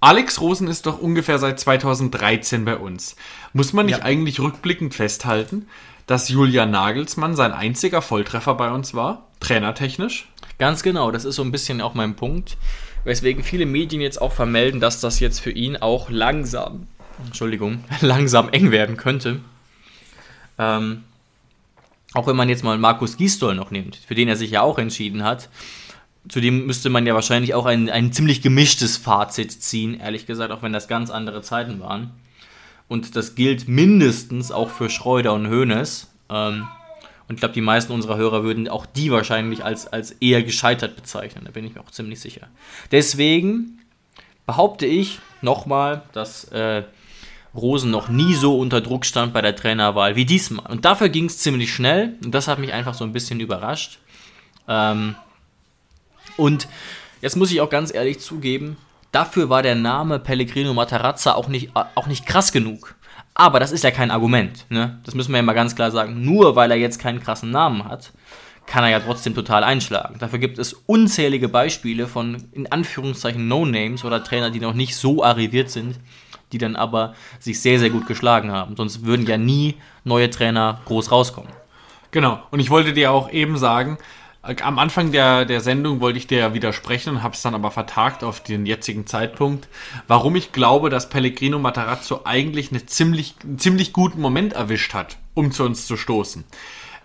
Alex 0.00 0.40
Rosen 0.40 0.66
ist 0.66 0.86
doch 0.86 0.98
ungefähr 0.98 1.38
seit 1.38 1.60
2013 1.60 2.64
bei 2.64 2.76
uns. 2.76 3.14
Muss 3.52 3.72
man 3.72 3.86
nicht 3.86 3.98
Ja. 3.98 4.04
eigentlich 4.04 4.40
rückblickend 4.40 4.94
festhalten, 4.94 5.68
dass 6.06 6.28
Julian 6.28 6.70
Nagelsmann 6.72 7.36
sein 7.36 7.52
einziger 7.52 8.02
Volltreffer 8.02 8.54
bei 8.54 8.70
uns 8.72 8.94
war? 8.94 9.28
Trainertechnisch? 9.38 10.28
Ganz 10.58 10.82
genau, 10.82 11.10
das 11.12 11.24
ist 11.24 11.36
so 11.36 11.42
ein 11.42 11.52
bisschen 11.52 11.80
auch 11.80 11.94
mein 11.94 12.16
Punkt. 12.16 12.56
Weswegen 13.04 13.44
viele 13.44 13.66
Medien 13.66 14.00
jetzt 14.02 14.20
auch 14.20 14.32
vermelden, 14.32 14.80
dass 14.80 15.00
das 15.00 15.20
jetzt 15.20 15.38
für 15.40 15.50
ihn 15.52 15.76
auch 15.76 16.10
langsam, 16.10 16.88
Entschuldigung, 17.24 17.84
langsam 18.00 18.48
eng 18.48 18.72
werden 18.72 18.96
könnte. 18.96 19.40
Ähm, 20.58 21.04
auch 22.14 22.26
wenn 22.26 22.36
man 22.36 22.48
jetzt 22.48 22.64
mal 22.64 22.78
Markus 22.78 23.16
Gisdol 23.16 23.54
noch 23.54 23.70
nimmt, 23.70 23.96
für 23.96 24.14
den 24.14 24.28
er 24.28 24.36
sich 24.36 24.50
ja 24.50 24.62
auch 24.62 24.78
entschieden 24.78 25.24
hat. 25.24 25.48
Zudem 26.28 26.66
müsste 26.66 26.88
man 26.88 27.06
ja 27.06 27.14
wahrscheinlich 27.14 27.54
auch 27.54 27.66
ein, 27.66 27.90
ein 27.90 28.12
ziemlich 28.12 28.42
gemischtes 28.42 28.96
Fazit 28.96 29.50
ziehen, 29.50 29.98
ehrlich 29.98 30.26
gesagt, 30.26 30.52
auch 30.52 30.62
wenn 30.62 30.72
das 30.72 30.86
ganz 30.86 31.10
andere 31.10 31.42
Zeiten 31.42 31.80
waren. 31.80 32.12
Und 32.86 33.16
das 33.16 33.34
gilt 33.34 33.68
mindestens 33.68 34.52
auch 34.52 34.70
für 34.70 34.88
Schreuder 34.88 35.32
und 35.32 35.48
Hoeneß. 35.48 36.08
Ähm, 36.28 36.68
und 37.28 37.36
ich 37.36 37.40
glaube, 37.40 37.54
die 37.54 37.60
meisten 37.60 37.92
unserer 37.92 38.16
Hörer 38.16 38.44
würden 38.44 38.68
auch 38.68 38.84
die 38.84 39.10
wahrscheinlich 39.10 39.64
als, 39.64 39.86
als 39.86 40.12
eher 40.12 40.42
gescheitert 40.42 40.94
bezeichnen. 40.96 41.44
Da 41.46 41.50
bin 41.50 41.64
ich 41.64 41.74
mir 41.74 41.80
auch 41.80 41.90
ziemlich 41.90 42.20
sicher. 42.20 42.48
Deswegen 42.90 43.80
behaupte 44.46 44.86
ich 44.86 45.20
nochmal, 45.40 46.02
dass 46.12 46.44
äh, 46.52 46.82
Rosen 47.54 47.90
noch 47.90 48.08
nie 48.08 48.34
so 48.34 48.58
unter 48.58 48.80
Druck 48.80 49.04
stand 49.04 49.32
bei 49.32 49.42
der 49.42 49.54
Trainerwahl 49.54 50.16
wie 50.16 50.24
diesmal. 50.24 50.70
Und 50.70 50.84
dafür 50.84 51.08
ging 51.08 51.26
es 51.26 51.38
ziemlich 51.38 51.72
schnell. 51.72 52.14
Und 52.24 52.34
das 52.34 52.48
hat 52.48 52.58
mich 52.58 52.72
einfach 52.72 52.94
so 52.94 53.04
ein 53.04 53.12
bisschen 53.12 53.40
überrascht. 53.40 53.98
Ähm, 54.68 55.14
und 56.36 56.66
jetzt 57.20 57.36
muss 57.36 57.50
ich 57.52 57.60
auch 57.60 57.70
ganz 57.70 57.92
ehrlich 57.92 58.20
zugeben, 58.20 58.76
dafür 59.10 59.50
war 59.50 59.62
der 59.62 59.74
Name 59.74 60.18
Pellegrino 60.18 60.72
Matarazza 60.72 61.34
auch 61.34 61.48
nicht, 61.48 61.70
auch 61.74 62.06
nicht 62.06 62.26
krass 62.26 62.52
genug. 62.52 62.94
Aber 63.34 63.60
das 63.60 63.72
ist 63.72 63.84
ja 63.84 63.90
kein 63.90 64.10
Argument. 64.10 64.66
Ne? 64.68 65.00
Das 65.04 65.14
müssen 65.14 65.32
wir 65.32 65.38
ja 65.38 65.42
mal 65.42 65.52
ganz 65.52 65.74
klar 65.74 65.90
sagen. 65.90 66.24
Nur 66.24 66.56
weil 66.56 66.70
er 66.70 66.76
jetzt 66.76 66.98
keinen 66.98 67.20
krassen 67.20 67.50
Namen 67.50 67.84
hat, 67.84 68.12
kann 68.66 68.84
er 68.84 68.90
ja 68.90 69.00
trotzdem 69.00 69.34
total 69.34 69.64
einschlagen. 69.64 70.16
Dafür 70.18 70.38
gibt 70.38 70.58
es 70.58 70.72
unzählige 70.72 71.48
Beispiele 71.48 72.06
von 72.06 72.44
in 72.52 72.70
Anführungszeichen 72.70 73.48
No-Names 73.48 74.04
oder 74.04 74.22
Trainer, 74.22 74.50
die 74.50 74.60
noch 74.60 74.74
nicht 74.74 74.96
so 74.96 75.24
arriviert 75.24 75.70
sind, 75.70 75.98
die 76.52 76.58
dann 76.58 76.76
aber 76.76 77.14
sich 77.40 77.60
sehr, 77.60 77.78
sehr 77.78 77.90
gut 77.90 78.06
geschlagen 78.06 78.52
haben. 78.52 78.76
Sonst 78.76 79.04
würden 79.04 79.26
ja 79.26 79.38
nie 79.38 79.76
neue 80.04 80.30
Trainer 80.30 80.80
groß 80.84 81.10
rauskommen. 81.10 81.50
Genau. 82.10 82.42
Und 82.50 82.60
ich 82.60 82.70
wollte 82.70 82.92
dir 82.92 83.10
auch 83.10 83.30
eben 83.30 83.56
sagen, 83.56 83.98
äh, 84.42 84.56
am 84.62 84.78
Anfang 84.78 85.12
der, 85.12 85.44
der 85.44 85.60
Sendung 85.60 86.00
wollte 86.00 86.18
ich 86.18 86.26
dir 86.26 86.38
ja 86.38 86.54
widersprechen 86.54 87.10
und 87.10 87.22
habe 87.22 87.34
es 87.34 87.42
dann 87.42 87.54
aber 87.54 87.70
vertagt 87.70 88.22
auf 88.24 88.42
den 88.42 88.66
jetzigen 88.66 89.06
Zeitpunkt, 89.06 89.68
warum 90.06 90.36
ich 90.36 90.52
glaube, 90.52 90.90
dass 90.90 91.08
Pellegrino 91.08 91.58
Matarazzo 91.58 92.22
eigentlich 92.24 92.70
eine 92.70 92.84
ziemlich, 92.86 93.34
einen 93.42 93.58
ziemlich 93.58 93.92
guten 93.92 94.20
Moment 94.20 94.52
erwischt 94.52 94.94
hat, 94.94 95.16
um 95.34 95.52
zu 95.52 95.64
uns 95.64 95.86
zu 95.86 95.96
stoßen. 95.96 96.44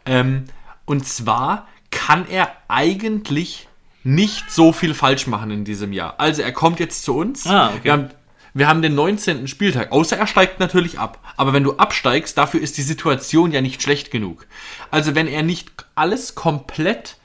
Ähm, 0.06 0.46
und 0.86 1.06
zwar 1.06 1.68
kann 1.92 2.28
er 2.28 2.52
eigentlich 2.68 3.68
nicht 4.04 4.52
so 4.52 4.72
viel 4.72 4.94
falsch 4.94 5.28
machen 5.28 5.52
in 5.52 5.66
diesem 5.66 5.92
Jahr. 5.92 6.16
Also 6.18 6.42
er 6.42 6.54
kommt 6.54 6.80
jetzt 6.80 7.04
zu 7.04 7.16
uns. 7.16 7.46
Ah, 7.46 7.70
okay. 7.70 7.80
Wir 7.84 7.92
haben 7.92 8.10
wir 8.58 8.68
haben 8.68 8.82
den 8.82 8.96
19. 8.96 9.48
Spieltag, 9.48 9.92
außer 9.92 10.18
er 10.18 10.26
steigt 10.26 10.60
natürlich 10.60 10.98
ab. 10.98 11.20
Aber 11.38 11.54
wenn 11.54 11.64
du 11.64 11.78
absteigst, 11.78 12.38
dafür 12.38 12.60
ist 12.60 12.78
die 12.78 12.82
Situation 12.82 13.52
ja 13.52 13.62
nicht 13.62 13.84
schlecht 13.84 14.10
genug. 14.10 14.48
Also 14.90 15.14
wenn 15.14 15.28
er 15.28 15.44
nicht 15.44 15.70
alles 15.94 16.34
komplett, 16.34 17.18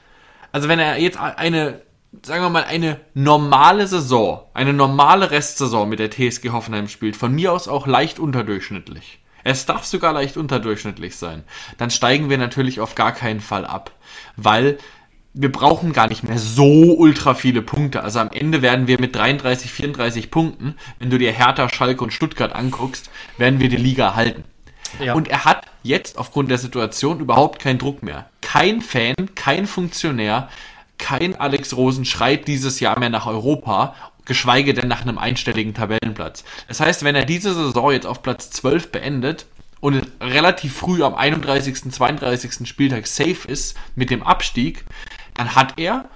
also 0.51 0.67
wenn 0.67 0.77
er 0.77 0.99
jetzt 0.99 1.17
eine, 1.17 1.81
sagen 2.21 2.43
wir 2.43 2.49
mal, 2.49 2.65
eine 2.65 2.99
normale 3.15 3.87
Saison, 3.87 4.43
eine 4.53 4.73
normale 4.73 5.31
Restsaison 5.31 5.89
mit 5.89 5.97
der 5.97 6.11
TSG 6.11 6.49
Hoffenheim 6.51 6.87
spielt, 6.87 7.15
von 7.15 7.33
mir 7.33 7.51
aus 7.51 7.67
auch 7.67 7.87
leicht 7.87 8.19
unterdurchschnittlich. 8.19 9.19
Es 9.43 9.65
darf 9.65 9.85
sogar 9.85 10.13
leicht 10.13 10.37
unterdurchschnittlich 10.37 11.15
sein. 11.15 11.43
Dann 11.77 11.89
steigen 11.89 12.29
wir 12.29 12.37
natürlich 12.37 12.79
auf 12.79 12.93
gar 12.93 13.11
keinen 13.11 13.41
Fall 13.41 13.65
ab. 13.65 13.91
Weil 14.37 14.77
wir 15.33 15.51
brauchen 15.51 15.93
gar 15.93 16.07
nicht 16.07 16.23
mehr 16.23 16.37
so 16.37 16.95
ultra 16.95 17.33
viele 17.33 17.61
Punkte. 17.61 18.03
Also 18.03 18.19
am 18.19 18.29
Ende 18.31 18.61
werden 18.61 18.87
wir 18.87 18.99
mit 18.99 19.15
33, 19.15 19.71
34 19.71 20.29
Punkten, 20.29 20.75
wenn 20.99 21.09
du 21.09 21.17
dir 21.17 21.31
Hertha, 21.31 21.69
Schalke 21.69 22.03
und 22.03 22.13
Stuttgart 22.13 22.53
anguckst, 22.53 23.09
werden 23.37 23.59
wir 23.59 23.69
die 23.69 23.77
Liga 23.77 24.15
halten. 24.15 24.43
Ja. 24.99 25.15
Und 25.15 25.27
er 25.27 25.45
hat 25.45 25.65
jetzt 25.81 26.19
aufgrund 26.19 26.51
der 26.51 26.59
Situation 26.59 27.19
überhaupt 27.19 27.59
keinen 27.59 27.79
Druck 27.79 28.03
mehr. 28.03 28.29
Kein 28.41 28.81
Fan, 28.81 29.15
kein 29.33 29.65
Funktionär, 29.65 30.49
kein 30.99 31.35
Alex 31.39 31.75
Rosen 31.75 32.05
schreit 32.05 32.47
dieses 32.47 32.79
Jahr 32.79 32.99
mehr 32.99 33.09
nach 33.09 33.25
Europa, 33.25 33.95
geschweige 34.25 34.75
denn 34.75 34.87
nach 34.87 35.01
einem 35.01 35.17
einstelligen 35.17 35.73
Tabellenplatz. 35.73 36.43
Das 36.67 36.79
heißt, 36.79 37.03
wenn 37.03 37.15
er 37.15 37.25
diese 37.25 37.55
Saison 37.55 37.91
jetzt 37.91 38.05
auf 38.05 38.21
Platz 38.21 38.51
12 38.51 38.91
beendet 38.91 39.47
und 39.79 40.07
relativ 40.21 40.75
früh 40.75 41.03
am 41.03 41.15
31., 41.15 41.91
32. 41.91 42.67
Spieltag 42.67 43.07
safe 43.07 43.47
ist 43.47 43.75
mit 43.95 44.11
dem 44.11 44.23
Abstieg, 44.23 44.85
dann 45.35 45.55
hat 45.55 45.73
er 45.79 46.09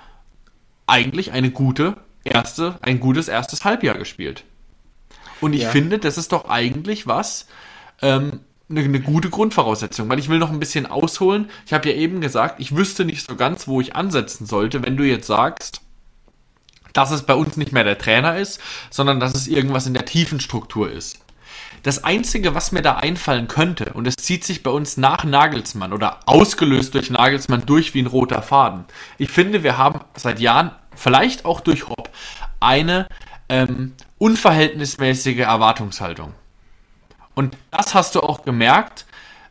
eigentlich 0.86 1.32
eine 1.32 1.52
gute 1.52 1.98
erste, 2.24 2.78
ein 2.82 3.00
gutes 3.00 3.28
erstes 3.28 3.66
Halbjahr 3.66 3.98
gespielt. 3.98 4.44
Und 5.42 5.54
ich 5.54 5.64
Ja. 5.64 5.70
finde, 5.70 6.00
das 6.00 6.18
ist 6.18 6.32
doch 6.32 6.50
eigentlich 6.50 7.08
was, 7.08 7.48
ähm, 8.02 8.40
eine, 8.70 8.82
eine 8.82 9.00
gute 9.00 9.30
Grundvoraussetzung, 9.30 10.10
weil 10.10 10.20
ich 10.20 10.28
will 10.30 10.40
noch 10.40 10.52
ein 10.52 10.60
bisschen 10.60 10.86
ausholen. 10.86 11.50
Ich 11.66 11.74
habe 11.74 11.90
ja 11.90 11.96
eben 11.96 12.20
gesagt, 12.22 12.60
ich 12.60 12.76
wüsste 12.76 13.06
nicht 13.06 13.26
so 13.26 13.36
ganz, 13.36 13.68
wo 13.68 13.80
ich 13.80 13.96
ansetzen 13.96 14.46
sollte, 14.46 14.84
wenn 14.84 14.98
du 14.98 15.04
jetzt 15.04 15.28
sagst, 15.28 15.82
dass 16.94 17.12
es 17.12 17.24
bei 17.24 17.36
uns 17.36 17.58
nicht 17.58 17.72
mehr 17.72 17.84
der 17.84 17.98
Trainer 17.98 18.38
ist, 18.38 18.60
sondern 18.90 19.20
dass 19.20 19.36
es 19.36 19.48
irgendwas 19.48 19.86
in 19.88 19.94
der 19.94 20.06
tiefen 20.06 20.40
Struktur 20.40 20.90
ist. 20.92 21.20
Das 21.84 22.04
Einzige, 22.04 22.56
was 22.56 22.72
mir 22.72 22.82
da 22.82 22.96
einfallen 22.96 23.48
könnte, 23.48 23.94
und 23.94 24.08
es 24.08 24.16
zieht 24.16 24.44
sich 24.44 24.64
bei 24.64 24.72
uns 24.72 24.98
nach 24.98 25.24
Nagelsmann 25.24 25.94
oder 25.94 26.20
ausgelöst 26.26 26.94
durch 26.94 27.10
Nagelsmann 27.10 27.66
durch 27.66 27.94
wie 27.94 28.02
ein 28.02 28.08
roter 28.08 28.42
Faden. 28.42 28.86
Ich 29.18 29.30
finde, 29.30 29.64
wir 29.64 29.78
haben 29.78 30.02
seit 30.16 30.40
Jahren, 30.40 30.72
vielleicht 30.96 31.46
auch 31.46 31.62
durch 31.62 31.88
Hopp, 31.88 32.10
eine 32.60 33.08
ähm, 33.50 33.94
unverhältnismäßige 34.18 35.40
Erwartungshaltung. 35.40 36.34
Und 37.36 37.56
das 37.72 37.94
hast 37.94 38.16
du 38.16 38.22
auch 38.22 38.44
gemerkt 38.44 39.06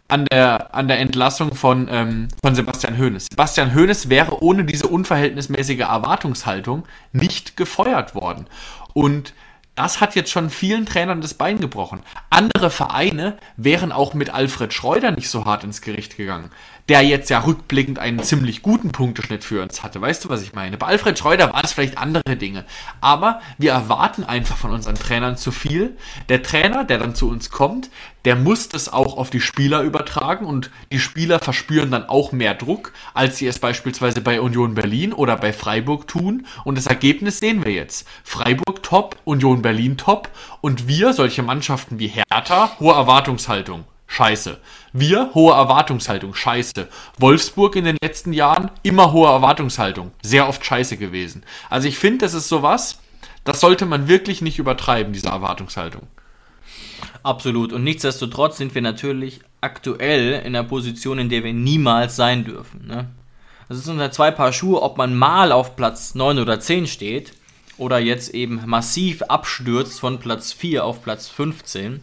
an 0.08 0.24
der, 0.26 0.74
an 0.74 0.88
der 0.88 0.98
Entlassung 1.00 1.54
von, 1.54 1.88
ähm, 1.90 2.28
von 2.42 2.54
Sebastian 2.54 2.98
Hoeneß. 2.98 3.28
Sebastian 3.30 3.74
Hoeneß 3.74 4.08
wäre 4.08 4.42
ohne 4.42 4.64
diese 4.64 4.88
unverhältnismäßige 4.88 5.80
Erwartungshaltung 5.80 6.84
nicht 7.12 7.56
gefeuert 7.56 8.14
worden. 8.14 8.46
Und 8.92 9.34
das 9.76 10.00
hat 10.00 10.16
jetzt 10.16 10.30
schon 10.30 10.50
vielen 10.50 10.86
Trainern 10.86 11.20
das 11.20 11.34
Bein 11.34 11.60
gebrochen. 11.60 12.02
Andere 12.30 12.70
Vereine 12.70 13.38
wären 13.56 13.92
auch 13.92 14.14
mit 14.14 14.30
Alfred 14.30 14.72
Schreuder 14.72 15.12
nicht 15.12 15.28
so 15.28 15.44
hart 15.44 15.64
ins 15.64 15.82
Gericht 15.82 16.16
gegangen, 16.16 16.50
der 16.88 17.02
jetzt 17.02 17.30
ja 17.30 17.40
rückblickend 17.40 17.98
einen 17.98 18.22
ziemlich 18.22 18.62
guten 18.62 18.92
Punkteschnitt 18.92 19.42
für 19.42 19.62
uns 19.62 19.82
hatte. 19.82 20.00
Weißt 20.00 20.24
du, 20.24 20.28
was 20.28 20.42
ich 20.42 20.54
meine? 20.54 20.76
Bei 20.76 20.86
Alfred 20.86 21.18
Schreuder 21.18 21.52
waren 21.52 21.64
es 21.64 21.72
vielleicht 21.72 21.98
andere 21.98 22.36
Dinge. 22.36 22.64
Aber 23.00 23.40
wir 23.58 23.72
erwarten 23.72 24.22
einfach 24.24 24.56
von 24.56 24.70
unseren 24.70 24.94
Trainern 24.94 25.36
zu 25.36 25.50
viel. 25.50 25.96
Der 26.28 26.42
Trainer, 26.42 26.84
der 26.84 26.98
dann 26.98 27.14
zu 27.14 27.28
uns 27.28 27.50
kommt, 27.50 27.90
der 28.24 28.36
muss 28.36 28.68
das 28.68 28.92
auch 28.92 29.16
auf 29.16 29.30
die 29.30 29.40
Spieler 29.40 29.82
übertragen 29.82 30.46
und 30.46 30.70
die 30.92 30.98
Spieler 31.00 31.38
verspüren 31.38 31.90
dann 31.90 32.08
auch 32.08 32.32
mehr 32.32 32.54
Druck, 32.54 32.92
als 33.14 33.38
sie 33.38 33.46
es 33.46 33.58
beispielsweise 33.58 34.20
bei 34.20 34.40
Union 34.40 34.74
Berlin 34.74 35.12
oder 35.12 35.36
bei 35.36 35.52
Freiburg 35.52 36.06
tun. 36.06 36.46
Und 36.64 36.78
das 36.78 36.86
Ergebnis 36.86 37.38
sehen 37.38 37.64
wir 37.64 37.72
jetzt. 37.72 38.06
Freiburg 38.22 38.82
top, 38.82 39.16
Union 39.24 39.62
Berlin 39.62 39.96
top 39.96 40.28
und 40.60 40.86
wir, 40.86 41.12
solche 41.12 41.42
Mannschaften 41.42 41.98
wie 41.98 42.08
Hertha, 42.08 42.78
hohe 42.78 42.94
Erwartungshaltung. 42.94 43.84
Scheiße. 44.06 44.58
Wir, 44.92 45.30
hohe 45.34 45.54
Erwartungshaltung. 45.54 46.34
Scheiße. 46.34 46.88
Wolfsburg 47.18 47.76
in 47.76 47.84
den 47.84 47.96
letzten 48.02 48.32
Jahren, 48.32 48.70
immer 48.82 49.12
hohe 49.12 49.28
Erwartungshaltung. 49.28 50.12
Sehr 50.22 50.48
oft 50.48 50.64
scheiße 50.64 50.96
gewesen. 50.96 51.44
Also 51.68 51.88
ich 51.88 51.98
finde, 51.98 52.18
das 52.18 52.34
ist 52.34 52.48
sowas, 52.48 53.00
das 53.44 53.60
sollte 53.60 53.86
man 53.86 54.08
wirklich 54.08 54.42
nicht 54.42 54.58
übertreiben, 54.58 55.12
diese 55.12 55.28
Erwartungshaltung. 55.28 56.02
Absolut. 57.22 57.72
Und 57.72 57.84
nichtsdestotrotz 57.84 58.56
sind 58.56 58.74
wir 58.74 58.82
natürlich 58.82 59.40
aktuell 59.60 60.34
in 60.34 60.54
einer 60.54 60.64
Position, 60.64 61.18
in 61.18 61.28
der 61.28 61.44
wir 61.44 61.52
niemals 61.52 62.16
sein 62.16 62.44
dürfen. 62.44 62.86
Ne? 62.86 63.08
Das 63.68 63.78
ist 63.78 63.88
unter 63.88 64.12
zwei 64.12 64.30
Paar 64.30 64.52
Schuhe, 64.52 64.80
ob 64.80 64.96
man 64.96 65.14
mal 65.14 65.50
auf 65.52 65.76
Platz 65.76 66.14
9 66.14 66.38
oder 66.38 66.60
10 66.60 66.86
steht 66.86 67.32
oder 67.78 67.98
jetzt 67.98 68.32
eben 68.32 68.62
massiv 68.66 69.22
abstürzt 69.22 70.00
von 70.00 70.18
Platz 70.18 70.52
4 70.52 70.84
auf 70.84 71.02
Platz 71.02 71.28
15. 71.28 72.00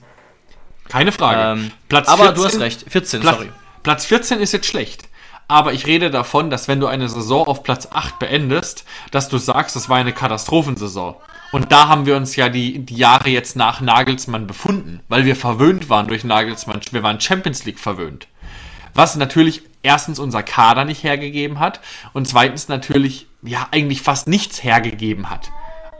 Keine 0.89 1.11
Frage. 1.11 1.61
Ähm, 1.61 1.71
aber 2.07 2.31
du 2.31 2.43
hast 2.45 2.59
recht, 2.59 2.85
14, 2.89 3.21
Platz, 3.21 3.35
sorry. 3.35 3.49
Platz 3.83 4.05
14 4.05 4.39
ist 4.39 4.51
jetzt 4.51 4.67
schlecht. 4.67 5.09
Aber 5.47 5.73
ich 5.73 5.85
rede 5.87 6.09
davon, 6.09 6.49
dass 6.49 6.67
wenn 6.67 6.79
du 6.79 6.87
eine 6.87 7.09
Saison 7.09 7.47
auf 7.47 7.63
Platz 7.63 7.87
8 7.91 8.17
beendest, 8.19 8.85
dass 9.11 9.29
du 9.29 9.37
sagst, 9.37 9.75
das 9.75 9.89
war 9.89 9.97
eine 9.97 10.13
Katastrophensaison. 10.13 11.15
Und 11.51 11.71
da 11.71 11.87
haben 11.87 12.05
wir 12.05 12.15
uns 12.15 12.35
ja 12.35 12.49
die, 12.49 12.79
die 12.79 12.95
Jahre 12.95 13.29
jetzt 13.29 13.55
nach 13.55 13.79
Nagelsmann 13.79 14.47
befunden, 14.47 15.01
weil 15.07 15.25
wir 15.25 15.35
verwöhnt 15.35 15.89
waren 15.89 16.07
durch 16.07 16.23
Nagelsmann. 16.23 16.81
Wir 16.91 17.03
waren 17.03 17.19
Champions 17.19 17.65
League 17.65 17.79
verwöhnt. 17.79 18.27
Was 18.95 19.15
natürlich 19.15 19.61
erstens 19.83 20.17
unser 20.17 20.41
Kader 20.41 20.85
nicht 20.85 21.03
hergegeben 21.03 21.59
hat 21.59 21.81
und 22.13 22.27
zweitens 22.27 22.69
natürlich 22.69 23.27
ja 23.43 23.67
eigentlich 23.71 24.01
fast 24.01 24.27
nichts 24.27 24.63
hergegeben 24.63 25.29
hat. 25.29 25.51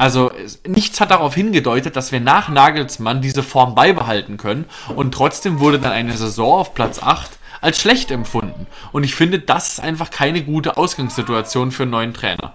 Also 0.04 0.32
nichts 0.68 1.00
hat 1.00 1.12
darauf 1.12 1.34
hingedeutet, 1.34 1.96
dass 1.96 2.12
wir 2.12 2.20
nach 2.20 2.50
Nagelsmann 2.50 3.22
diese 3.22 3.42
Form 3.42 3.74
beibehalten 3.74 4.36
können 4.36 4.66
und 4.98 5.14
trotzdem 5.14 5.62
wurde 5.62 5.80
dann 5.80 5.94
eine 5.94 6.12
Saison 6.18 6.60
auf 6.60 6.74
Platz 6.74 7.02
8 7.02 7.32
als 7.62 7.80
schlecht 7.80 8.12
empfunden. 8.12 8.68
Und 8.92 9.06
ich 9.06 9.16
finde, 9.16 9.40
das 9.40 9.70
ist 9.70 9.80
einfach 9.80 10.12
keine 10.12 10.44
gute 10.44 10.76
Ausgangssituation 10.76 11.72
für 11.72 11.84
einen 11.84 11.94
neuen 11.94 12.14
Trainer. 12.14 12.52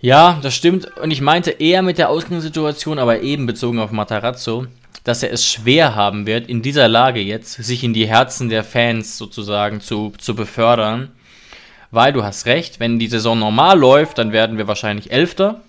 Ja, 0.00 0.38
das 0.40 0.54
stimmt. 0.54 0.86
Und 0.96 1.10
ich 1.10 1.20
meinte 1.20 1.50
eher 1.50 1.82
mit 1.82 1.98
der 1.98 2.08
Ausgangssituation, 2.08 2.98
aber 2.98 3.20
eben 3.20 3.44
bezogen 3.44 3.78
auf 3.78 3.90
Matarazzo, 3.90 4.68
dass 5.04 5.22
er 5.22 5.34
es 5.34 5.46
schwer 5.46 5.94
haben 5.96 6.26
wird, 6.26 6.48
in 6.48 6.62
dieser 6.62 6.88
Lage 6.88 7.20
jetzt, 7.20 7.62
sich 7.62 7.84
in 7.84 7.92
die 7.92 8.08
Herzen 8.08 8.48
der 8.48 8.64
Fans 8.64 9.18
sozusagen 9.18 9.82
zu, 9.82 10.14
zu 10.16 10.34
befördern. 10.34 11.12
Weil 11.90 12.14
du 12.14 12.24
hast 12.24 12.46
recht, 12.46 12.80
wenn 12.80 12.98
die 12.98 13.08
Saison 13.08 13.38
normal 13.38 13.78
läuft, 13.78 14.16
dann 14.16 14.32
werden 14.32 14.56
wir 14.56 14.66
wahrscheinlich 14.66 15.10
Elfter. 15.10 15.60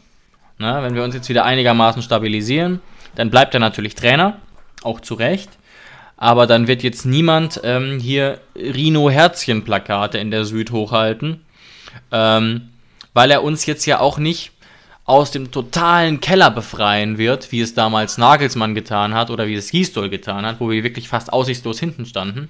Na, 0.57 0.83
wenn 0.83 0.95
wir 0.95 1.03
uns 1.03 1.13
jetzt 1.13 1.29
wieder 1.29 1.45
einigermaßen 1.45 2.01
stabilisieren, 2.01 2.81
dann 3.15 3.29
bleibt 3.29 3.53
er 3.53 3.59
natürlich 3.59 3.95
Trainer, 3.95 4.37
auch 4.83 4.99
zu 4.99 5.13
Recht. 5.13 5.49
Aber 6.17 6.47
dann 6.47 6.67
wird 6.67 6.81
jetzt 6.81 7.05
niemand 7.05 7.61
ähm, 7.63 7.99
hier 7.99 8.39
Rino-Herzchen-Plakate 8.55 10.17
in 10.17 10.31
der 10.31 10.45
Süd 10.45 10.71
hochhalten. 10.71 11.41
Ähm, 12.11 12.69
weil 13.13 13.31
er 13.31 13.43
uns 13.43 13.65
jetzt 13.65 13.85
ja 13.85 13.99
auch 13.99 14.17
nicht 14.17 14.51
aus 15.05 15.31
dem 15.31 15.51
totalen 15.51 16.19
Keller 16.19 16.51
befreien 16.51 17.17
wird, 17.17 17.51
wie 17.51 17.61
es 17.61 17.73
damals 17.73 18.17
Nagelsmann 18.17 18.75
getan 18.75 19.13
hat 19.13 19.29
oder 19.29 19.47
wie 19.47 19.55
es 19.55 19.71
Gisdol 19.71 20.09
getan 20.09 20.45
hat, 20.45 20.59
wo 20.59 20.69
wir 20.69 20.83
wirklich 20.83 21.07
fast 21.07 21.31
aussichtslos 21.31 21.79
hinten 21.79 22.05
standen. 22.05 22.49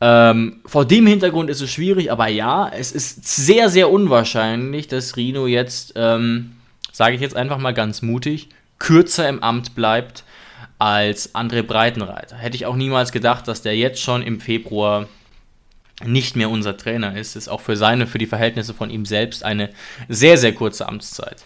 Ähm, 0.00 0.60
vor 0.66 0.86
dem 0.86 1.06
Hintergrund 1.06 1.50
ist 1.50 1.60
es 1.60 1.70
schwierig, 1.70 2.10
aber 2.10 2.26
ja, 2.28 2.68
es 2.68 2.90
ist 2.90 3.24
sehr, 3.24 3.68
sehr 3.68 3.90
unwahrscheinlich, 3.90 4.88
dass 4.88 5.16
Rino 5.16 5.46
jetzt, 5.46 5.92
ähm, 5.94 6.52
sage 6.92 7.14
ich 7.14 7.20
jetzt 7.20 7.36
einfach 7.36 7.58
mal 7.58 7.74
ganz 7.74 8.02
mutig, 8.02 8.48
kürzer 8.78 9.28
im 9.28 9.42
Amt 9.42 9.74
bleibt 9.74 10.24
als 10.78 11.34
André 11.34 11.62
Breitenreiter. 11.62 12.36
Hätte 12.36 12.56
ich 12.56 12.66
auch 12.66 12.76
niemals 12.76 13.12
gedacht, 13.12 13.46
dass 13.48 13.62
der 13.62 13.76
jetzt 13.76 14.00
schon 14.00 14.22
im 14.22 14.40
Februar 14.40 15.08
nicht 16.04 16.34
mehr 16.36 16.48
unser 16.48 16.76
Trainer 16.76 17.16
ist, 17.16 17.36
ist 17.36 17.48
auch 17.48 17.60
für 17.60 17.76
seine, 17.76 18.06
für 18.06 18.16
die 18.16 18.26
Verhältnisse 18.26 18.72
von 18.72 18.88
ihm 18.88 19.04
selbst 19.04 19.44
eine 19.44 19.68
sehr, 20.08 20.38
sehr 20.38 20.54
kurze 20.54 20.88
Amtszeit. 20.88 21.42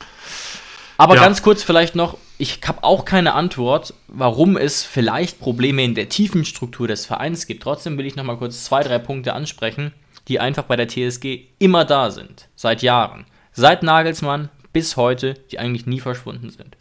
Aber 0.97 1.17
Ja. 1.17 1.23
ganz 1.23 1.43
kurz 1.43 1.65
vielleicht 1.65 1.97
noch, 1.97 2.17
ich 2.39 2.61
habe 2.65 2.85
auch 2.85 3.05
keine 3.05 3.35
Antwort, 3.35 3.95
warum 4.07 4.57
es 4.57 4.85
vielleicht 4.85 5.41
Probleme 5.41 5.83
in 5.83 5.97
der 5.97 6.09
tiefen 6.09 6.45
Struktur 6.45 6.87
des 6.87 7.05
Vereins 7.05 7.49
gibt. 7.49 7.65
Trotzdem 7.65 7.99
will 7.99 8.07
ich 8.07 8.15
noch 8.15 8.23
mal 8.23 8.37
kurz 8.37 8.65
zwei, 8.65 8.85
drei 8.85 9.01
Punkte 9.01 9.33
ansprechen, 9.33 9.93
die 10.29 10.39
einfach 10.39 10.63
bei 10.65 10.77
der 10.77 10.87
TSG 10.89 11.49
immer 11.59 11.85
da 11.85 12.13
sind, 12.13 12.49
seit 12.55 12.83
Jahren. 12.83 13.27
Seit 13.53 13.83
Nagelsmann 13.83 14.51
bis 14.75 14.99
heute, 14.99 15.35
die 15.51 15.59
eigentlich 15.59 15.87
nie 15.87 16.01
verschwunden 16.01 16.51
sind. 16.51 16.77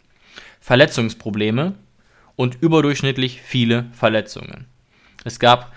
Verletzungsprobleme 0.60 1.72
und 2.36 2.60
überdurchschnittlich 2.60 3.40
viele 3.40 3.86
Verletzungen. 3.92 4.66
Es 5.24 5.38
gab 5.38 5.72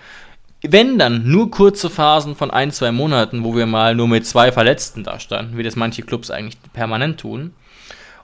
wenn 0.62 0.98
dann 0.98 1.30
nur 1.30 1.50
kurze 1.50 1.88
Phasen 1.88 2.34
von 2.34 2.50
ein, 2.50 2.72
zwei 2.72 2.90
Monaten, 2.90 3.44
wo 3.44 3.54
wir 3.54 3.66
mal 3.66 3.94
nur 3.94 4.08
mit 4.08 4.26
zwei 4.26 4.50
Verletzten 4.50 5.04
da 5.04 5.20
standen, 5.20 5.56
wie 5.56 5.62
das 5.62 5.76
manche 5.76 6.02
Clubs 6.02 6.30
eigentlich 6.30 6.58
permanent 6.72 7.20
tun. 7.20 7.52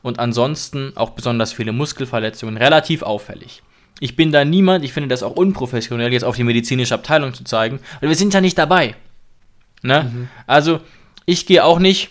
Und 0.03 0.18
ansonsten 0.18 0.92
auch 0.97 1.11
besonders 1.11 1.53
viele 1.53 1.72
Muskelverletzungen, 1.72 2.57
relativ 2.57 3.03
auffällig. 3.03 3.62
Ich 4.01 4.16
bin 4.16 4.32
da 4.32 4.45
niemand, 4.45 4.84
ich 4.84 4.92
finde 4.92 5.09
das 5.09 5.22
auch 5.22 5.36
unprofessionell, 5.36 6.12
jetzt 6.12 6.24
auf 6.24 6.36
die 6.36 6.45
medizinische 6.45 6.95
Abteilung 6.95 7.32
zu 7.32 7.45
zeigen, 7.45 7.78
weil 8.01 8.09
wir 8.09 8.16
sind 8.16 8.34
ja 8.34 8.40
nicht 8.40 8.59
dabei. 8.59 8.97
Ne? 9.82 10.28
Also, 10.47 10.80
ich 11.26 11.47
gehe 11.47 11.64
auch 11.64 11.78
nicht 11.78 12.11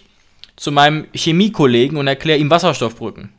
zu 0.56 0.72
meinem 0.72 1.08
Chemiekollegen 1.14 1.98
und 1.98 2.08
erkläre 2.08 2.40
ihm 2.40 2.50
Wasserstoffbrücken. 2.50 3.30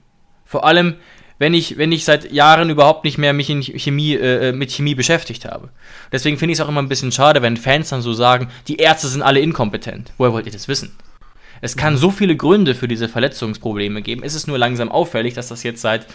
Vor 0.45 0.65
allem, 0.65 0.97
wenn 1.39 1.55
ich, 1.55 1.79
wenn 1.79 1.93
ich 1.93 2.05
seit 2.05 2.33
Jahren 2.33 2.71
überhaupt 2.71 3.05
nicht 3.05 3.19
mehr 3.19 3.33
mich 3.33 3.51
in 3.51 3.63
Chemie, 3.63 4.15
äh, 4.15 4.53
mit 4.53 4.71
Chemie 4.71 4.95
beschäftigt 4.95 5.45
habe. 5.45 5.71
Deswegen 6.13 6.39
finde 6.39 6.53
ich 6.53 6.59
es 6.59 6.65
auch 6.65 6.69
immer 6.69 6.83
ein 6.83 6.89
bisschen 6.89 7.13
schade, 7.13 7.43
wenn 7.43 7.57
Fans 7.57 7.89
dann 7.89 8.03
so 8.03 8.13
sagen, 8.13 8.49
die 8.69 8.77
Ärzte 8.77 9.09
sind 9.09 9.23
alle 9.23 9.41
inkompetent. 9.41 10.13
Woher 10.17 10.33
wollt 10.33 10.47
ihr 10.47 10.53
das 10.53 10.69
wissen? 10.69 10.93
Es 11.61 11.77
kann 11.77 11.97
so 11.97 12.11
viele 12.11 12.37
Gründe 12.37 12.75
für 12.75 12.89
diese 12.89 13.09
Verletzungsprobleme 13.09 14.03
geben. 14.03 14.23
Es 14.23 14.35
ist 14.35 14.47
nur 14.47 14.59
langsam 14.59 14.91
auffällig, 14.91 15.35
dass 15.35 15.49
das 15.49 15.63
jetzt 15.63 15.81
seit 15.81 16.07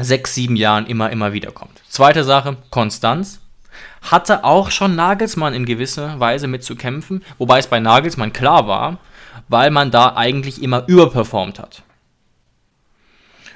sechs, 0.00 0.34
sieben 0.34 0.56
Jahren 0.56 0.86
immer, 0.86 1.10
immer 1.10 1.32
wieder 1.32 1.50
kommt. 1.50 1.82
Zweite 1.88 2.24
Sache, 2.24 2.56
Konstanz. 2.70 3.40
Hatte 4.02 4.44
auch 4.44 4.70
schon 4.70 4.96
Nagelsmann 4.96 5.54
in 5.54 5.64
gewisser 5.64 6.18
Weise 6.18 6.46
mit 6.46 6.64
zu 6.64 6.76
kämpfen, 6.76 7.22
wobei 7.38 7.58
es 7.58 7.68
bei 7.68 7.78
Nagelsmann 7.78 8.32
klar 8.32 8.66
war, 8.66 8.98
weil 9.52 9.70
man 9.70 9.90
da 9.90 10.16
eigentlich 10.16 10.62
immer 10.62 10.84
überperformt 10.88 11.58
hat. 11.58 11.82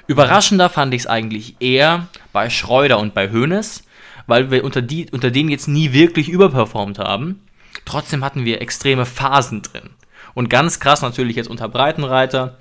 Überraschender 0.07 0.69
fand 0.69 0.93
ich 0.93 1.01
es 1.01 1.07
eigentlich 1.07 1.55
eher 1.59 2.07
bei 2.31 2.49
Schreuder 2.49 2.99
und 2.99 3.13
bei 3.13 3.29
Hoeneß, 3.29 3.83
weil 4.25 4.51
wir 4.51 4.63
unter, 4.63 4.81
die, 4.81 5.09
unter 5.11 5.31
denen 5.31 5.49
jetzt 5.49 5.67
nie 5.67 5.91
wirklich 5.91 6.29
überperformt 6.29 6.99
haben. 6.99 7.41
Trotzdem 7.83 8.23
hatten 8.23 8.45
wir 8.45 8.61
extreme 8.61 9.05
Phasen 9.05 9.63
drin. 9.63 9.89
Und 10.33 10.49
ganz 10.49 10.79
krass 10.79 11.01
natürlich 11.01 11.35
jetzt 11.35 11.49
unter 11.49 11.67
Breitenreiter. 11.67 12.57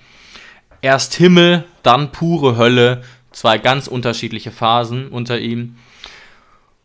Erst 0.81 1.15
Himmel, 1.15 1.65
dann 1.83 2.13
pure 2.13 2.57
Hölle, 2.57 3.03
zwei 3.33 3.59
ganz 3.59 3.87
unterschiedliche 3.87 4.51
Phasen 4.51 5.09
unter 5.09 5.39
ihm. 5.39 5.77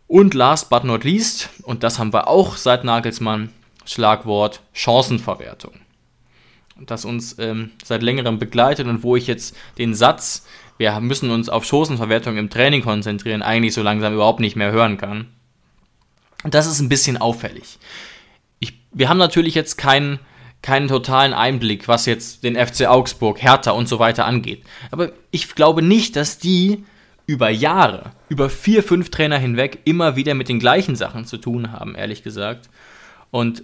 Und 0.07 0.33
last 0.33 0.69
but 0.69 0.83
not 0.83 1.05
least, 1.05 1.49
und 1.63 1.83
das 1.83 1.97
haben 1.97 2.13
wir 2.13 2.27
auch 2.27 2.57
seit 2.57 2.83
Nagelsmann, 2.83 3.53
Schlagwort 3.85 4.61
Chancenverwertung. 4.73 5.73
Das 6.85 7.05
uns 7.05 7.37
ähm, 7.39 7.71
seit 7.83 8.03
längerem 8.03 8.39
begleitet 8.39 8.87
und 8.87 9.03
wo 9.03 9.15
ich 9.15 9.27
jetzt 9.27 9.55
den 9.77 9.93
Satz, 9.93 10.45
wir 10.77 10.99
müssen 10.99 11.29
uns 11.29 11.49
auf 11.49 11.65
Chancenverwertung 11.65 12.37
im 12.37 12.49
Training 12.49 12.81
konzentrieren, 12.81 13.41
eigentlich 13.41 13.73
so 13.73 13.83
langsam 13.83 14.13
überhaupt 14.13 14.39
nicht 14.39 14.55
mehr 14.55 14.71
hören 14.71 14.97
kann. 14.97 15.27
Das 16.43 16.65
ist 16.65 16.79
ein 16.79 16.89
bisschen 16.89 17.17
auffällig. 17.17 17.77
Ich, 18.59 18.73
wir 18.91 19.09
haben 19.09 19.19
natürlich 19.19 19.53
jetzt 19.53 19.77
keinen 19.77 20.19
keinen 20.61 20.87
totalen 20.87 21.33
Einblick, 21.33 21.87
was 21.87 22.05
jetzt 22.05 22.43
den 22.43 22.55
FC 22.55 22.85
Augsburg, 22.87 23.41
Hertha 23.41 23.71
und 23.71 23.87
so 23.87 23.99
weiter 23.99 24.25
angeht. 24.25 24.63
Aber 24.91 25.11
ich 25.31 25.55
glaube 25.55 25.81
nicht, 25.81 26.15
dass 26.15 26.37
die 26.37 26.83
über 27.25 27.49
Jahre, 27.49 28.11
über 28.29 28.49
vier, 28.49 28.83
fünf 28.83 29.09
Trainer 29.09 29.37
hinweg 29.37 29.79
immer 29.85 30.15
wieder 30.15 30.33
mit 30.33 30.49
den 30.49 30.59
gleichen 30.59 30.95
Sachen 30.95 31.25
zu 31.25 31.37
tun 31.37 31.71
haben, 31.71 31.95
ehrlich 31.95 32.23
gesagt. 32.23 32.69
Und 33.31 33.63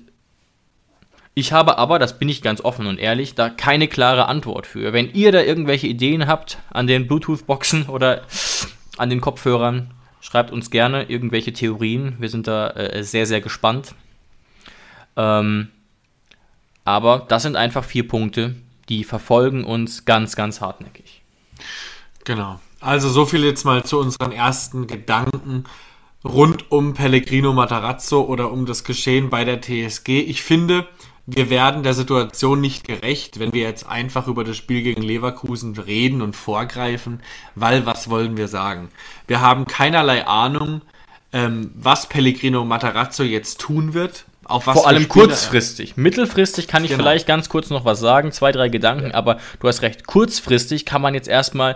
ich 1.38 1.54
habe 1.54 1.78
aber, 1.78 2.00
das 2.00 2.18
bin 2.18 2.30
ich 2.30 2.42
ganz 2.42 2.62
offen 2.62 2.88
und 2.88 2.98
ehrlich, 2.98 3.36
da 3.36 3.52
keine 3.52 3.88
klare 3.88 4.26
Antwort 4.28 4.66
für. 4.66 4.92
Wenn 4.92 5.14
ihr 5.14 5.32
da 5.32 5.40
irgendwelche 5.40 5.86
Ideen 5.86 6.26
habt 6.26 6.58
an 6.72 6.88
den 6.88 7.06
Bluetooth-Boxen 7.06 7.86
oder 7.90 8.24
an 8.98 9.12
den 9.12 9.22
Kopfhörern, 9.22 9.92
schreibt 10.20 10.50
uns 10.50 10.72
gerne 10.72 11.12
irgendwelche 11.12 11.54
Theorien. 11.54 12.16
Wir 12.18 12.30
sind 12.30 12.48
da 12.48 12.72
äh, 12.72 13.04
sehr, 13.04 13.28
sehr 13.28 13.40
gespannt. 13.40 13.94
Ähm, 15.16 15.68
aber 16.86 17.28
das 17.28 17.44
sind 17.44 17.56
einfach 17.56 17.84
vier 17.84 18.08
Punkte, 18.08 18.56
die 18.90 19.04
verfolgen 19.04 19.64
uns 19.64 20.06
ganz, 20.06 20.36
ganz 20.36 20.60
hartnäckig. 20.60 21.22
Genau. 22.26 22.60
Also 22.80 23.10
so 23.10 23.28
viel 23.28 23.44
jetzt 23.44 23.64
mal 23.64 23.84
zu 23.84 24.00
unseren 24.00 24.32
ersten 24.32 24.88
Gedanken 24.88 25.66
rund 26.26 26.72
um 26.72 26.96
Pellegrino 26.96 27.54
Matarazzo 27.54 28.22
oder 28.22 28.52
um 28.52 28.66
das 28.66 28.84
Geschehen 28.84 29.30
bei 29.30 29.46
der 29.46 29.62
TSG. 29.62 30.20
Ich 30.20 30.42
finde, 30.42 30.88
wir 31.30 31.50
werden 31.50 31.84
der 31.84 31.94
Situation 31.94 32.62
nicht 32.62 32.86
gerecht, 32.86 33.38
wenn 33.38 33.52
wir 33.52 33.64
jetzt 33.64 33.86
einfach 33.86 34.28
über 34.28 34.46
das 34.46 34.56
Spiel 34.56 34.82
gegen 34.82 35.02
Leverkusen 35.02 35.78
reden 35.78 36.22
und 36.22 36.38
vorgreifen, 36.38 37.22
weil 37.54 37.86
was 37.86 38.10
wollen 38.10 38.38
wir 38.38 38.48
sagen? 38.48 38.88
Wir 39.28 39.42
haben 39.42 39.66
keinerlei 39.66 40.26
Ahnung, 40.26 40.82
ähm, 41.34 41.72
was 41.76 42.08
Pellegrino 42.08 42.64
Matarazzo 42.64 43.24
jetzt 43.24 43.60
tun 43.60 43.94
wird. 43.94 44.24
Vor 44.48 44.88
allem 44.88 45.10
kurzfristig. 45.10 45.98
Mittelfristig 45.98 46.70
kann 46.70 46.86
ich 46.86 46.92
genau. 46.92 47.04
vielleicht 47.04 47.28
ganz 47.28 47.50
kurz 47.50 47.70
noch 47.70 47.84
was 47.84 48.00
sagen, 48.00 48.32
zwei, 48.32 48.54
drei 48.54 48.70
Gedanken, 48.70 49.12
aber 49.12 49.38
du 49.60 49.68
hast 49.68 49.82
recht, 49.82 50.08
kurzfristig 50.08 50.86
kann 50.86 51.02
man 51.02 51.14
jetzt 51.14 51.28
erstmal 51.28 51.76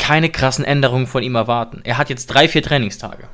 keine 0.00 0.30
krassen 0.30 0.64
Änderungen 0.64 1.06
von 1.06 1.22
ihm 1.22 1.36
erwarten. 1.36 1.82
Er 1.84 1.96
hat 1.96 2.10
jetzt 2.10 2.26
drei, 2.26 2.48
vier 2.48 2.64
Trainingstage. 2.64 3.28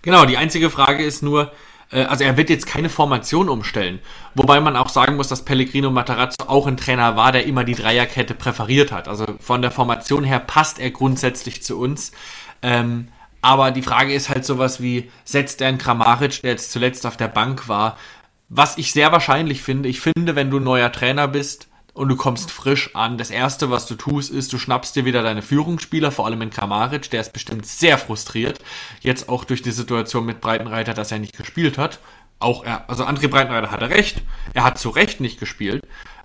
Genau, 0.00 0.24
die 0.24 0.38
einzige 0.38 0.70
Frage 0.70 1.04
ist 1.04 1.22
nur, 1.22 1.52
also 1.90 2.24
er 2.24 2.36
wird 2.36 2.50
jetzt 2.50 2.66
keine 2.66 2.88
Formation 2.88 3.48
umstellen. 3.48 4.00
Wobei 4.34 4.60
man 4.60 4.76
auch 4.76 4.88
sagen 4.88 5.16
muss, 5.16 5.28
dass 5.28 5.44
Pellegrino 5.44 5.90
Matarazzo 5.90 6.46
auch 6.46 6.66
ein 6.66 6.76
Trainer 6.76 7.16
war, 7.16 7.32
der 7.32 7.46
immer 7.46 7.64
die 7.64 7.74
Dreierkette 7.74 8.34
präferiert 8.34 8.92
hat. 8.92 9.08
Also 9.08 9.24
von 9.40 9.62
der 9.62 9.70
Formation 9.70 10.24
her 10.24 10.38
passt 10.38 10.78
er 10.78 10.90
grundsätzlich 10.90 11.62
zu 11.62 11.78
uns. 11.78 12.12
Ähm, 12.62 13.08
aber 13.40 13.70
die 13.70 13.82
Frage 13.82 14.12
ist 14.12 14.28
halt 14.28 14.44
sowas 14.44 14.82
wie, 14.82 15.10
setzt 15.24 15.60
er 15.60 15.68
einen 15.68 15.78
Kramaric, 15.78 16.42
der 16.42 16.50
jetzt 16.52 16.72
zuletzt 16.72 17.06
auf 17.06 17.16
der 17.16 17.28
Bank 17.28 17.68
war? 17.68 17.96
Was 18.48 18.78
ich 18.78 18.92
sehr 18.92 19.12
wahrscheinlich 19.12 19.62
finde, 19.62 19.88
ich 19.88 20.00
finde, 20.00 20.34
wenn 20.34 20.50
du 20.50 20.58
neuer 20.58 20.90
Trainer 20.92 21.28
bist 21.28 21.68
und 21.98 22.08
du 22.08 22.16
kommst 22.16 22.52
frisch 22.52 22.94
an, 22.94 23.18
das 23.18 23.30
erste, 23.30 23.70
was 23.70 23.86
du 23.86 23.96
tust, 23.96 24.30
ist, 24.30 24.52
du 24.52 24.58
schnappst 24.58 24.94
dir 24.94 25.04
wieder 25.04 25.24
deine 25.24 25.42
Führungsspieler, 25.42 26.12
vor 26.12 26.26
allem 26.26 26.40
in 26.42 26.50
Kramaric, 26.50 27.10
der 27.10 27.20
ist 27.20 27.32
bestimmt 27.32 27.66
sehr 27.66 27.98
frustriert. 27.98 28.60
Jetzt 29.00 29.28
auch 29.28 29.44
durch 29.44 29.62
die 29.62 29.72
Situation 29.72 30.24
mit 30.24 30.40
Breitenreiter, 30.40 30.94
dass 30.94 31.10
er 31.10 31.18
nicht 31.18 31.36
gespielt 31.36 31.76
hat. 31.76 31.98
Auch 32.38 32.64
er, 32.64 32.88
also 32.88 33.04
André 33.04 33.26
Breitenreiter 33.26 33.72
hatte 33.72 33.90
recht. 33.90 34.22
Er 34.54 34.62
hat 34.62 34.78
zu 34.78 34.90
Recht 34.90 35.20
nicht 35.20 35.40
gespielt. 35.40 35.82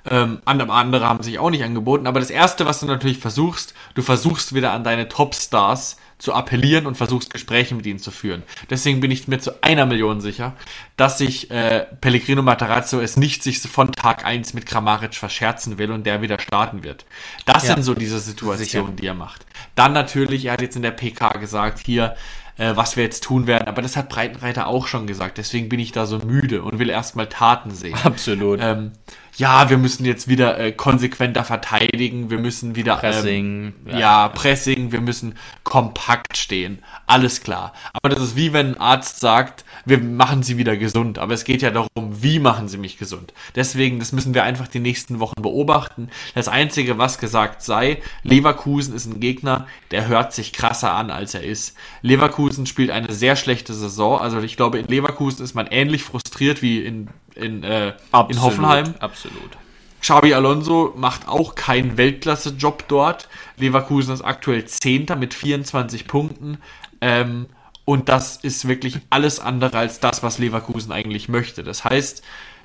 Ähm, 0.08 0.44
andere 0.46 1.08
haben 1.08 1.24
sich 1.24 1.40
auch 1.40 1.50
nicht 1.50 1.64
angeboten. 1.64 2.06
Aber 2.06 2.20
das 2.20 2.30
erste, 2.30 2.68
was 2.68 2.80
du 2.80 2.86
natürlich 2.86 3.18
versuchst, 3.18 3.74
du 3.96 4.04
versuchst 4.04 4.54
wieder 4.54 4.74
an 4.74 4.84
deine 4.84 5.08
Topstars 5.08 5.98
zu 6.24 6.34
appellieren 6.34 6.86
und 6.86 6.96
versuchst 6.96 7.34
Gespräche 7.34 7.76
mit 7.76 7.86
ihnen 7.86 8.00
zu 8.00 8.10
führen. 8.10 8.44
Deswegen 8.70 9.02
bin 9.02 9.12
ich 9.12 9.28
mir 9.28 9.40
zu 9.40 9.62
einer 9.62 9.86
Million 9.86 10.22
sicher, 10.22 10.56
dass 10.96 11.18
sich 11.18 11.52
äh, 11.52 11.86
Pellegrino 12.00 12.42
Matarazzo 12.42 13.02
es 13.02 13.18
nicht 13.18 13.44
sich 13.44 13.60
von 13.60 13.92
Tag 13.92 14.24
eins 14.24 14.54
mit 14.54 14.66
Kramaric 14.66 15.16
verscherzen 15.16 15.78
will 15.78 15.92
und 15.92 16.06
der 16.06 16.22
wieder 16.22 16.40
starten 16.40 16.82
wird. 16.82 17.06
Das 17.46 17.68
ja. 17.68 17.74
sind 17.74 17.84
so 17.84 17.94
diese 17.94 18.20
Situationen, 18.20 18.92
sicher. 18.92 19.02
die 19.02 19.08
er 19.08 19.16
macht. 19.16 19.46
Dann 19.76 19.92
natürlich, 19.92 20.46
er 20.46 20.54
hat 20.54 20.62
jetzt 20.62 20.78
in 20.78 20.82
der 20.82 20.92
PK 20.92 21.28
gesagt, 21.40 21.80
hier, 21.86 22.16
äh, 22.58 22.74
was 22.74 22.96
wir 22.96 23.04
jetzt 23.04 23.26
tun 23.26 23.46
werden. 23.46 23.68
Aber 23.68 23.82
das 23.82 23.98
hat 23.98 24.08
Breitenreiter 24.08 24.68
auch 24.68 24.88
schon 24.88 25.08
gesagt. 25.08 25.38
Deswegen 25.38 25.68
bin 25.68 25.82
ich 25.82 25.92
da 25.92 26.06
so 26.06 26.20
müde 26.20 26.64
und 26.64 26.80
will 26.80 26.90
erstmal 26.90 27.28
Taten 27.28 27.72
sehen. 27.72 27.98
Absolut. 28.02 28.62
Ähm, 28.62 28.94
ja, 29.36 29.70
wir 29.70 29.78
müssen 29.78 30.06
jetzt 30.06 30.28
wieder 30.28 30.60
äh, 30.60 30.72
konsequenter 30.72 31.44
verteidigen, 31.44 32.30
wir 32.30 32.38
müssen 32.38 32.76
wieder 32.76 32.98
Pressing, 32.98 33.74
ähm, 33.86 33.92
ja. 33.92 34.00
ja. 34.00 34.28
Pressing, 34.30 34.92
wir 34.92 35.02
müssen 35.02 35.36
kompakt 35.64 36.38
stehen. 36.38 36.84
Alles 37.08 37.42
klar. 37.42 37.74
Aber 37.94 38.14
das 38.14 38.24
ist 38.24 38.36
wie 38.36 38.54
wenn 38.54 38.76
ein 38.76 38.80
Arzt 38.80 39.20
sagt, 39.20 39.66
wir 39.86 40.00
machen 40.00 40.44
sie 40.44 40.58
wieder 40.58 40.78
gesund. 40.78 41.18
Aber 41.18 41.34
es 41.34 41.44
geht 41.44 41.62
ja 41.62 41.72
darum, 41.72 41.90
wie 41.96 42.40
machen 42.40 42.68
sie 42.68 42.78
mich 42.78 42.98
gesund. 42.98 43.34
Deswegen, 43.56 44.00
das 44.00 44.12
müssen 44.12 44.34
wir 44.34 44.44
einfach 44.44 44.68
die 44.68 44.80
nächsten 44.80 45.20
Wochen 45.20 45.42
beobachten. 45.42 46.10
Das 46.36 46.48
Einzige, 46.48 46.98
was 46.98 47.18
gesagt 47.18 47.64
sei, 47.64 48.02
Leverkusen 48.22 48.94
ist 48.94 49.06
ein 49.06 49.20
Gegner, 49.20 49.68
der 49.92 50.08
hört 50.08 50.34
sich 50.34 50.54
krasser 50.54 50.94
an, 50.94 51.10
als 51.10 51.34
er 51.34 51.44
ist. 51.44 51.76
Leverkusen 52.02 52.66
spielt 52.66 52.92
eine 52.92 53.12
sehr 53.12 53.36
schlechte 53.36 53.74
Saison. 53.74 54.20
Also 54.20 54.40
ich 54.40 54.58
glaube, 54.58 54.80
in 54.80 54.88
Leverkusen 54.88 55.44
ist 55.44 55.56
man 55.56 55.68
ähnlich 55.68 56.04
frustriert 56.04 56.62
wie 56.62 56.84
in 56.84 57.10
in, 57.36 57.64
äh, 57.64 57.94
absolut, 58.12 58.32
in 58.32 58.42
Hoffenheim. 58.42 58.94
Absolut. 59.00 59.58
Xabi 60.02 60.34
Alonso 60.34 60.94
macht 60.98 61.30
auch 61.30 61.56
keinen 61.56 61.98
Weltklasse-Job 61.98 62.86
dort. 62.90 63.30
Leverkusen 63.58 64.14
ist 64.14 64.22
aktuell 64.22 64.66
Zehnter 64.66 65.16
mit 65.16 65.34
24 65.34 66.08
Punkten. 66.08 66.58
Ähm, 67.00 67.48
und 67.86 68.10
das 68.10 68.38
ist 68.38 68.68
wirklich 68.68 69.00
alles 69.10 69.40
andere 69.40 69.78
als 69.78 70.00
das, 70.00 70.22
was 70.22 70.40
Leverkusen 70.40 70.92
eigentlich 70.92 71.30
möchte. 71.30 71.64
Das 71.64 71.86
heißt, 71.86 72.22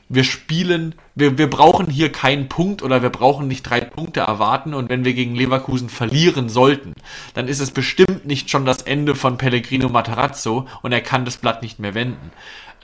wir 0.09 0.25
spielen, 0.25 0.95
wir, 1.15 1.37
wir 1.37 1.51
brauchen 1.51 1.87
hier 1.87 2.11
keinen 2.11 2.49
Punkt 2.49 2.83
oder 2.83 3.03
wir 3.03 3.11
brauchen 3.11 3.47
nicht 3.47 3.63
drei 3.63 3.81
Punkte 3.81 4.21
erwarten 4.21 4.73
und 4.73 4.89
wenn 4.89 5.05
wir 5.05 5.13
gegen 5.13 5.35
Leverkusen 5.35 5.91
verlieren 5.91 6.49
sollten, 6.49 6.95
dann 7.35 7.47
ist 7.47 7.61
es 7.61 7.73
bestimmt 7.73 8.25
nicht 8.25 8.49
schon 8.49 8.65
das 8.65 8.83
Ende 8.83 9.15
von 9.15 9.37
Pellegrino 9.37 9.89
Matarazzo 9.89 10.67
und 10.83 10.93
er 10.93 11.03
kann 11.03 11.25
das 11.25 11.37
Blatt 11.37 11.63
nicht 11.63 11.79
mehr 11.79 11.95
wenden. 11.95 12.33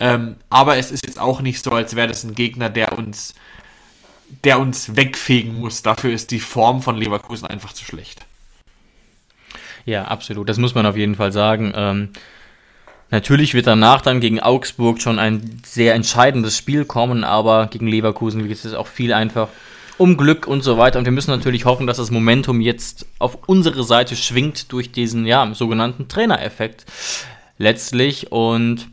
Ähm, 0.01 0.37
aber 0.51 0.77
es 0.77 0.91
ist 0.91 1.07
jetzt 1.07 1.21
auch 1.21 1.41
nicht 1.41 1.63
so, 1.63 1.71
als 1.71 1.95
wäre 1.97 2.09
das 2.09 2.25
ein 2.25 2.35
Gegner, 2.35 2.69
der 2.69 2.99
uns, 2.99 3.35
der 4.43 4.59
uns 4.59 4.97
wegfegen 4.97 5.61
muss. 5.61 5.83
Dafür 5.83 6.13
ist 6.13 6.31
die 6.31 6.41
Form 6.41 6.83
von 6.83 6.97
Leverkusen 6.97 7.47
einfach 7.47 7.73
zu 7.73 7.85
schlecht. 7.85 8.25
Ja, 9.85 10.05
absolut. 10.05 10.49
Das 10.49 10.59
muss 10.59 10.75
man 10.75 10.87
auf 10.87 10.97
jeden 10.97 11.15
Fall 11.15 11.33
sagen. 11.33 11.73
Ähm, 11.77 12.09
natürlich 13.11 13.55
wird 13.55 13.67
danach 13.67 14.01
dann 14.01 14.21
gegen 14.21 14.41
Augsburg 14.41 15.01
schon 15.01 15.19
ein 15.19 15.61
sehr 15.65 15.95
entscheidendes 15.95 16.57
Spiel 16.57 16.85
kommen, 16.85 17.23
aber 17.23 17.67
gegen 17.67 17.87
Leverkusen 17.87 18.49
geht 18.49 18.65
es 18.65 18.75
auch 18.75 18.87
viel 18.87 19.13
einfach 19.13 19.49
um 19.99 20.17
Glück 20.17 20.47
und 20.47 20.63
so 20.63 20.79
weiter. 20.79 20.99
Und 20.99 21.05
wir 21.05 21.13
müssen 21.13 21.31
natürlich 21.31 21.65
hoffen, 21.67 21.87
dass 21.87 21.99
das 21.99 22.11
Momentum 22.11 22.61
jetzt 22.61 23.07
auf 23.19 23.39
unsere 23.47 23.85
Seite 23.85 24.17
schwingt 24.17 24.73
durch 24.73 24.91
diesen 24.91 25.27
ja, 25.27 25.53
sogenannten 25.55 26.09
Trainereffekt 26.09 26.85
letztlich. 27.59 28.33
Und 28.33 28.89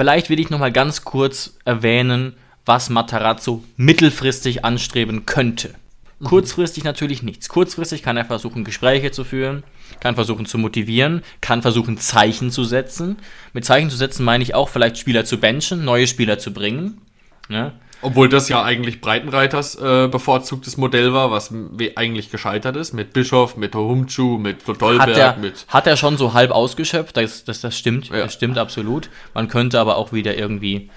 Vielleicht 0.00 0.30
will 0.30 0.40
ich 0.40 0.48
nochmal 0.48 0.72
ganz 0.72 1.04
kurz 1.04 1.58
erwähnen, 1.66 2.32
was 2.64 2.88
Matarazzo 2.88 3.62
mittelfristig 3.76 4.64
anstreben 4.64 5.26
könnte. 5.26 5.74
Mhm. 6.20 6.24
Kurzfristig 6.24 6.84
natürlich 6.84 7.22
nichts. 7.22 7.50
Kurzfristig 7.50 8.02
kann 8.02 8.16
er 8.16 8.24
versuchen, 8.24 8.64
Gespräche 8.64 9.10
zu 9.10 9.24
führen, 9.24 9.62
kann 10.00 10.14
versuchen 10.14 10.46
zu 10.46 10.56
motivieren, 10.56 11.22
kann 11.42 11.60
versuchen, 11.60 11.98
Zeichen 11.98 12.50
zu 12.50 12.64
setzen. 12.64 13.18
Mit 13.52 13.66
Zeichen 13.66 13.90
zu 13.90 13.96
setzen 13.98 14.24
meine 14.24 14.42
ich 14.42 14.54
auch 14.54 14.70
vielleicht 14.70 14.96
Spieler 14.96 15.26
zu 15.26 15.36
benchen, 15.36 15.84
neue 15.84 16.06
Spieler 16.06 16.38
zu 16.38 16.54
bringen. 16.54 17.02
Ne? 17.50 17.72
Obwohl 18.02 18.28
das 18.28 18.48
ja 18.48 18.62
eigentlich 18.62 19.00
Breitenreiters 19.00 19.74
äh, 19.74 20.08
bevorzugtes 20.08 20.76
Modell 20.76 21.12
war, 21.12 21.30
was 21.30 21.52
eigentlich 21.96 22.30
gescheitert 22.30 22.76
ist, 22.76 22.92
mit 22.94 23.12
Bischof, 23.12 23.56
mit 23.56 23.74
Humchu, 23.74 24.38
mit 24.38 24.66
Dolberg, 24.66 25.00
hat 25.00 25.16
er, 25.16 25.36
mit. 25.36 25.66
Hat 25.68 25.86
er 25.86 25.96
schon 25.96 26.16
so 26.16 26.32
halb 26.32 26.50
ausgeschöpft, 26.50 27.16
das, 27.16 27.44
das, 27.44 27.60
das 27.60 27.76
stimmt, 27.76 28.08
ja. 28.08 28.18
das 28.20 28.32
stimmt 28.32 28.56
absolut. 28.56 29.10
Man 29.34 29.48
könnte 29.48 29.78
aber 29.78 29.96
auch 29.96 30.12
wieder 30.12 30.36
irgendwie 30.36 30.88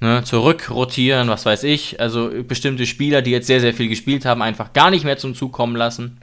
ne, 0.00 0.22
zurückrotieren, 0.24 1.28
was 1.28 1.44
weiß 1.44 1.64
ich. 1.64 2.00
Also 2.00 2.30
bestimmte 2.46 2.86
Spieler, 2.86 3.22
die 3.22 3.32
jetzt 3.32 3.48
sehr, 3.48 3.60
sehr 3.60 3.74
viel 3.74 3.88
gespielt 3.88 4.24
haben, 4.24 4.42
einfach 4.42 4.72
gar 4.72 4.90
nicht 4.90 5.04
mehr 5.04 5.18
zum 5.18 5.34
Zug 5.34 5.52
kommen 5.52 5.74
lassen. 5.74 6.18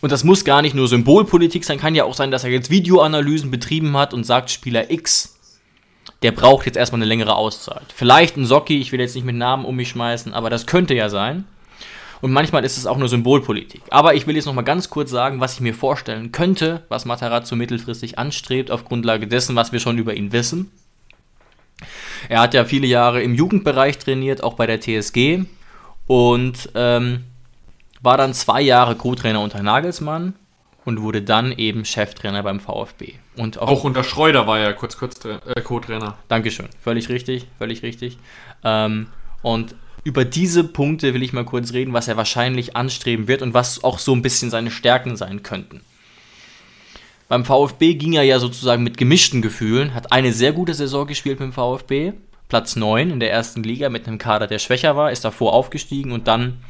Und 0.00 0.12
das 0.12 0.24
muss 0.24 0.44
gar 0.44 0.62
nicht 0.62 0.74
nur 0.74 0.88
Symbolpolitik 0.88 1.64
sein, 1.64 1.78
kann 1.78 1.94
ja 1.94 2.04
auch 2.04 2.14
sein, 2.14 2.30
dass 2.30 2.44
er 2.44 2.50
jetzt 2.50 2.70
Videoanalysen 2.70 3.50
betrieben 3.50 3.96
hat 3.96 4.14
und 4.14 4.24
sagt, 4.24 4.50
Spieler 4.50 4.90
X 4.90 5.37
der 6.22 6.32
braucht 6.32 6.66
jetzt 6.66 6.76
erstmal 6.76 6.98
eine 6.98 7.08
längere 7.08 7.36
Auszeit. 7.36 7.86
Vielleicht 7.94 8.36
ein 8.36 8.44
Socki, 8.44 8.78
ich 8.78 8.92
will 8.92 9.00
jetzt 9.00 9.14
nicht 9.14 9.24
mit 9.24 9.36
Namen 9.36 9.64
um 9.64 9.76
mich 9.76 9.90
schmeißen, 9.90 10.34
aber 10.34 10.50
das 10.50 10.66
könnte 10.66 10.94
ja 10.94 11.08
sein. 11.08 11.44
Und 12.20 12.32
manchmal 12.32 12.64
ist 12.64 12.76
es 12.76 12.86
auch 12.86 12.96
nur 12.96 13.08
Symbolpolitik. 13.08 13.82
Aber 13.90 14.14
ich 14.14 14.26
will 14.26 14.34
jetzt 14.34 14.46
noch 14.46 14.54
mal 14.54 14.62
ganz 14.62 14.90
kurz 14.90 15.10
sagen, 15.10 15.40
was 15.40 15.54
ich 15.54 15.60
mir 15.60 15.74
vorstellen 15.74 16.32
könnte, 16.32 16.82
was 16.88 17.04
Matarazzo 17.04 17.54
mittelfristig 17.54 18.18
anstrebt, 18.18 18.72
auf 18.72 18.84
Grundlage 18.84 19.28
dessen, 19.28 19.54
was 19.54 19.70
wir 19.70 19.78
schon 19.78 19.98
über 19.98 20.14
ihn 20.14 20.32
wissen. 20.32 20.72
Er 22.28 22.40
hat 22.40 22.54
ja 22.54 22.64
viele 22.64 22.88
Jahre 22.88 23.22
im 23.22 23.34
Jugendbereich 23.34 23.98
trainiert, 23.98 24.42
auch 24.42 24.54
bei 24.54 24.66
der 24.66 24.80
TSG. 24.80 25.44
Und 26.08 26.70
ähm, 26.74 27.24
war 28.00 28.16
dann 28.16 28.34
zwei 28.34 28.62
Jahre 28.62 28.96
Co-Trainer 28.96 29.40
unter 29.40 29.62
Nagelsmann 29.62 30.34
und 30.88 31.02
wurde 31.02 31.20
dann 31.20 31.52
eben 31.52 31.84
Cheftrainer 31.84 32.42
beim 32.42 32.60
VfB. 32.60 33.12
Und 33.36 33.58
auch, 33.58 33.68
auch 33.68 33.84
unter 33.84 34.02
Schreuder 34.02 34.46
war 34.46 34.58
er 34.58 34.72
kurz, 34.72 34.96
kurz 34.96 35.22
äh, 35.22 35.60
Co-Trainer. 35.60 36.16
Dankeschön, 36.28 36.66
völlig 36.80 37.10
richtig, 37.10 37.46
völlig 37.58 37.82
richtig. 37.82 38.16
Ähm, 38.64 39.08
und 39.42 39.74
über 40.04 40.24
diese 40.24 40.64
Punkte 40.64 41.12
will 41.12 41.22
ich 41.22 41.34
mal 41.34 41.44
kurz 41.44 41.74
reden, 41.74 41.92
was 41.92 42.08
er 42.08 42.16
wahrscheinlich 42.16 42.74
anstreben 42.74 43.28
wird 43.28 43.42
und 43.42 43.52
was 43.52 43.84
auch 43.84 43.98
so 43.98 44.14
ein 44.14 44.22
bisschen 44.22 44.48
seine 44.48 44.70
Stärken 44.70 45.18
sein 45.18 45.42
könnten. 45.42 45.82
Beim 47.28 47.44
VfB 47.44 47.92
ging 47.92 48.14
er 48.14 48.22
ja 48.22 48.38
sozusagen 48.38 48.82
mit 48.82 48.96
gemischten 48.96 49.42
Gefühlen, 49.42 49.92
hat 49.92 50.10
eine 50.10 50.32
sehr 50.32 50.54
gute 50.54 50.72
Saison 50.72 51.06
gespielt 51.06 51.38
mit 51.38 51.50
dem 51.50 51.52
VfB, 51.52 52.14
Platz 52.48 52.76
9 52.76 53.10
in 53.10 53.20
der 53.20 53.30
ersten 53.30 53.62
Liga 53.62 53.90
mit 53.90 54.08
einem 54.08 54.16
Kader, 54.16 54.46
der 54.46 54.58
schwächer 54.58 54.96
war, 54.96 55.12
ist 55.12 55.26
davor 55.26 55.52
aufgestiegen 55.52 56.12
und 56.12 56.28
dann 56.28 56.64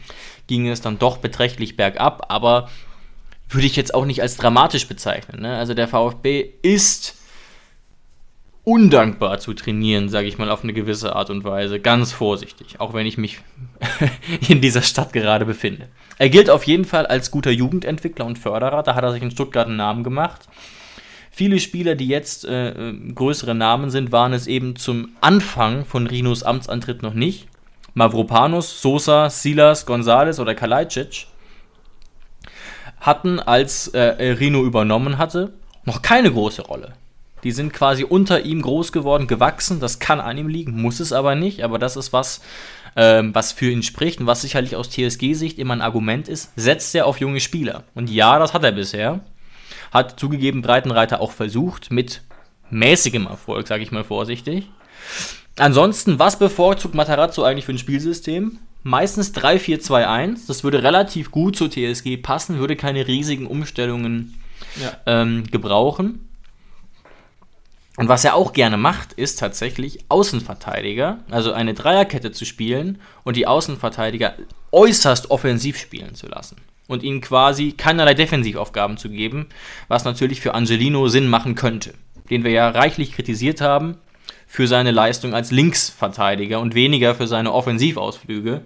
ging 0.48 0.66
es 0.66 0.80
dann 0.80 0.98
doch 0.98 1.18
beträchtlich 1.18 1.76
bergab, 1.76 2.26
aber 2.30 2.68
würde 3.48 3.66
ich 3.66 3.76
jetzt 3.76 3.94
auch 3.94 4.04
nicht 4.04 4.22
als 4.22 4.36
dramatisch 4.36 4.86
bezeichnen. 4.88 5.42
Ne? 5.42 5.56
Also 5.56 5.74
der 5.74 5.88
VfB 5.88 6.50
ist 6.62 7.16
undankbar 8.64 9.38
zu 9.38 9.54
trainieren, 9.54 10.10
sage 10.10 10.28
ich 10.28 10.36
mal 10.36 10.50
auf 10.50 10.62
eine 10.62 10.74
gewisse 10.74 11.16
Art 11.16 11.30
und 11.30 11.44
Weise. 11.44 11.80
Ganz 11.80 12.12
vorsichtig, 12.12 12.80
auch 12.80 12.92
wenn 12.92 13.06
ich 13.06 13.16
mich 13.16 13.38
in 14.48 14.60
dieser 14.60 14.82
Stadt 14.82 15.14
gerade 15.14 15.46
befinde. 15.46 15.88
Er 16.18 16.28
gilt 16.28 16.50
auf 16.50 16.64
jeden 16.64 16.84
Fall 16.84 17.06
als 17.06 17.30
guter 17.30 17.50
Jugendentwickler 17.50 18.26
und 18.26 18.38
Förderer. 18.38 18.82
Da 18.82 18.94
hat 18.94 19.04
er 19.04 19.12
sich 19.12 19.22
in 19.22 19.30
Stuttgart 19.30 19.66
einen 19.66 19.76
Namen 19.76 20.04
gemacht. 20.04 20.42
Viele 21.30 21.60
Spieler, 21.60 21.94
die 21.94 22.08
jetzt 22.08 22.44
äh, 22.44 22.92
größere 23.14 23.54
Namen 23.54 23.88
sind, 23.90 24.12
waren 24.12 24.34
es 24.34 24.46
eben 24.46 24.76
zum 24.76 25.10
Anfang 25.22 25.86
von 25.86 26.06
Rinos 26.06 26.42
Amtsantritt 26.42 27.02
noch 27.02 27.14
nicht. 27.14 27.46
Mavropanos, 27.94 28.82
Sosa, 28.82 29.30
Silas, 29.30 29.86
Gonzales 29.86 30.40
oder 30.40 30.54
Kalajdzic 30.54 31.26
hatten, 33.00 33.40
als 33.40 33.88
äh, 33.88 34.00
Rino 34.00 34.64
übernommen 34.64 35.18
hatte, 35.18 35.52
noch 35.84 36.02
keine 36.02 36.30
große 36.32 36.62
Rolle. 36.62 36.94
Die 37.44 37.52
sind 37.52 37.72
quasi 37.72 38.04
unter 38.04 38.42
ihm 38.44 38.62
groß 38.62 38.92
geworden, 38.92 39.26
gewachsen. 39.26 39.80
Das 39.80 39.98
kann 39.98 40.20
an 40.20 40.38
ihm 40.38 40.48
liegen, 40.48 40.80
muss 40.80 41.00
es 41.00 41.12
aber 41.12 41.34
nicht. 41.34 41.62
Aber 41.62 41.78
das 41.78 41.96
ist 41.96 42.12
was, 42.12 42.40
ähm, 42.96 43.34
was 43.34 43.52
für 43.52 43.70
ihn 43.70 43.82
spricht 43.82 44.20
und 44.20 44.26
was 44.26 44.42
sicherlich 44.42 44.76
aus 44.76 44.90
TSG-Sicht 44.90 45.58
immer 45.58 45.74
ein 45.74 45.82
Argument 45.82 46.28
ist. 46.28 46.52
Setzt 46.56 46.94
er 46.94 47.06
auf 47.06 47.20
junge 47.20 47.40
Spieler? 47.40 47.84
Und 47.94 48.10
ja, 48.10 48.38
das 48.38 48.54
hat 48.54 48.64
er 48.64 48.72
bisher. 48.72 49.20
Hat 49.92 50.18
zugegeben 50.18 50.62
Breitenreiter 50.62 51.20
auch 51.20 51.32
versucht, 51.32 51.90
mit 51.90 52.22
mäßigem 52.70 53.26
Erfolg, 53.26 53.66
sage 53.66 53.82
ich 53.82 53.92
mal 53.92 54.04
vorsichtig. 54.04 54.68
Ansonsten, 55.58 56.18
was 56.18 56.38
bevorzugt 56.38 56.94
Matarazzo 56.94 57.42
eigentlich 57.42 57.64
für 57.64 57.72
ein 57.72 57.78
Spielsystem? 57.78 58.58
Meistens 58.82 59.34
3-4-2-1. 59.34 60.46
Das 60.46 60.64
würde 60.64 60.82
relativ 60.82 61.30
gut 61.30 61.56
zur 61.56 61.70
TSG 61.70 62.16
passen, 62.16 62.58
würde 62.58 62.76
keine 62.76 63.06
riesigen 63.06 63.46
Umstellungen 63.46 64.38
ja. 64.80 64.92
ähm, 65.06 65.44
gebrauchen. 65.50 66.28
Und 67.96 68.08
was 68.08 68.24
er 68.24 68.36
auch 68.36 68.52
gerne 68.52 68.76
macht, 68.76 69.12
ist 69.14 69.40
tatsächlich 69.40 70.04
Außenverteidiger, 70.08 71.18
also 71.30 71.52
eine 71.52 71.74
Dreierkette 71.74 72.30
zu 72.30 72.44
spielen 72.44 73.00
und 73.24 73.36
die 73.36 73.48
Außenverteidiger 73.48 74.34
äußerst 74.70 75.32
offensiv 75.32 75.76
spielen 75.78 76.14
zu 76.14 76.28
lassen. 76.28 76.58
Und 76.86 77.02
ihnen 77.02 77.20
quasi 77.20 77.72
keinerlei 77.72 78.14
Defensivaufgaben 78.14 78.98
zu 78.98 79.10
geben, 79.10 79.46
was 79.88 80.04
natürlich 80.04 80.40
für 80.40 80.54
Angelino 80.54 81.08
Sinn 81.08 81.28
machen 81.28 81.56
könnte. 81.56 81.92
Den 82.30 82.44
wir 82.44 82.52
ja 82.52 82.70
reichlich 82.70 83.12
kritisiert 83.12 83.60
haben 83.60 83.98
für 84.48 84.66
seine 84.66 84.90
Leistung 84.90 85.34
als 85.34 85.50
Linksverteidiger 85.50 86.58
und 86.58 86.74
weniger 86.74 87.14
für 87.14 87.28
seine 87.28 87.52
Offensivausflüge. 87.52 88.62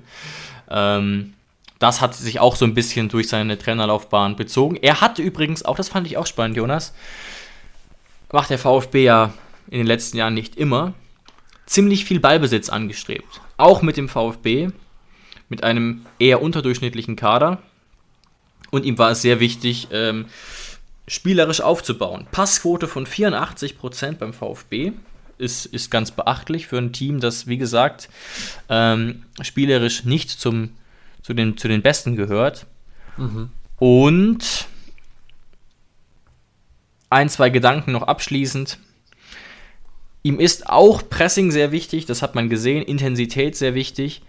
Ähm, 0.70 1.34
das 1.80 2.00
hat 2.00 2.14
sich 2.14 2.38
auch 2.38 2.54
so 2.54 2.64
ein 2.64 2.74
bisschen 2.74 3.08
durch 3.08 3.28
seine 3.28 3.58
Trainerlaufbahn 3.58 4.36
bezogen. 4.36 4.76
Er 4.76 5.00
hatte 5.00 5.20
übrigens 5.20 5.64
auch, 5.64 5.76
das 5.76 5.88
fand 5.88 6.06
ich 6.06 6.16
auch 6.16 6.26
spannend, 6.26 6.56
Jonas, 6.56 6.94
macht 8.30 8.50
der 8.50 8.60
VfB 8.60 9.02
ja 9.02 9.34
in 9.68 9.78
den 9.78 9.86
letzten 9.86 10.16
Jahren 10.16 10.34
nicht 10.34 10.56
immer, 10.56 10.94
ziemlich 11.66 12.04
viel 12.04 12.20
Ballbesitz 12.20 12.68
angestrebt. 12.68 13.40
Auch 13.56 13.82
mit 13.82 13.96
dem 13.96 14.08
VfB, 14.08 14.68
mit 15.48 15.64
einem 15.64 16.06
eher 16.20 16.40
unterdurchschnittlichen 16.40 17.16
Kader. 17.16 17.58
Und 18.70 18.84
ihm 18.84 18.96
war 18.98 19.10
es 19.10 19.22
sehr 19.22 19.40
wichtig, 19.40 19.88
ähm, 19.90 20.26
spielerisch 21.08 21.60
aufzubauen. 21.60 22.28
Passquote 22.30 22.86
von 22.86 23.04
84% 23.06 24.18
beim 24.18 24.32
VfB 24.32 24.92
ist, 25.42 25.66
ist 25.66 25.90
ganz 25.90 26.10
beachtlich 26.10 26.66
für 26.66 26.78
ein 26.78 26.92
Team, 26.92 27.20
das, 27.20 27.46
wie 27.46 27.58
gesagt, 27.58 28.08
ähm, 28.68 29.24
spielerisch 29.42 30.04
nicht 30.04 30.30
zum, 30.30 30.70
zu, 31.22 31.34
den, 31.34 31.58
zu 31.58 31.68
den 31.68 31.82
Besten 31.82 32.16
gehört. 32.16 32.66
Mhm. 33.16 33.50
Und 33.78 34.66
ein, 37.10 37.28
zwei 37.28 37.50
Gedanken 37.50 37.92
noch 37.92 38.04
abschließend. 38.04 38.78
Ihm 40.22 40.38
ist 40.38 40.68
auch 40.68 41.02
Pressing 41.08 41.50
sehr 41.50 41.72
wichtig, 41.72 42.06
das 42.06 42.22
hat 42.22 42.34
man 42.34 42.48
gesehen, 42.48 42.84
Intensität 42.84 43.56
sehr 43.56 43.74
wichtig, 43.74 44.22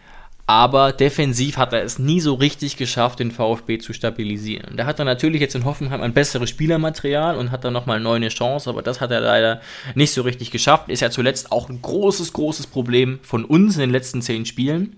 aber 0.45 0.91
defensiv 0.91 1.57
hat 1.57 1.73
er 1.73 1.83
es 1.83 1.99
nie 1.99 2.19
so 2.19 2.33
richtig 2.33 2.77
geschafft, 2.77 3.19
den 3.19 3.31
VfB 3.31 3.77
zu 3.77 3.93
stabilisieren. 3.93 4.75
Da 4.75 4.85
hat 4.85 4.99
er 4.99 5.05
natürlich 5.05 5.39
jetzt 5.39 5.55
in 5.55 5.65
Hoffenheim 5.65 6.01
ein 6.01 6.13
besseres 6.13 6.49
Spielermaterial 6.49 7.37
und 7.37 7.51
hat 7.51 7.63
dann 7.63 7.73
nochmal 7.73 7.99
neu 7.99 8.15
eine 8.15 8.29
Chance, 8.29 8.69
aber 8.69 8.81
das 8.81 8.99
hat 8.99 9.11
er 9.11 9.21
leider 9.21 9.61
nicht 9.95 10.13
so 10.13 10.21
richtig 10.21 10.51
geschafft. 10.51 10.89
Ist 10.89 11.01
ja 11.01 11.09
zuletzt 11.09 11.51
auch 11.51 11.69
ein 11.69 11.81
großes, 11.81 12.33
großes 12.33 12.67
Problem 12.67 13.19
von 13.23 13.45
uns 13.45 13.75
in 13.75 13.81
den 13.81 13.91
letzten 13.91 14.21
zehn 14.21 14.45
Spielen. 14.45 14.97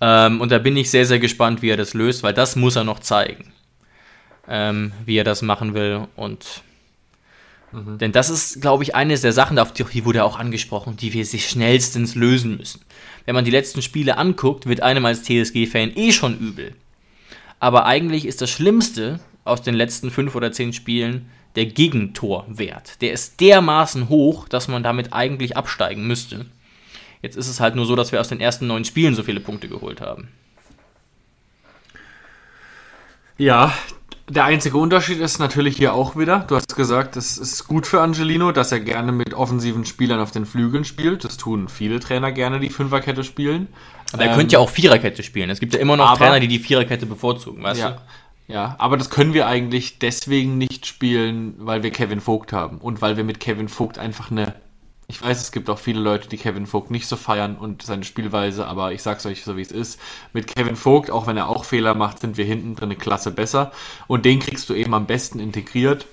Ähm, 0.00 0.40
und 0.40 0.50
da 0.50 0.58
bin 0.58 0.76
ich 0.76 0.90
sehr, 0.90 1.06
sehr 1.06 1.18
gespannt, 1.18 1.62
wie 1.62 1.70
er 1.70 1.76
das 1.76 1.94
löst, 1.94 2.22
weil 2.22 2.34
das 2.34 2.56
muss 2.56 2.76
er 2.76 2.84
noch 2.84 3.00
zeigen 3.00 3.52
ähm, 4.48 4.92
wie 5.04 5.16
er 5.16 5.24
das 5.24 5.42
machen 5.42 5.74
will. 5.74 6.06
Und 6.16 6.62
mhm. 7.72 7.98
denn 7.98 8.12
das 8.12 8.30
ist, 8.30 8.60
glaube 8.60 8.82
ich, 8.82 8.94
eines 8.94 9.20
der 9.20 9.32
Sachen, 9.32 9.58
auf 9.58 9.72
die 9.72 10.04
wurde 10.04 10.24
auch 10.24 10.38
angesprochen, 10.38 10.96
die 10.96 11.12
wir 11.12 11.24
sich 11.24 11.48
schnellstens 11.48 12.14
lösen 12.14 12.56
müssen. 12.56 12.80
Wenn 13.24 13.34
man 13.34 13.44
die 13.44 13.50
letzten 13.50 13.82
Spiele 13.82 14.18
anguckt, 14.18 14.66
wird 14.66 14.82
einem 14.82 15.04
als 15.06 15.22
TSG-Fan 15.22 15.92
eh 15.96 16.12
schon 16.12 16.38
übel. 16.38 16.74
Aber 17.58 17.86
eigentlich 17.86 18.26
ist 18.26 18.40
das 18.42 18.50
Schlimmste 18.50 19.20
aus 19.44 19.62
den 19.62 19.74
letzten 19.74 20.10
fünf 20.10 20.34
oder 20.34 20.52
zehn 20.52 20.72
Spielen 20.72 21.28
der 21.56 21.66
Gegentorwert. 21.66 23.00
Der 23.00 23.12
ist 23.12 23.40
dermaßen 23.40 24.08
hoch, 24.08 24.48
dass 24.48 24.68
man 24.68 24.82
damit 24.82 25.12
eigentlich 25.12 25.56
absteigen 25.56 26.06
müsste. 26.06 26.46
Jetzt 27.22 27.36
ist 27.36 27.48
es 27.48 27.60
halt 27.60 27.74
nur 27.74 27.86
so, 27.86 27.96
dass 27.96 28.12
wir 28.12 28.20
aus 28.20 28.28
den 28.28 28.40
ersten 28.40 28.66
neun 28.66 28.84
Spielen 28.84 29.14
so 29.14 29.22
viele 29.22 29.40
Punkte 29.40 29.68
geholt 29.68 30.00
haben. 30.00 30.28
Ja, 33.38 33.74
der 34.28 34.44
einzige 34.44 34.76
Unterschied 34.76 35.20
ist 35.20 35.38
natürlich 35.38 35.76
hier 35.76 35.94
auch 35.94 36.16
wieder, 36.16 36.40
du 36.40 36.56
hast 36.56 36.74
gesagt, 36.74 37.16
es 37.16 37.38
ist 37.38 37.68
gut 37.68 37.86
für 37.86 38.00
Angelino, 38.00 38.50
dass 38.50 38.72
er 38.72 38.80
gerne 38.80 39.12
mit 39.12 39.34
offensiven 39.34 39.84
Spielern 39.84 40.18
auf 40.20 40.32
den 40.32 40.46
Flügeln 40.46 40.84
spielt. 40.84 41.24
Das 41.24 41.36
tun 41.36 41.68
viele 41.68 42.00
Trainer 42.00 42.32
gerne, 42.32 42.58
die 42.58 42.70
Fünferkette 42.70 43.22
spielen. 43.22 43.68
Aber 44.12 44.24
er 44.24 44.30
ähm, 44.30 44.36
könnte 44.36 44.54
ja 44.54 44.58
auch 44.58 44.70
Viererkette 44.70 45.22
spielen. 45.22 45.50
Es 45.50 45.60
gibt 45.60 45.74
ja 45.74 45.80
immer 45.80 45.96
noch 45.96 46.08
aber, 46.08 46.18
Trainer, 46.18 46.40
die 46.40 46.48
die 46.48 46.58
Viererkette 46.58 47.06
bevorzugen, 47.06 47.62
weißt 47.62 47.80
ja, 47.80 47.90
du? 47.90 48.52
Ja, 48.52 48.76
aber 48.78 48.96
das 48.96 49.10
können 49.10 49.32
wir 49.32 49.46
eigentlich 49.46 49.98
deswegen 49.98 50.58
nicht 50.58 50.86
spielen, 50.86 51.54
weil 51.58 51.82
wir 51.82 51.90
Kevin 51.90 52.20
Vogt 52.20 52.52
haben 52.52 52.78
und 52.78 53.02
weil 53.02 53.16
wir 53.16 53.24
mit 53.24 53.40
Kevin 53.40 53.68
Vogt 53.68 53.98
einfach 53.98 54.30
eine 54.30 54.54
ich 55.08 55.22
weiß, 55.22 55.40
es 55.40 55.52
gibt 55.52 55.70
auch 55.70 55.78
viele 55.78 56.00
Leute, 56.00 56.28
die 56.28 56.36
Kevin 56.36 56.66
Vogt 56.66 56.90
nicht 56.90 57.06
so 57.06 57.16
feiern 57.16 57.56
und 57.56 57.82
seine 57.82 58.04
Spielweise, 58.04 58.66
aber 58.66 58.92
ich 58.92 59.02
sag's 59.02 59.24
euch 59.24 59.44
so, 59.44 59.56
wie 59.56 59.62
es 59.62 59.70
ist. 59.70 60.00
Mit 60.32 60.48
Kevin 60.48 60.74
Vogt, 60.74 61.10
auch 61.10 61.28
wenn 61.28 61.36
er 61.36 61.48
auch 61.48 61.64
Fehler 61.64 61.94
macht, 61.94 62.20
sind 62.20 62.36
wir 62.36 62.44
hinten 62.44 62.74
drin 62.74 62.88
eine 62.88 62.96
Klasse 62.96 63.30
besser. 63.30 63.70
Und 64.08 64.24
den 64.24 64.40
kriegst 64.40 64.68
du 64.68 64.74
eben 64.74 64.94
am 64.94 65.06
besten 65.06 65.38
integriert, 65.38 66.06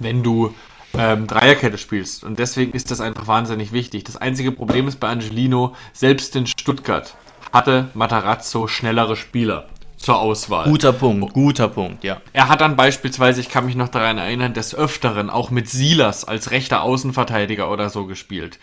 wenn 0.00 0.24
du 0.24 0.52
ähm, 0.94 1.28
Dreierkette 1.28 1.78
spielst. 1.78 2.24
Und 2.24 2.40
deswegen 2.40 2.72
ist 2.72 2.90
das 2.90 3.00
einfach 3.00 3.28
wahnsinnig 3.28 3.70
wichtig. 3.70 4.02
Das 4.02 4.16
einzige 4.16 4.50
Problem 4.50 4.88
ist 4.88 4.98
bei 4.98 5.08
Angelino, 5.08 5.76
selbst 5.92 6.34
in 6.34 6.48
Stuttgart 6.48 7.14
hatte 7.52 7.90
Matarazzo 7.94 8.66
schnellere 8.66 9.14
Spieler 9.14 9.68
zur 10.00 10.18
Auswahl. 10.18 10.64
Guter 10.64 10.94
Punkt, 10.94 11.34
guter 11.34 11.68
Punkt, 11.68 12.04
ja. 12.04 12.22
Er 12.32 12.48
hat 12.48 12.62
dann 12.62 12.74
beispielsweise, 12.74 13.40
ich 13.40 13.50
kann 13.50 13.66
mich 13.66 13.76
noch 13.76 13.88
daran 13.88 14.16
erinnern, 14.18 14.54
des 14.54 14.74
Öfteren 14.74 15.28
auch 15.28 15.50
mit 15.50 15.68
Silas 15.68 16.24
als 16.24 16.50
rechter 16.50 16.82
Außenverteidiger 16.82 17.70
oder 17.70 17.90
so 17.90 18.06
gespielt. 18.06 18.58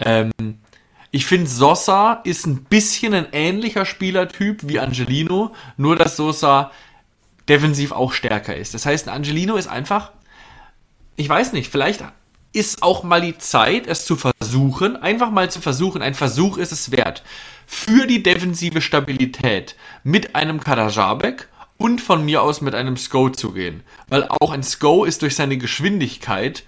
Ähm, 0.00 0.32
ich 1.12 1.26
finde, 1.26 1.48
Sosa 1.48 2.20
ist 2.24 2.46
ein 2.46 2.64
bisschen 2.64 3.14
ein 3.14 3.26
ähnlicher 3.32 3.86
Spielertyp 3.86 4.66
wie 4.66 4.80
Angelino, 4.80 5.52
nur 5.76 5.94
dass 5.94 6.16
Sosa 6.16 6.72
defensiv 7.48 7.92
auch 7.92 8.12
stärker 8.12 8.56
ist. 8.56 8.74
Das 8.74 8.84
heißt, 8.84 9.08
Angelino 9.08 9.56
ist 9.56 9.68
einfach, 9.68 10.10
ich 11.16 11.28
weiß 11.28 11.52
nicht, 11.52 11.70
vielleicht 11.70 12.02
ist 12.52 12.82
auch 12.82 13.02
mal 13.02 13.20
die 13.20 13.38
Zeit, 13.38 13.86
es 13.86 14.04
zu 14.04 14.16
versuchen, 14.16 14.96
einfach 14.96 15.30
mal 15.30 15.50
zu 15.50 15.60
versuchen. 15.60 16.02
Ein 16.02 16.14
Versuch 16.14 16.58
ist 16.58 16.72
es 16.72 16.90
wert. 16.90 17.22
für 17.66 18.06
die 18.06 18.22
defensive 18.22 18.82
Stabilität 18.82 19.76
mit 20.02 20.34
einem 20.34 20.60
Kadajabek 20.60 21.48
und 21.76 22.00
von 22.00 22.24
mir 22.24 22.42
aus 22.42 22.60
mit 22.60 22.74
einem 22.74 22.96
Sko 22.96 23.30
zu 23.30 23.52
gehen. 23.52 23.82
Weil 24.08 24.28
auch 24.28 24.50
ein 24.52 24.62
Sko 24.62 25.04
ist 25.04 25.22
durch 25.22 25.34
seine 25.34 25.56
Geschwindigkeit 25.56 26.64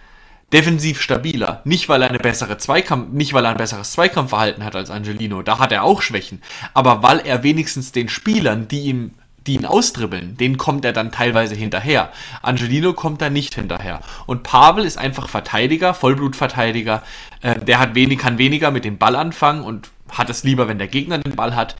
defensiv 0.52 1.00
stabiler. 1.00 1.62
Nicht 1.64 1.88
weil 1.88 2.02
er 2.02 2.08
eine 2.08 2.18
bessere 2.18 2.58
Zweikampf, 2.58 3.12
nicht 3.12 3.32
weil 3.32 3.44
er 3.44 3.50
ein 3.50 3.56
besseres 3.56 3.92
Zweikampfverhalten 3.92 4.64
hat 4.64 4.76
als 4.76 4.90
Angelino, 4.90 5.42
da 5.42 5.58
hat 5.58 5.72
er 5.72 5.82
auch 5.82 6.02
Schwächen, 6.02 6.42
aber 6.74 7.02
weil 7.02 7.20
er 7.20 7.42
wenigstens 7.42 7.92
den 7.92 8.08
Spielern, 8.08 8.68
die 8.68 8.82
ihm 8.82 9.10
die 9.46 9.56
ihn 9.56 9.66
austribbeln, 9.66 10.38
denen 10.38 10.56
kommt 10.56 10.86
er 10.86 10.94
dann 10.94 11.12
teilweise 11.12 11.54
hinterher. 11.54 12.10
Angelino 12.40 12.94
kommt 12.94 13.20
da 13.20 13.28
nicht 13.28 13.54
hinterher. 13.54 14.00
Und 14.24 14.42
Pavel 14.42 14.86
ist 14.86 14.96
einfach 14.96 15.28
Verteidiger, 15.28 15.92
Vollblutverteidiger. 15.92 17.02
Äh, 17.42 17.60
der 17.60 17.78
hat 17.78 17.94
wenig, 17.94 18.18
kann 18.18 18.38
weniger 18.38 18.70
mit 18.70 18.86
dem 18.86 18.96
Ball 18.96 19.16
anfangen 19.16 19.62
und 19.62 19.90
hat 20.10 20.30
es 20.30 20.44
lieber, 20.44 20.66
wenn 20.66 20.78
der 20.78 20.88
Gegner 20.88 21.18
den 21.18 21.36
Ball 21.36 21.54
hat. 21.54 21.76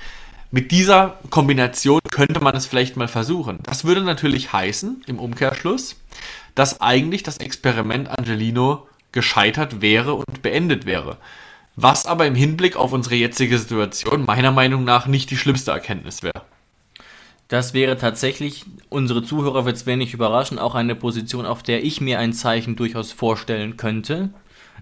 Mit 0.55 0.70
dieser 0.70 1.18
Kombination 1.30 1.98
könnte 2.12 2.38
man 2.38 2.55
es 2.55 2.64
vielleicht 2.64 2.96
mal 2.96 3.09
versuchen. 3.09 3.59
Das 3.64 3.84
würde 3.84 4.02
natürlich 4.02 4.52
heißen, 4.52 5.02
im 5.09 5.18
Umkehrschluss, 5.18 5.96
dass 6.55 6.80
eigentlich 6.80 7.24
das 7.24 7.38
Experiment 7.38 8.09
Angelino 8.09 8.86
gescheitert 9.11 9.80
wäre 9.80 10.14
und 10.14 10.42
beendet 10.42 10.86
wäre. 10.86 11.16
Was 11.74 12.07
aber 12.07 12.28
im 12.28 12.36
Hinblick 12.36 12.76
auf 12.76 12.92
unsere 12.92 13.16
jetzige 13.16 13.59
Situation 13.59 14.26
meiner 14.26 14.52
Meinung 14.52 14.84
nach 14.84 15.09
nicht 15.09 15.28
die 15.32 15.36
schlimmste 15.36 15.72
Erkenntnis 15.72 16.22
wäre. 16.22 16.42
Das 17.48 17.74
wäre 17.74 17.98
tatsächlich, 17.98 18.64
unsere 18.90 19.24
Zuhörer 19.24 19.64
wird 19.64 19.74
es 19.74 19.86
wenig 19.86 20.14
überraschen, 20.14 20.61
auch 20.61 20.76
eine 20.76 20.94
Position, 20.94 21.46
auf 21.46 21.64
der 21.64 21.82
ich 21.82 22.00
mir 22.00 22.20
ein 22.20 22.32
Zeichen 22.32 22.76
durchaus 22.76 23.11
vorstellen 23.11 23.76
könnte. 23.76 24.30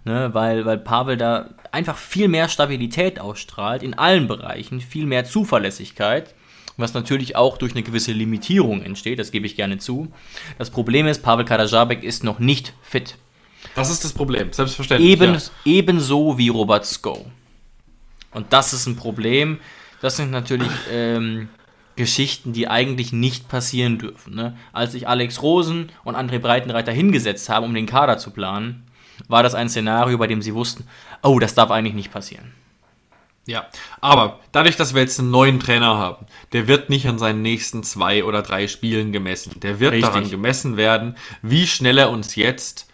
Ne, 0.05 0.35
weil, 0.35 0.67
weil 0.67 0.77
Pavel 0.77 1.17
da 1.17 1.49
einfach 1.73 1.97
viel 1.97 2.29
mehr 2.29 2.49
Stabilität 2.49 3.19
ausstrahlt 3.19 3.83
in 3.83 3.95
allen 3.95 4.29
Bereichen, 4.29 4.81
viel 4.81 5.07
mehr 5.07 5.25
Zuverlässigkeit, 5.25 6.35
was 6.77 6.95
natürlich 6.95 7.37
auch 7.37 7.59
durch 7.59 7.73
eine 7.73 7.83
gewisse 7.83 8.13
Limitierung 8.13 8.83
entsteht, 8.83 9.19
das 9.19 9.31
gebe 9.31 9.47
ich 9.47 9.57
gerne 9.57 9.79
zu. 9.79 10.13
Das 10.59 10.71
Problem 10.71 11.07
ist, 11.07 11.23
Pavel 11.23 11.45
Kadajabek 11.45 12.03
ist 12.03 12.25
noch 12.25 12.39
nicht 12.39 12.75
fit. 12.83 13.17
Das 13.75 13.91
ist 13.91 14.05
das 14.05 14.13
Problem, 14.13 14.53
selbstverständlich. 14.53 15.11
Eben, 15.11 15.35
ja. 15.35 15.41
Ebenso 15.65 16.39
wie 16.39 16.49
Robert 16.49 16.87
Sko. 16.87 17.27
Und 18.33 18.53
das 18.53 18.73
ist 18.73 18.87
ein 18.87 18.97
Problem. 18.97 19.59
Das 20.01 20.17
sind 20.17 20.31
natürlich 20.31 20.71
ähm, 20.91 21.49
Geschichten, 21.97 22.53
die 22.53 22.69
eigentlich 22.69 23.13
nicht 23.13 23.49
passieren 23.49 23.99
dürfen. 23.99 24.35
Ne? 24.35 24.57
Als 24.73 24.93
sich 24.93 25.09
Alex 25.09 25.43
Rosen 25.43 25.91
und 26.05 26.17
André 26.17 26.39
Breitenreiter 26.39 26.93
hingesetzt 26.93 27.49
haben, 27.49 27.67
um 27.67 27.75
den 27.75 27.87
Kader 27.87 28.19
zu 28.19 28.31
planen, 28.31 28.85
war 29.29 29.43
das 29.43 29.55
ein 29.55 29.69
Szenario, 29.69 30.19
bei 30.19 30.27
dem 30.27 30.43
sie 30.43 30.55
wussten, 30.55 30.87
oh, 31.23 31.39
das 31.39 31.55
darf 31.55 31.71
eigentlich 31.71 31.95
nicht 31.95 32.13
passieren. 32.13 32.53
Ja, 33.45 33.67
aber 34.01 34.39
dadurch, 34.53 34.77
dass 34.77 34.95
wir 34.95 35.03
jetzt 35.03 35.19
einen 35.19 35.33
neuen 35.33 35.59
Trainer 35.59 35.99
haben, 35.99 36.27
der 36.53 36.69
wird 36.69 36.91
nicht 36.91 37.09
an 37.09 37.19
seinen 37.19 37.43
nächsten 37.43 37.83
zwei 37.83 38.23
oder 38.23 38.43
drei 38.43 38.69
Spielen 38.69 39.11
gemessen. 39.11 39.59
Der 39.61 39.81
wird 39.81 39.93
Richtig. 39.93 40.09
daran 40.09 40.31
gemessen 40.31 40.77
werden, 40.77 41.17
wie 41.43 41.67
schnell 41.67 41.99
er 41.99 42.11
uns 42.11 42.37
jetzt 42.37 42.87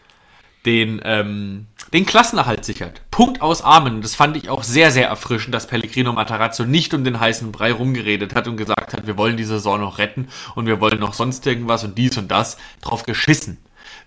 den, 0.64 1.00
ähm, 1.04 1.66
den 1.92 2.06
Klassenerhalt 2.06 2.64
sichert. 2.64 3.02
Punkt 3.10 3.42
aus 3.42 3.62
Amen. 3.62 4.00
Das 4.00 4.14
fand 4.14 4.36
ich 4.38 4.48
auch 4.48 4.62
sehr, 4.62 4.90
sehr 4.90 5.08
erfrischend, 5.08 5.54
dass 5.54 5.66
Pellegrino 5.66 6.12
Matarazzo 6.12 6.64
nicht 6.64 6.94
um 6.94 7.04
den 7.04 7.20
heißen 7.20 7.52
Brei 7.52 7.72
rumgeredet 7.72 8.34
hat 8.34 8.48
und 8.48 8.56
gesagt 8.56 8.94
hat, 8.94 9.06
wir 9.06 9.18
wollen 9.18 9.36
die 9.36 9.44
Saison 9.44 9.80
noch 9.80 9.98
retten 9.98 10.28
und 10.54 10.66
wir 10.66 10.80
wollen 10.80 10.98
noch 10.98 11.14
sonst 11.14 11.46
irgendwas 11.46 11.84
und 11.84 11.96
dies 11.98 12.16
und 12.16 12.28
das. 12.28 12.56
Drauf 12.80 13.02
geschissen. 13.02 13.58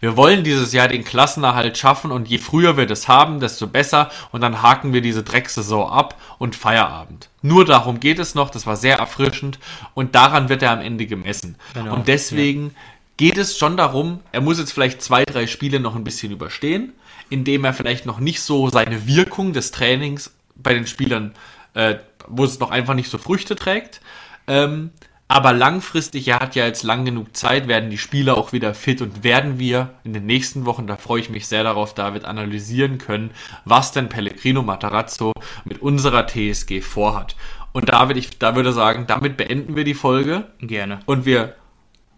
Wir 0.02 0.18
wollen 0.18 0.44
dieses 0.44 0.74
Jahr 0.74 0.88
den 0.88 1.04
Klassenerhalt 1.04 1.78
schaffen 1.78 2.12
und 2.12 2.28
je 2.28 2.40
früher 2.40 2.76
wir 2.76 2.88
das 2.88 3.08
haben, 3.08 3.40
desto 3.40 3.68
besser 3.68 4.10
und 4.32 4.42
dann 4.42 4.62
haken 4.62 4.94
wir 4.94 5.02
diese 5.02 5.24
Drecksaison 5.24 5.90
ab 5.90 6.20
und 6.40 6.56
Feierabend. 6.56 7.30
Nur 7.44 7.66
darum 7.66 8.00
geht 8.00 8.18
es 8.18 8.36
noch, 8.36 8.50
das 8.50 8.66
war 8.66 8.76
sehr 8.76 8.98
erfrischend 8.98 9.60
und 9.94 10.16
daran 10.16 10.50
wird 10.50 10.64
er 10.64 10.72
am 10.72 10.82
Ende 10.82 11.06
gemessen. 11.06 11.56
Genau, 11.76 11.94
Und 11.94 12.08
deswegen 12.08 12.76
geht 13.16 13.38
es 13.38 13.58
schon 13.58 13.78
darum, 13.78 14.22
er 14.32 14.42
muss 14.42 14.58
jetzt 14.58 14.74
vielleicht 14.74 15.04
zwei, 15.04 15.24
drei 15.24 15.46
Spiele 15.46 15.80
noch 15.80 15.96
ein 15.96 16.04
bisschen 16.04 16.32
überstehen, 16.32 16.94
indem 17.30 17.64
er 17.64 17.74
vielleicht 17.74 18.08
noch 18.08 18.20
nicht 18.20 18.42
so 18.42 18.70
seine 18.70 19.06
Wirkung 19.06 19.54
des 19.54 19.70
Trainings 19.72 20.34
bei 20.56 20.74
den 20.74 20.88
Spielern, 20.88 21.36
äh, 21.76 21.96
wo 22.28 22.44
es 22.44 22.60
noch 22.60 22.72
einfach 22.72 22.96
nicht 22.96 23.12
so 23.12 23.20
Früchte 23.20 23.56
trägt. 23.56 24.02
Ähm, 24.48 24.90
aber 25.32 25.54
langfristig, 25.54 26.28
er 26.28 26.42
hat 26.42 26.56
ja 26.56 26.66
jetzt 26.66 26.84
lang 26.84 27.06
genug 27.06 27.38
Zeit, 27.38 27.70
werden 27.70 27.90
die 27.90 27.98
Spieler 27.98 28.38
auch 28.38 28.52
wieder 28.52 28.74
fit 28.74 29.02
und 29.02 29.24
werden 29.24 29.60
wir 29.60 29.92
in 30.04 30.12
den 30.12 30.26
nächsten 30.26 30.66
Wochen, 30.66 30.88
da 30.88 30.98
freue 30.98 31.22
ich 31.22 31.30
mich 31.30 31.48
sehr 31.48 31.64
darauf, 31.64 31.94
David, 31.94 32.26
analysieren 32.26 32.98
können, 32.98 33.32
was 33.64 33.94
denn 33.94 34.10
Pellegrino 34.10 34.62
Matarazzo 34.62 35.32
mit 35.64 35.82
unserer 35.82 36.28
TSG 36.28 36.82
vorhat. 36.82 37.38
Und 37.72 37.88
David, 37.88 38.18
ich 38.18 38.40
da 38.40 38.58
würde 38.58 38.74
sagen, 38.74 39.06
damit 39.08 39.38
beenden 39.38 39.78
wir 39.78 39.86
die 39.86 39.94
Folge. 39.94 40.48
Gerne. 40.60 41.00
Und 41.06 41.26
wir 41.26 41.56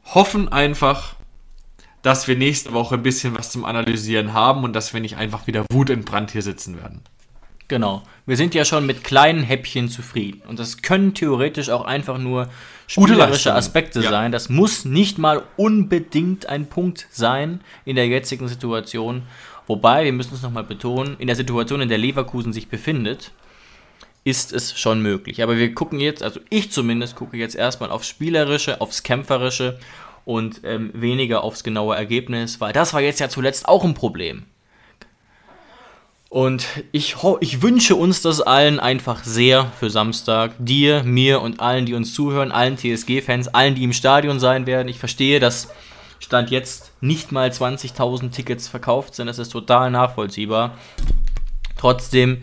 hoffen 0.06 0.52
einfach, 0.52 1.14
dass 2.02 2.28
wir 2.28 2.36
nächste 2.36 2.74
Woche 2.74 2.96
ein 2.96 3.04
bisschen 3.04 3.38
was 3.38 3.52
zum 3.52 3.64
Analysieren 3.64 4.34
haben 4.34 4.64
und 4.64 4.74
dass 4.74 4.92
wir 4.92 5.02
nicht 5.02 5.18
einfach 5.18 5.46
wieder 5.46 5.66
wutentbrannt 5.72 6.32
hier 6.32 6.42
sitzen 6.42 6.82
werden. 6.82 7.02
Genau. 7.68 8.04
Wir 8.26 8.38
sind 8.38 8.56
ja 8.56 8.66
schon 8.66 8.86
mit 8.86 9.04
kleinen 9.04 9.44
Häppchen 9.44 9.90
zufrieden. 9.90 10.42
Und 10.48 10.60
das 10.60 10.82
können 10.82 11.14
theoretisch 11.14 11.70
auch 11.70 11.86
einfach 11.86 12.18
nur 12.18 12.50
spielerische. 12.88 13.54
Aspekte 13.54 14.02
Ja. 14.02 14.10
sein. 14.10 14.32
Das 14.32 14.50
muss 14.50 14.86
nicht 14.86 15.18
mal 15.18 15.44
unbedingt 15.58 16.48
ein 16.48 16.68
Punkt 16.68 17.08
sein 17.12 17.62
in 17.86 17.96
der 17.96 18.08
jetzigen 18.08 18.48
Situation. 18.48 19.24
Wobei, 19.68 20.04
wir 20.06 20.14
müssen 20.14 20.34
es 20.36 20.42
nochmal 20.42 20.64
betonen, 20.64 21.16
in 21.20 21.28
der 21.28 21.36
Situation, 21.36 21.82
in 21.82 21.90
der 21.90 21.98
Leverkusen 21.98 22.52
sich 22.52 22.68
befindet, 22.68 23.32
ist 24.26 24.54
es 24.54 24.78
schon 24.78 25.02
möglich. 25.02 25.42
Aber 25.44 25.58
wir 25.58 25.74
gucken 25.74 26.00
jetzt, 26.00 26.24
also 26.24 26.40
ich 26.50 26.72
zumindest 26.72 27.16
gucke 27.16 27.38
jetzt 27.38 27.56
erstmal 27.56 27.92
aufs 27.92 28.08
Spielerische, 28.08 28.80
aufs 28.82 29.04
Kämpferische 29.04 29.80
und 30.26 30.62
ähm, 30.64 30.92
weniger 30.94 31.44
aufs 31.44 31.64
genaue 31.64 31.96
Ergebnis, 31.96 32.62
weil 32.62 32.74
das 32.74 32.94
war 32.94 33.02
jetzt 33.02 33.20
ja 33.20 33.30
zuletzt 33.30 33.68
auch 33.68 33.84
ein 33.84 33.94
Problem. 33.94 34.44
Und 36.34 36.66
ich, 36.92 37.18
ich 37.42 37.62
wünsche 37.62 37.96
uns 37.96 38.24
das 38.24 38.42
allen 38.42 38.80
einfach 38.80 39.24
sehr 39.24 39.68
für 39.80 39.92
Samstag. 39.92 40.54
Dir, 40.58 41.04
mir 41.04 41.42
und 41.42 41.60
allen, 41.60 41.86
die 41.86 41.94
uns 41.94 42.16
zuhören, 42.16 42.52
allen 42.52 42.76
TSG-Fans, 42.76 43.50
allen, 43.50 43.76
die 43.76 43.84
im 43.84 43.94
Stadion 43.94 44.40
sein 44.40 44.66
werden. 44.66 44.88
Ich 44.88 44.98
verstehe, 44.98 45.40
dass 45.40 45.72
Stand 46.18 46.50
jetzt 46.50 46.92
nicht 47.02 47.32
mal 47.32 47.50
20.000 47.50 48.32
Tickets 48.32 48.68
verkauft 48.68 49.14
sind. 49.14 49.28
Das 49.28 49.38
ist 49.38 49.50
total 49.50 49.92
nachvollziehbar. 49.92 50.76
Trotzdem, 51.78 52.42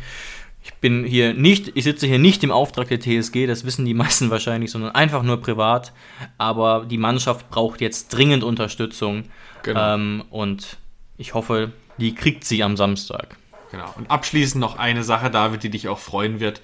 ich 0.62 0.72
bin 0.74 1.02
hier 1.02 1.34
nicht, 1.34 1.72
ich 1.74 1.82
sitze 1.82 2.06
hier 2.06 2.20
nicht 2.20 2.44
im 2.44 2.52
Auftrag 2.52 2.86
der 2.86 3.00
TSG, 3.00 3.48
das 3.48 3.64
wissen 3.64 3.84
die 3.84 3.94
meisten 4.02 4.30
wahrscheinlich, 4.30 4.70
sondern 4.70 4.92
einfach 4.92 5.24
nur 5.24 5.40
privat. 5.40 5.92
Aber 6.38 6.86
die 6.88 6.96
Mannschaft 6.96 7.50
braucht 7.50 7.80
jetzt 7.80 8.10
dringend 8.10 8.44
Unterstützung. 8.44 9.24
Genau. 9.64 9.94
Ähm, 9.94 10.22
und 10.30 10.76
ich 11.18 11.34
hoffe, 11.34 11.72
die 11.98 12.14
kriegt 12.14 12.44
sie 12.44 12.62
am 12.62 12.76
Samstag. 12.76 13.36
Genau. 13.70 13.92
Und 13.96 14.10
abschließend 14.10 14.60
noch 14.60 14.76
eine 14.78 15.04
Sache, 15.04 15.30
David, 15.30 15.62
die 15.62 15.70
dich 15.70 15.88
auch 15.88 15.98
freuen 15.98 16.40
wird. 16.40 16.60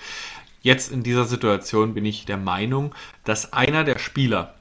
Jetzt 0.63 0.91
in 0.91 1.03
dieser 1.03 1.25
Situation 1.25 1.95
bin 1.95 2.05
ich 2.05 2.25
der 2.25 2.37
Meinung, 2.39 2.95
dass 3.25 3.53
einer 3.53 3.85
der 3.85 3.99
Spieler, 3.99 4.55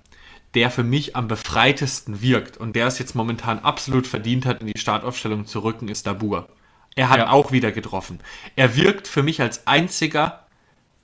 der 0.54 0.70
für 0.70 0.84
mich 0.84 1.16
am 1.16 1.28
befreitesten 1.28 2.22
wirkt 2.22 2.58
und 2.58 2.76
der 2.76 2.88
es 2.88 3.00
jetzt 3.00 3.16
momentan 3.16 3.60
absolut 3.60 4.06
verdient 4.08 4.46
hat, 4.46 4.62
in 4.62 4.68
die 4.68 4.80
Startaufstellung 4.80 5.48
zu 5.48 5.64
rücken, 5.64 5.88
ist 5.88 6.06
Dabur. 6.06 6.48
Er 6.96 7.10
hat 7.10 7.18
Ja. 7.18 7.32
auch 7.32 7.52
wieder 7.52 7.72
getroffen. 7.72 8.20
Er 8.56 8.76
wirkt 8.76 9.08
für 9.08 9.24
mich 9.24 9.42
als 9.42 9.68
einziger, 9.68 10.46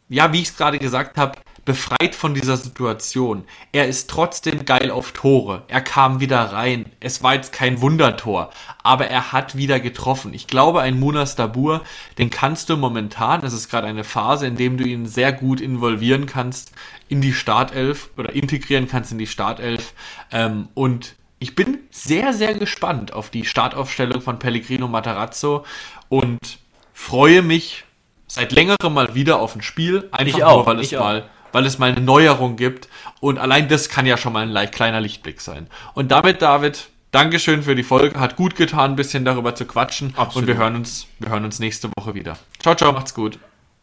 ja, 0.07 0.31
wie 0.31 0.41
ich 0.41 0.49
es 0.49 0.57
gerade 0.57 0.79
gesagt 0.79 1.17
habe, 1.17 1.37
befreit 1.65 2.15
von 2.15 2.33
dieser 2.33 2.57
Situation. 2.57 3.43
Er 3.71 3.87
ist 3.87 4.09
trotzdem 4.09 4.65
geil 4.65 4.89
auf 4.89 5.11
Tore. 5.11 5.63
Er 5.67 5.81
kam 5.81 6.19
wieder 6.19 6.39
rein. 6.51 6.85
Es 6.99 7.21
war 7.21 7.35
jetzt 7.35 7.53
kein 7.53 7.81
Wundertor, 7.81 8.49
aber 8.83 9.07
er 9.07 9.31
hat 9.31 9.55
wieder 9.55 9.79
getroffen. 9.79 10.33
Ich 10.33 10.47
glaube, 10.47 10.81
ein 10.81 10.99
Munas 10.99 11.35
Dabur, 11.35 11.81
den 12.17 12.29
kannst 12.29 12.69
du 12.69 12.77
momentan, 12.77 13.41
das 13.41 13.53
ist 13.53 13.69
gerade 13.69 13.87
eine 13.87 14.03
Phase, 14.03 14.47
in 14.47 14.55
dem 14.55 14.77
du 14.77 14.83
ihn 14.85 15.05
sehr 15.05 15.31
gut 15.31 15.61
involvieren 15.61 16.25
kannst 16.25 16.71
in 17.09 17.21
die 17.21 17.33
Startelf 17.33 18.09
oder 18.17 18.33
integrieren 18.33 18.87
kannst 18.87 19.11
in 19.11 19.17
die 19.17 19.27
Startelf. 19.27 19.93
Ähm, 20.31 20.69
und 20.73 21.15
ich 21.39 21.55
bin 21.55 21.79
sehr, 21.91 22.33
sehr 22.33 22.53
gespannt 22.55 23.13
auf 23.13 23.29
die 23.29 23.45
Startaufstellung 23.45 24.21
von 24.21 24.39
Pellegrino 24.39 24.87
Matarazzo 24.87 25.65
und 26.09 26.59
freue 26.93 27.41
mich 27.41 27.83
seit 28.27 28.51
längerem 28.51 28.93
mal 28.93 29.13
wieder 29.13 29.39
auf 29.39 29.55
ein 29.55 29.61
Spiel. 29.61 30.07
Einfach 30.11 30.37
Ich 30.37 30.43
auch, 30.43 30.57
nur, 30.57 30.65
weil 30.67 30.79
es 30.79 30.93
auch. 30.93 30.99
mal 30.99 31.29
weil 31.51 31.65
es 31.65 31.77
mal 31.77 31.91
eine 31.91 32.01
Neuerung 32.01 32.55
gibt. 32.55 32.87
Und 33.19 33.37
allein 33.37 33.67
das 33.67 33.89
kann 33.89 34.05
ja 34.05 34.17
schon 34.17 34.33
mal 34.33 34.43
ein 34.43 34.49
leicht 34.49 34.73
kleiner 34.73 35.01
Lichtblick 35.01 35.41
sein. 35.41 35.67
Und 35.93 36.11
damit, 36.11 36.41
David, 36.41 36.89
Dankeschön 37.11 37.63
für 37.63 37.75
die 37.75 37.83
Folge. 37.83 38.17
Hat 38.17 38.37
gut 38.37 38.55
getan, 38.55 38.91
ein 38.91 38.95
bisschen 38.95 39.25
darüber 39.25 39.53
zu 39.53 39.65
quatschen. 39.65 40.13
Absolut. 40.15 40.35
Und 40.35 40.47
wir 40.47 40.61
hören 40.61 40.75
uns, 40.75 41.07
wir 41.19 41.29
hören 41.29 41.43
uns 41.43 41.59
nächste 41.59 41.89
Woche 41.97 42.13
wieder. 42.13 42.37
Ciao, 42.59 42.73
ciao, 42.73 42.93
macht's 42.93 43.13
gut. 43.13 43.37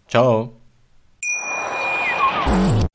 Ciao. 0.09 0.55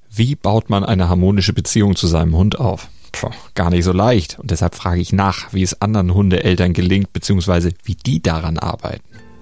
Wie 0.09 0.35
baut 0.35 0.71
man 0.71 0.83
eine 0.83 1.07
harmonische 1.07 1.53
Beziehung 1.53 1.95
zu 1.95 2.07
seinem 2.07 2.35
Hund 2.35 2.59
auf? 2.59 2.87
Puh, 3.11 3.29
gar 3.53 3.69
nicht 3.69 3.83
so 3.83 3.91
leicht. 3.91 4.39
Und 4.39 4.49
deshalb 4.49 4.73
frage 4.73 5.01
ich 5.01 5.13
nach, 5.13 5.53
wie 5.53 5.61
es 5.61 5.79
anderen 5.81 6.13
Hundeeltern 6.15 6.73
gelingt, 6.73 7.13
beziehungsweise 7.13 7.71
wie 7.83 7.95
die 7.95 8.21
daran 8.21 8.57
arbeiten. 8.57 9.12